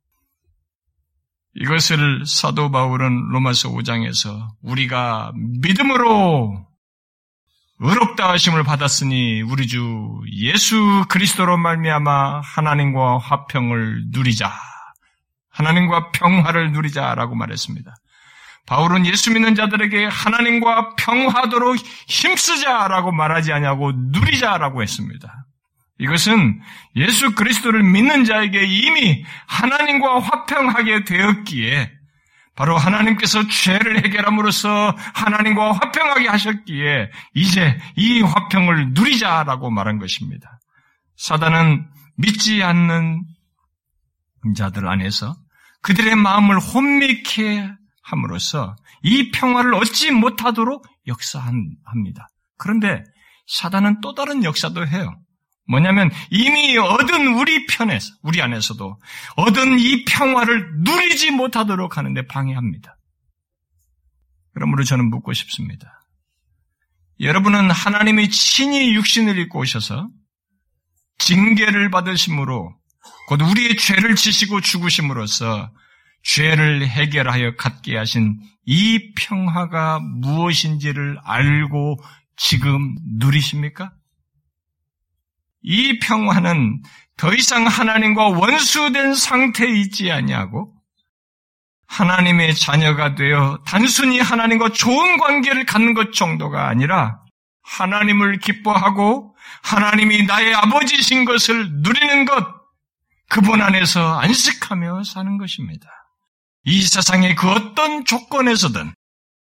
이것을 1.57 2.27
사도 2.27 2.71
바울은 2.71 3.31
로마서 3.31 3.71
5장에서 3.71 4.47
우리가 4.63 5.33
믿음으로 5.35 6.65
의롭다 7.81 8.31
하심을 8.31 8.63
받았으니 8.63 9.43
우리 9.43 9.67
주 9.67 10.21
예수 10.37 11.07
그리스도로 11.09 11.57
말미암아 11.57 12.43
하나님과 12.43 13.19
화평을 13.19 14.11
누리자. 14.13 14.53
하나님과 15.49 16.13
평화를 16.13 16.71
누리자라고 16.71 17.35
말했습니다. 17.35 17.97
바울은 18.71 19.05
예수 19.05 19.33
믿는 19.33 19.57
자들에게 19.57 20.05
하나님과 20.05 20.95
평화도록 20.95 21.77
힘쓰자라고 22.07 23.11
말하지 23.11 23.53
않냐고 23.53 23.91
누리자라고 23.93 24.81
했습니다. 24.81 25.45
이것은 25.99 26.61
예수 26.95 27.35
그리스도를 27.35 27.83
믿는 27.83 28.25
자에게 28.25 28.63
이미 28.63 29.25
하나님과 29.49 30.21
화평하게 30.21 31.03
되었기에 31.03 31.91
바로 32.55 32.79
하나님께서 32.79 33.43
죄를 33.49 34.05
해결함으로써 34.05 34.97
하나님과 35.15 35.73
화평하게 35.73 36.29
하셨기에 36.29 37.11
이제 37.35 37.77
이 37.97 38.23
화평을 38.23 38.91
누리자라고 38.93 39.73
말한 39.73 39.99
것입니다. 39.99 40.61
사단은 41.17 41.89
믿지 42.19 42.63
않는 42.63 43.25
자들 44.57 44.89
안에서 44.89 45.35
그들의 45.83 46.15
마음을 46.15 46.61
혼미케 46.61 47.80
함으로써 48.03 48.77
이 49.03 49.31
평화를 49.31 49.75
얻지 49.75 50.11
못하도록 50.11 50.85
역사합니다. 51.07 52.29
그런데 52.57 53.05
사단은 53.47 54.01
또 54.01 54.15
다른 54.15 54.45
역사도 54.45 54.87
해요. 54.87 55.15
뭐냐면 55.69 56.11
이미 56.31 56.77
얻은 56.77 57.35
우리 57.35 57.67
편에서, 57.67 58.13
우리 58.23 58.43
안에서도 58.43 58.99
얻은 59.37 59.79
이 59.79 60.05
평화를 60.05 60.83
누리지 60.83 61.31
못하도록 61.31 61.97
하는데 61.97 62.27
방해합니다. 62.27 62.97
그러므로 64.53 64.83
저는 64.83 65.09
묻고 65.11 65.33
싶습니다. 65.33 66.05
여러분은 67.21 67.71
하나님이 67.71 68.31
친히 68.31 68.95
육신을 68.95 69.39
입고 69.39 69.61
오셔서 69.61 70.09
징계를 71.19 71.91
받으심으로 71.91 72.75
곧 73.29 73.43
우리의 73.43 73.77
죄를 73.77 74.17
지시고 74.17 74.61
죽으심으로써 74.61 75.71
죄를 76.23 76.87
해결하여 76.87 77.57
갖게 77.57 77.97
하신 77.97 78.41
이 78.67 79.13
평화가 79.15 80.01
무엇인지를 80.01 81.19
알고 81.25 81.99
지금 82.37 82.95
누리십니까? 83.19 83.93
이 85.63 85.99
평화는 85.99 86.83
더 87.17 87.35
이상 87.35 87.67
하나님과 87.67 88.29
원수된 88.29 89.15
상태에 89.15 89.69
있지 89.81 90.11
아니하고 90.11 90.75
하나님의 91.87 92.55
자녀가 92.55 93.15
되어 93.15 93.63
단순히 93.67 94.21
하나님과 94.21 94.71
좋은 94.73 95.19
관계를 95.19 95.67
갖는 95.67 95.93
것 95.93 96.13
정도가 96.13 96.69
아니라 96.69 97.21
하나님을 97.63 98.39
기뻐하고 98.39 99.37
하나님이 99.63 100.25
나의 100.25 100.55
아버지신 100.55 101.25
것을 101.25 101.83
누리는 101.83 102.25
것, 102.25 102.47
그분 103.29 103.61
안에서 103.61 104.19
안식하며 104.19 105.05
사는 105.05 105.39
것입니다. 105.39 105.89
이 106.65 106.83
세상의 106.83 107.35
그 107.37 107.51
어떤 107.51 108.05
조건에서든 108.05 108.93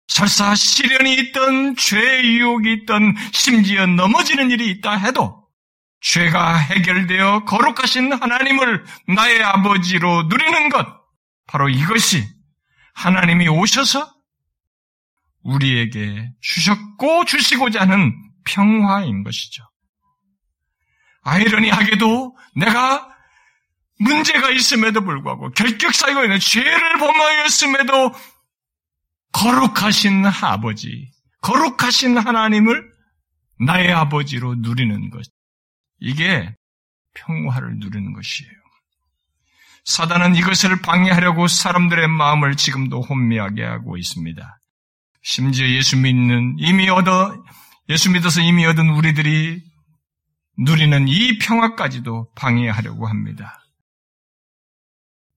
설사 0.09 0.55
시련이 0.55 1.14
있던 1.14 1.77
죄의 1.77 2.25
유혹이 2.37 2.73
있던 2.83 3.14
심지어 3.33 3.87
넘어지는 3.87 4.51
일이 4.51 4.71
있다 4.71 4.97
해도 4.97 5.47
죄가 6.01 6.57
해결되어 6.57 7.45
거룩하신 7.45 8.12
하나님을 8.12 8.85
나의 9.09 9.43
아버지로 9.43 10.25
누리는 10.25 10.69
것 10.69 10.87
바로 11.47 11.69
이것이 11.69 12.25
하나님이 12.95 13.49
오셔서 13.49 14.14
우리에게 15.43 16.31
주셨고 16.41 17.25
주시고자 17.25 17.81
하는 17.83 18.12
평화인 18.45 19.23
것이죠. 19.23 19.64
아이러니하게도 21.23 22.37
내가 22.55 23.16
문제가 23.99 24.51
있음에도 24.51 25.03
불구하고 25.03 25.51
결격 25.53 25.94
사이고 25.94 26.22
있는 26.22 26.38
죄를 26.38 26.99
범하였음에도 26.99 28.12
거룩하신 29.32 30.24
아버지, 30.26 31.11
거룩하신 31.42 32.18
하나님을 32.18 32.90
나의 33.61 33.92
아버지로 33.92 34.57
누리는 34.57 35.11
것. 35.11 35.26
이게 36.01 36.55
평화를 37.14 37.78
누리는 37.78 38.12
것이에요. 38.12 38.53
사단은 39.84 40.34
이것을 40.34 40.82
방해하려고 40.82 41.47
사람들의 41.47 42.09
마음을 42.09 42.57
지금도 42.57 43.03
혼미하게 43.03 43.64
하고 43.64 43.97
있습니다. 43.97 44.59
심지어 45.22 45.68
예수 45.68 45.97
믿는 45.97 46.57
이미 46.59 46.88
얻어 46.88 47.34
예수 47.88 48.11
믿어서 48.11 48.40
이미 48.40 48.66
얻은 48.66 48.90
우리들이 48.90 49.62
누리는 50.59 51.09
이 51.09 51.38
평화까지도 51.38 52.32
방해하려고 52.34 53.07
합니다. 53.07 53.61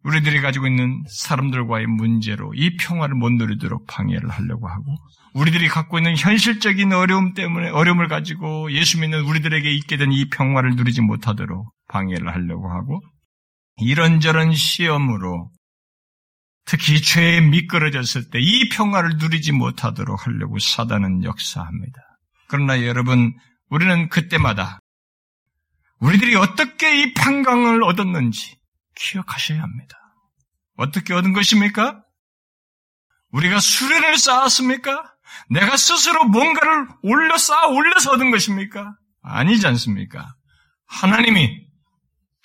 우리들이 0.04 0.42
가지고 0.42 0.68
있는 0.68 1.04
사람들과의 1.10 1.88
문제로 1.88 2.54
이 2.56 2.78
평화를 2.78 3.16
못 3.16 3.32
누리도록 3.32 3.86
방해를 3.88 4.30
하려고 4.30 4.68
하고 4.68 4.96
우리들이 5.34 5.68
갖고 5.68 5.98
있는 5.98 6.16
현실적인 6.18 6.94
어려움 6.94 7.34
때문에 7.34 7.70
어려움을 7.70 8.08
가지고 8.08 8.72
예수 8.72 9.00
믿는 9.00 9.26
우리들에게 9.26 9.70
있게 9.72 9.98
된 9.98 10.12
이 10.12 10.30
평화를 10.30 10.76
누리지 10.76 11.02
못하도록 11.02 11.68
방해를 11.90 12.34
하려고 12.34 12.72
하고 12.72 13.02
이런저런 13.78 14.54
시험으로 14.54 15.52
특히 16.66 17.02
죄에 17.02 17.42
미끄러졌을 17.42 18.30
때 18.30 18.40
이 18.40 18.70
평화를 18.70 19.18
누리지 19.18 19.52
못하도록 19.52 20.26
하려고 20.26 20.60
사단은 20.60 21.24
역사합니다. 21.24 22.00
그러나 22.48 22.84
여러분, 22.86 23.34
우리는 23.70 24.08
그때마다 24.10 24.80
우리들이 26.00 26.36
어떻게 26.36 27.04
이 27.04 27.14
평강을 27.14 27.84
얻었는지 27.84 28.59
기억하셔야 29.00 29.62
합니다. 29.62 29.98
어떻게 30.76 31.14
얻은 31.14 31.34
것입니까? 31.34 32.04
우리가 33.32 33.60
수련을 33.60 34.18
쌓았습니까? 34.18 35.16
내가 35.50 35.78
스스로 35.78 36.26
뭔가를 36.26 36.88
올려 37.04 37.38
쌓아 37.38 37.68
올려서 37.68 38.12
얻은 38.12 38.32
것입니까? 38.32 38.96
아니지 39.22 39.66
않습니까? 39.68 40.36
하나님이 40.88 41.68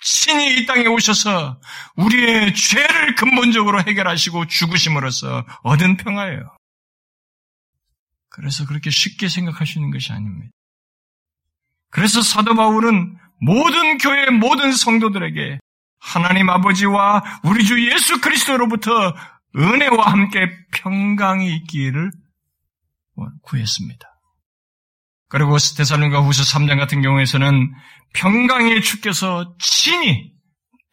친히 0.01 0.59
이 0.59 0.65
땅에 0.65 0.85
오셔서 0.85 1.59
우리의 1.95 2.53
죄를 2.53 3.15
근본적으로 3.15 3.81
해결하시고 3.81 4.47
죽으심으로써 4.47 5.45
얻은 5.63 5.97
평화예요. 5.97 6.55
그래서 8.29 8.65
그렇게 8.65 8.89
쉽게 8.89 9.29
생각하시는 9.29 9.89
것이 9.91 10.11
아닙니다. 10.11 10.51
그래서 11.89 12.21
사도 12.21 12.53
바울은 12.53 13.17
모든 13.39 13.97
교회 13.97 14.29
모든 14.29 14.73
성도들에게 14.73 15.59
하나님 16.05 16.49
아버지와 16.49 17.23
우리 17.43 17.65
주 17.65 17.83
예수 17.91 18.21
그리스도로부터 18.21 19.13
은혜와 19.55 20.11
함께 20.11 20.47
평강이 20.75 21.53
있기를 21.55 22.11
구했습니다. 23.41 24.05
그리고 25.29 25.57
스테살론과 25.57 26.21
후서 26.21 26.43
3장 26.43 26.77
같은 26.77 27.01
경우에서는 27.01 27.73
평강의 28.13 28.81
주께서 28.83 29.55
친히 29.59 30.31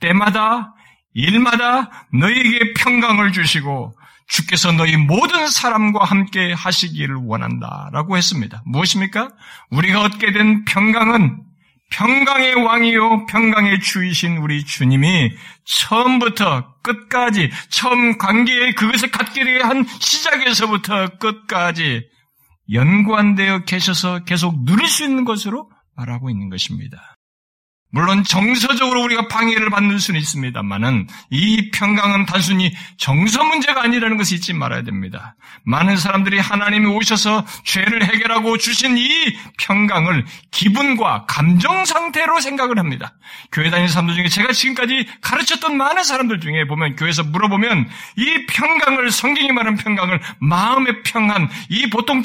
때마다 0.01 0.75
일마다 1.13 2.07
너희에게 2.13 2.73
평강을 2.75 3.33
주시고 3.33 3.97
주께서 4.29 4.73
너희 4.73 4.97
모든 4.97 5.47
사람과 5.49 6.05
함께 6.05 6.55
하시기를 6.55 7.17
원한다 7.17 7.91
라고 7.93 8.17
했습니다. 8.17 8.63
무엇입니까? 8.65 9.29
우리가 9.71 10.01
얻게 10.01 10.33
된 10.33 10.65
평강은 10.65 11.52
평강의 11.93 12.55
왕이요 12.55 13.27
평강의 13.27 13.81
주이신 13.81 14.39
우리 14.39 14.65
주님이 14.65 15.31
처음부터 15.65 16.75
끝까지 16.83 17.51
처음 17.69 18.19
관계에 18.19 18.73
그것을 18.73 19.11
갖게 19.11 19.43
한 19.61 19.85
시작에서부터 20.01 21.19
끝까지 21.19 22.09
연관되어 22.73 23.65
계셔서 23.65 24.25
계속 24.25 24.65
누릴 24.65 24.89
수 24.89 25.05
있는 25.05 25.25
것으로 25.25 25.71
말하고 25.95 26.31
있는 26.31 26.49
것입니다. 26.49 27.17
물론 27.93 28.25
정서적으로 28.25 29.03
우리가 29.03 29.29
방해를 29.29 29.69
받는 29.69 29.99
수는 29.99 30.19
있습니다만은 30.19 31.09
이 31.31 31.71
평강은 31.71 32.25
단순히 32.25 32.73
정서 32.97 33.45
문제가 33.45 33.83
아니라는 33.83 34.17
것을 34.17 34.39
잊지 34.39 34.55
말아야 34.55 34.83
됩니다. 34.83 35.37
많은 35.65 35.99
사람들이 35.99 36.39
하나님이 36.39 36.87
오셔서 36.87 37.45
죄를 37.65 38.05
해결하고 38.05 38.57
주신 38.57 38.97
이 38.97 39.37
평강을 39.59 40.25
기분과 40.51 41.27
감정 41.27 41.85
상태로 41.85 42.41
생각을 42.41 42.79
합니다. 42.79 43.13
교회 43.53 43.69
다니는 43.69 43.89
사람들 43.89 44.15
중에 44.15 44.29
제가 44.29 44.55
지금까지 44.55 45.07
가르쳤던 45.21 45.77
많은 45.77 46.03
사람들 46.03 46.41
중에 46.41 46.67
보면 46.67 46.97
교회에서 46.97 47.25
물어보면 47.25 47.91
이 48.17 48.47
평강을 48.47 49.11
성경이 49.11 49.53
말하는 49.53 49.77
평강을 49.77 50.19
마음의 50.39 51.03
평안, 51.03 51.51
이 51.69 51.91
보통 51.91 52.23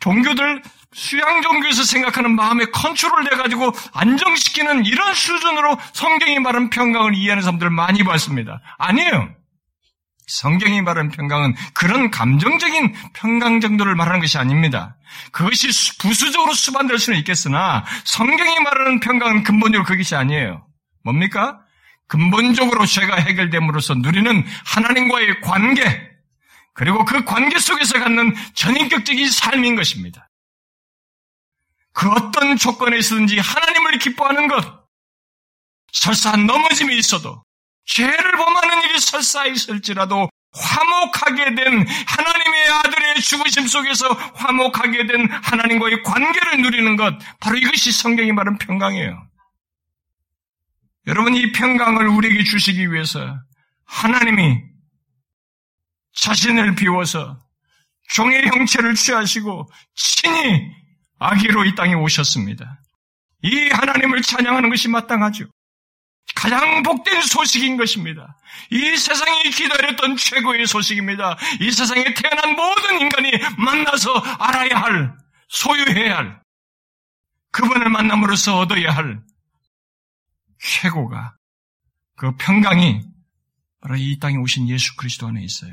종교들 0.00 0.62
수양 0.92 1.42
종 1.42 1.60
교에서 1.60 1.84
생각하는 1.84 2.34
마음의 2.36 2.70
컨트롤 2.72 3.28
돼가지고 3.28 3.72
안정시키는 3.92 4.86
이런 4.86 5.14
수준으로 5.14 5.78
성경이 5.92 6.38
말하는 6.38 6.70
평강을 6.70 7.14
이해하는 7.14 7.42
사람들을 7.42 7.70
많이 7.70 8.02
봤습니다. 8.02 8.60
아니에요. 8.78 9.28
성경이 10.26 10.82
말하는 10.82 11.10
평강은 11.10 11.54
그런 11.72 12.10
감정적인 12.10 12.94
평강 13.12 13.60
정도를 13.60 13.94
말하는 13.94 14.20
것이 14.20 14.38
아닙니다. 14.38 14.96
그것이 15.30 15.68
부수적으로 15.98 16.52
수반될 16.52 16.98
수는 16.98 17.18
있겠으나 17.20 17.84
성경이 18.04 18.58
말하는 18.60 19.00
평강은 19.00 19.44
근본적으로 19.44 19.86
그것이 19.86 20.16
아니에요. 20.16 20.66
뭡니까? 21.04 21.60
근본적으로 22.08 22.86
죄가 22.86 23.16
해결됨으로써 23.16 23.94
누리는 23.94 24.44
하나님과의 24.64 25.40
관계, 25.40 26.16
그리고 26.72 27.04
그 27.04 27.24
관계 27.24 27.58
속에서 27.58 27.98
갖는 27.98 28.34
전인격적인 28.54 29.30
삶인 29.30 29.76
것입니다. 29.76 30.25
그 31.96 32.10
어떤 32.10 32.58
조건에 32.58 32.98
있든지 32.98 33.38
하나님을 33.38 33.98
기뻐하는 33.98 34.48
것, 34.48 34.86
설사 35.92 36.36
넘어짐이 36.36 36.94
있어도 36.98 37.42
죄를 37.86 38.32
범하는 38.32 38.82
일이 38.82 39.00
설사 39.00 39.46
있을지라도 39.46 40.28
화목하게 40.52 41.54
된 41.54 41.86
하나님의 41.88 42.68
아들의 42.68 43.22
죽으심 43.22 43.66
속에서 43.66 44.08
화목하게 44.08 45.06
된 45.06 45.26
하나님과의 45.30 46.02
관계를 46.02 46.60
누리는 46.60 46.96
것, 46.96 47.18
바로 47.40 47.56
이것이 47.56 47.90
성경이 47.92 48.30
말하는 48.32 48.58
평강이에요. 48.58 49.26
여러분, 51.06 51.34
이 51.34 51.50
평강을 51.52 52.08
우리에게 52.08 52.44
주시기 52.44 52.92
위해서 52.92 53.38
하나님이 53.86 54.60
자신을 56.12 56.74
비워서 56.74 57.38
종의 58.10 58.48
형체를 58.48 58.94
취하시고 58.94 59.70
친히 59.94 60.85
아기로 61.18 61.64
이 61.64 61.74
땅에 61.74 61.94
오셨습니다. 61.94 62.80
이 63.42 63.68
하나님을 63.68 64.22
찬양하는 64.22 64.70
것이 64.70 64.88
마땅하죠. 64.88 65.46
가장 66.34 66.82
복된 66.82 67.22
소식인 67.22 67.76
것입니다. 67.76 68.36
이 68.70 68.96
세상이 68.96 69.50
기다렸던 69.50 70.16
최고의 70.16 70.66
소식입니다. 70.66 71.36
이 71.60 71.70
세상에 71.70 72.04
태어난 72.14 72.56
모든 72.56 73.00
인간이 73.00 73.32
만나서 73.56 74.12
알아야 74.18 74.76
할, 74.76 75.14
소유해야 75.48 76.16
할, 76.18 76.40
그분을 77.52 77.88
만남으로써 77.88 78.58
얻어야 78.58 78.94
할 78.94 79.22
최고가, 80.58 81.36
그 82.16 82.36
평강이 82.36 83.02
바로 83.80 83.96
이 83.96 84.18
땅에 84.18 84.36
오신 84.36 84.68
예수 84.68 84.96
그리스도 84.96 85.28
안에 85.28 85.42
있어요. 85.42 85.72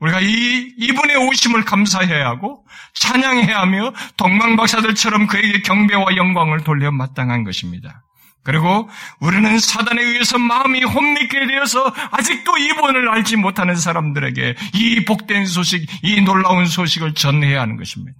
우리가 0.00 0.20
이, 0.20 0.74
이분의 0.76 1.16
오심을 1.16 1.64
감사해야 1.64 2.26
하고, 2.26 2.66
찬양해야 2.94 3.60
하며, 3.60 3.92
동방박사들처럼 4.16 5.26
그에게 5.26 5.62
경배와 5.62 6.16
영광을 6.16 6.64
돌려 6.64 6.92
마땅한 6.92 7.44
것입니다. 7.44 8.02
그리고 8.46 8.88
우리는 9.18 9.58
사단에 9.58 10.00
의해서 10.00 10.38
마음이 10.38 10.84
혼미게 10.84 11.46
되어서 11.48 11.92
아직도 12.12 12.56
이분을 12.56 13.08
알지 13.08 13.36
못하는 13.36 13.74
사람들에게 13.74 14.54
이 14.74 15.04
복된 15.04 15.46
소식, 15.46 15.84
이 16.04 16.20
놀라운 16.20 16.66
소식을 16.66 17.14
전해야 17.14 17.60
하는 17.60 17.76
것입니다. 17.76 18.16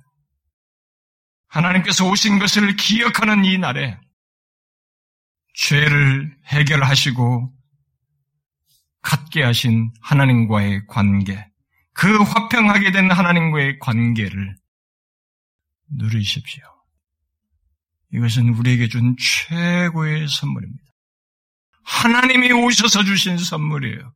하나님께서 1.49 2.09
오신 2.09 2.41
것을 2.41 2.74
기억하는 2.74 3.45
이 3.45 3.57
날에 3.57 3.97
죄를 5.55 6.37
해결하시고 6.47 7.53
갖게 9.03 9.45
하신 9.45 9.93
하나님과의 10.03 10.87
관계, 10.89 11.47
그 11.97 12.22
화평하게 12.22 12.92
된 12.92 13.11
하나님과의 13.11 13.78
관계를 13.78 14.55
누리십시오. 15.99 16.62
이것은 18.12 18.51
우리에게 18.51 18.88
준 18.88 19.16
최고의 19.18 20.28
선물입니다. 20.28 20.84
하나님이 21.84 22.53
오셔서 22.53 23.03
주신 23.05 23.38
선물이에요. 23.38 24.12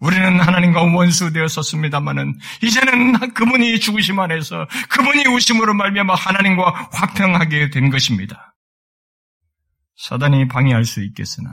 우리는 0.00 0.40
하나님과 0.40 0.82
원수 0.82 1.32
되었었습니다마는 1.32 2.38
이제는 2.62 3.32
그분이 3.32 3.80
죽으심 3.80 4.18
안에서 4.18 4.66
그분이 4.90 5.26
오심으로 5.28 5.72
말미암아 5.72 6.14
하나님과 6.14 6.90
화평하게 6.92 7.70
된 7.70 7.90
것입니다. 7.90 8.54
사단이 9.96 10.48
방해할 10.48 10.84
수 10.84 11.02
있겠으나 11.02 11.50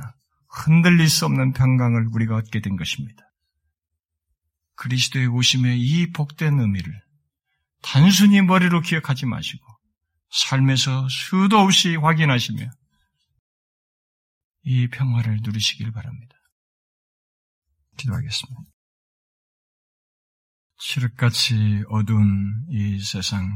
흔들릴 0.50 1.08
수 1.08 1.26
없는 1.26 1.54
평강을 1.54 2.08
우리가 2.12 2.36
얻게 2.36 2.60
된 2.60 2.76
것입니다. 2.76 3.31
그리스도의 4.82 5.28
오심의 5.28 5.80
이 5.80 6.12
복된 6.12 6.60
의미를 6.60 6.92
단순히 7.84 8.42
머리로 8.42 8.82
기억하지 8.82 9.28
마시고 9.28 9.64
삶에서 10.32 11.08
수도 11.08 11.60
없이 11.60 11.96
확인하시며 11.96 12.68
이 14.64 14.88
평화를 14.88 15.40
누리시길 15.44 15.92
바랍니다. 15.92 16.36
기도하겠습니다. 17.98 18.62
칠흑같이 20.80 21.84
어두운 21.90 22.66
이 22.72 23.00
세상, 23.00 23.52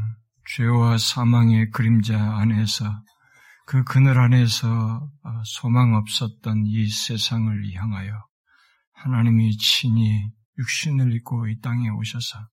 죄와 0.56 1.00
사망의 1.00 1.72
그림자 1.72 2.20
안에서 2.38 2.86
그 3.66 3.84
그늘 3.84 4.20
안에서 4.20 5.10
소망 5.46 5.96
없었던 5.96 6.66
이 6.68 6.88
세상을 6.88 7.74
향하여 7.74 8.14
하나님이 8.94 9.58
친히 9.58 10.30
육신을 10.58 11.14
입고 11.14 11.48
이 11.48 11.60
땅에 11.62 11.90
오셔서 11.90 12.48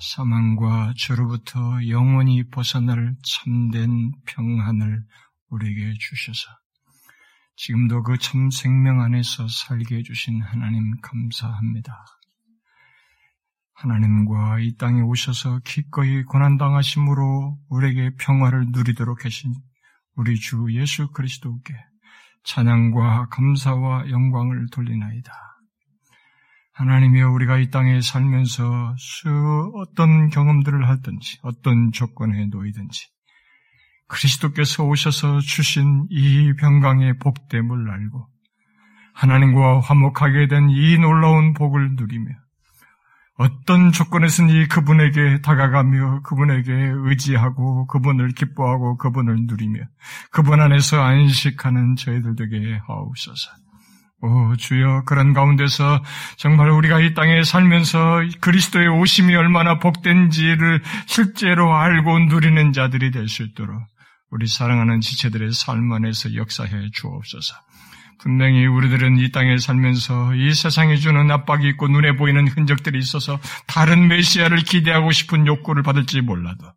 사망과 0.00 0.94
죄로부터 0.96 1.86
영원히 1.88 2.48
벗어날 2.50 3.16
참된 3.22 4.12
평안을 4.26 5.04
우리에게 5.48 5.94
주셔서 5.98 6.50
지금도 7.56 8.02
그 8.02 8.18
참 8.18 8.50
생명 8.50 9.00
안에서 9.00 9.48
살게 9.48 9.96
해주신 9.96 10.42
하나님 10.42 11.00
감사합니다. 11.00 12.04
하나님과 13.74 14.58
이 14.60 14.76
땅에 14.76 15.00
오셔서 15.02 15.60
기꺼이 15.64 16.22
고난당하심으로 16.24 17.58
우리에게 17.68 18.16
평화를 18.16 18.66
누리도록 18.70 19.24
하신 19.24 19.54
우리 20.16 20.36
주 20.36 20.66
예수 20.70 21.08
그리스도께 21.12 21.74
찬양과 22.44 23.28
감사와 23.28 24.10
영광을 24.10 24.66
돌리나이다. 24.70 25.32
하나님이여 26.76 27.30
우리가 27.30 27.56
이 27.56 27.70
땅에 27.70 28.02
살면서 28.02 28.96
수 28.98 29.72
어떤 29.76 30.28
경험들을 30.28 30.86
하든지 30.88 31.38
어떤 31.42 31.90
조건에 31.90 32.46
놓이든지 32.46 33.08
그리스도께서 34.08 34.84
오셔서 34.84 35.40
주신 35.40 36.06
이 36.10 36.52
병강의 36.58 37.18
복됨을 37.18 37.90
알고 37.90 38.28
하나님과 39.14 39.80
화목하게 39.80 40.48
된 40.48 40.68
이 40.68 40.98
놀라운 40.98 41.54
복을 41.54 41.96
누리며 41.96 42.30
어떤 43.38 43.92
조건에서니 43.92 44.68
그분에게 44.68 45.40
다가가며 45.40 46.22
그분에게 46.22 46.72
의지하고 46.72 47.86
그분을 47.86 48.32
기뻐하고 48.32 48.98
그분을 48.98 49.46
누리며 49.46 49.80
그분 50.30 50.60
안에서 50.60 51.02
안식하는 51.02 51.96
저희들 51.96 52.36
되게 52.36 52.80
하옵소서. 52.86 53.50
오 54.22 54.56
주여 54.56 55.02
그런 55.04 55.34
가운데서 55.34 56.02
정말 56.36 56.70
우리가 56.70 57.00
이 57.00 57.12
땅에 57.14 57.42
살면서 57.44 58.20
그리스도의 58.40 58.88
오심이 58.88 59.34
얼마나 59.36 59.78
복된지를 59.78 60.82
실제로 61.06 61.76
알고 61.76 62.20
누리는 62.20 62.72
자들이 62.72 63.10
될 63.10 63.28
수 63.28 63.42
있도록 63.42 63.82
우리 64.30 64.46
사랑하는 64.46 65.00
지체들의 65.00 65.52
삶 65.52 65.92
안에서 65.92 66.34
역사해 66.34 66.90
주옵소서. 66.92 67.54
분명히 68.18 68.66
우리들은 68.66 69.18
이 69.18 69.30
땅에 69.30 69.58
살면서 69.58 70.34
이 70.34 70.52
세상에 70.54 70.96
주는 70.96 71.30
압박이 71.30 71.68
있고 71.70 71.86
눈에 71.88 72.16
보이는 72.16 72.48
흔적들이 72.48 72.98
있어서 72.98 73.38
다른 73.66 74.08
메시아를 74.08 74.58
기대하고 74.58 75.12
싶은 75.12 75.46
욕구를 75.46 75.82
받을지 75.82 76.22
몰라도 76.22 76.72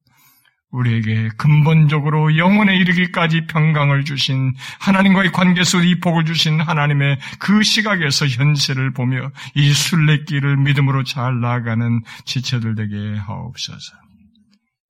우리에게 0.72 1.30
근본적으로 1.38 2.38
영혼에 2.38 2.76
이르기까지 2.78 3.48
평강을 3.48 4.06
주신 4.06 4.54
하나님과의 4.80 5.32
관계 5.32 5.64
속 5.64 5.80
이 5.84 6.00
복을 6.00 6.26
주신 6.26 6.62
하나님의 6.62 7.18
그 7.40 7.64
시각에서 7.64 8.28
현세를 8.28 8.94
보며 8.94 9.32
이 9.56 9.72
순례길을 9.72 10.58
믿음으로 10.58 11.04
잘 11.04 11.40
나아가는 11.40 12.02
지체들 12.26 12.76
되게 12.76 13.18
하옵소서. 13.18 13.96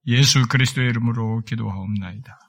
예수 0.07 0.47
그리스도의 0.47 0.89
이름으로 0.89 1.41
기도하옵나이다. 1.45 2.48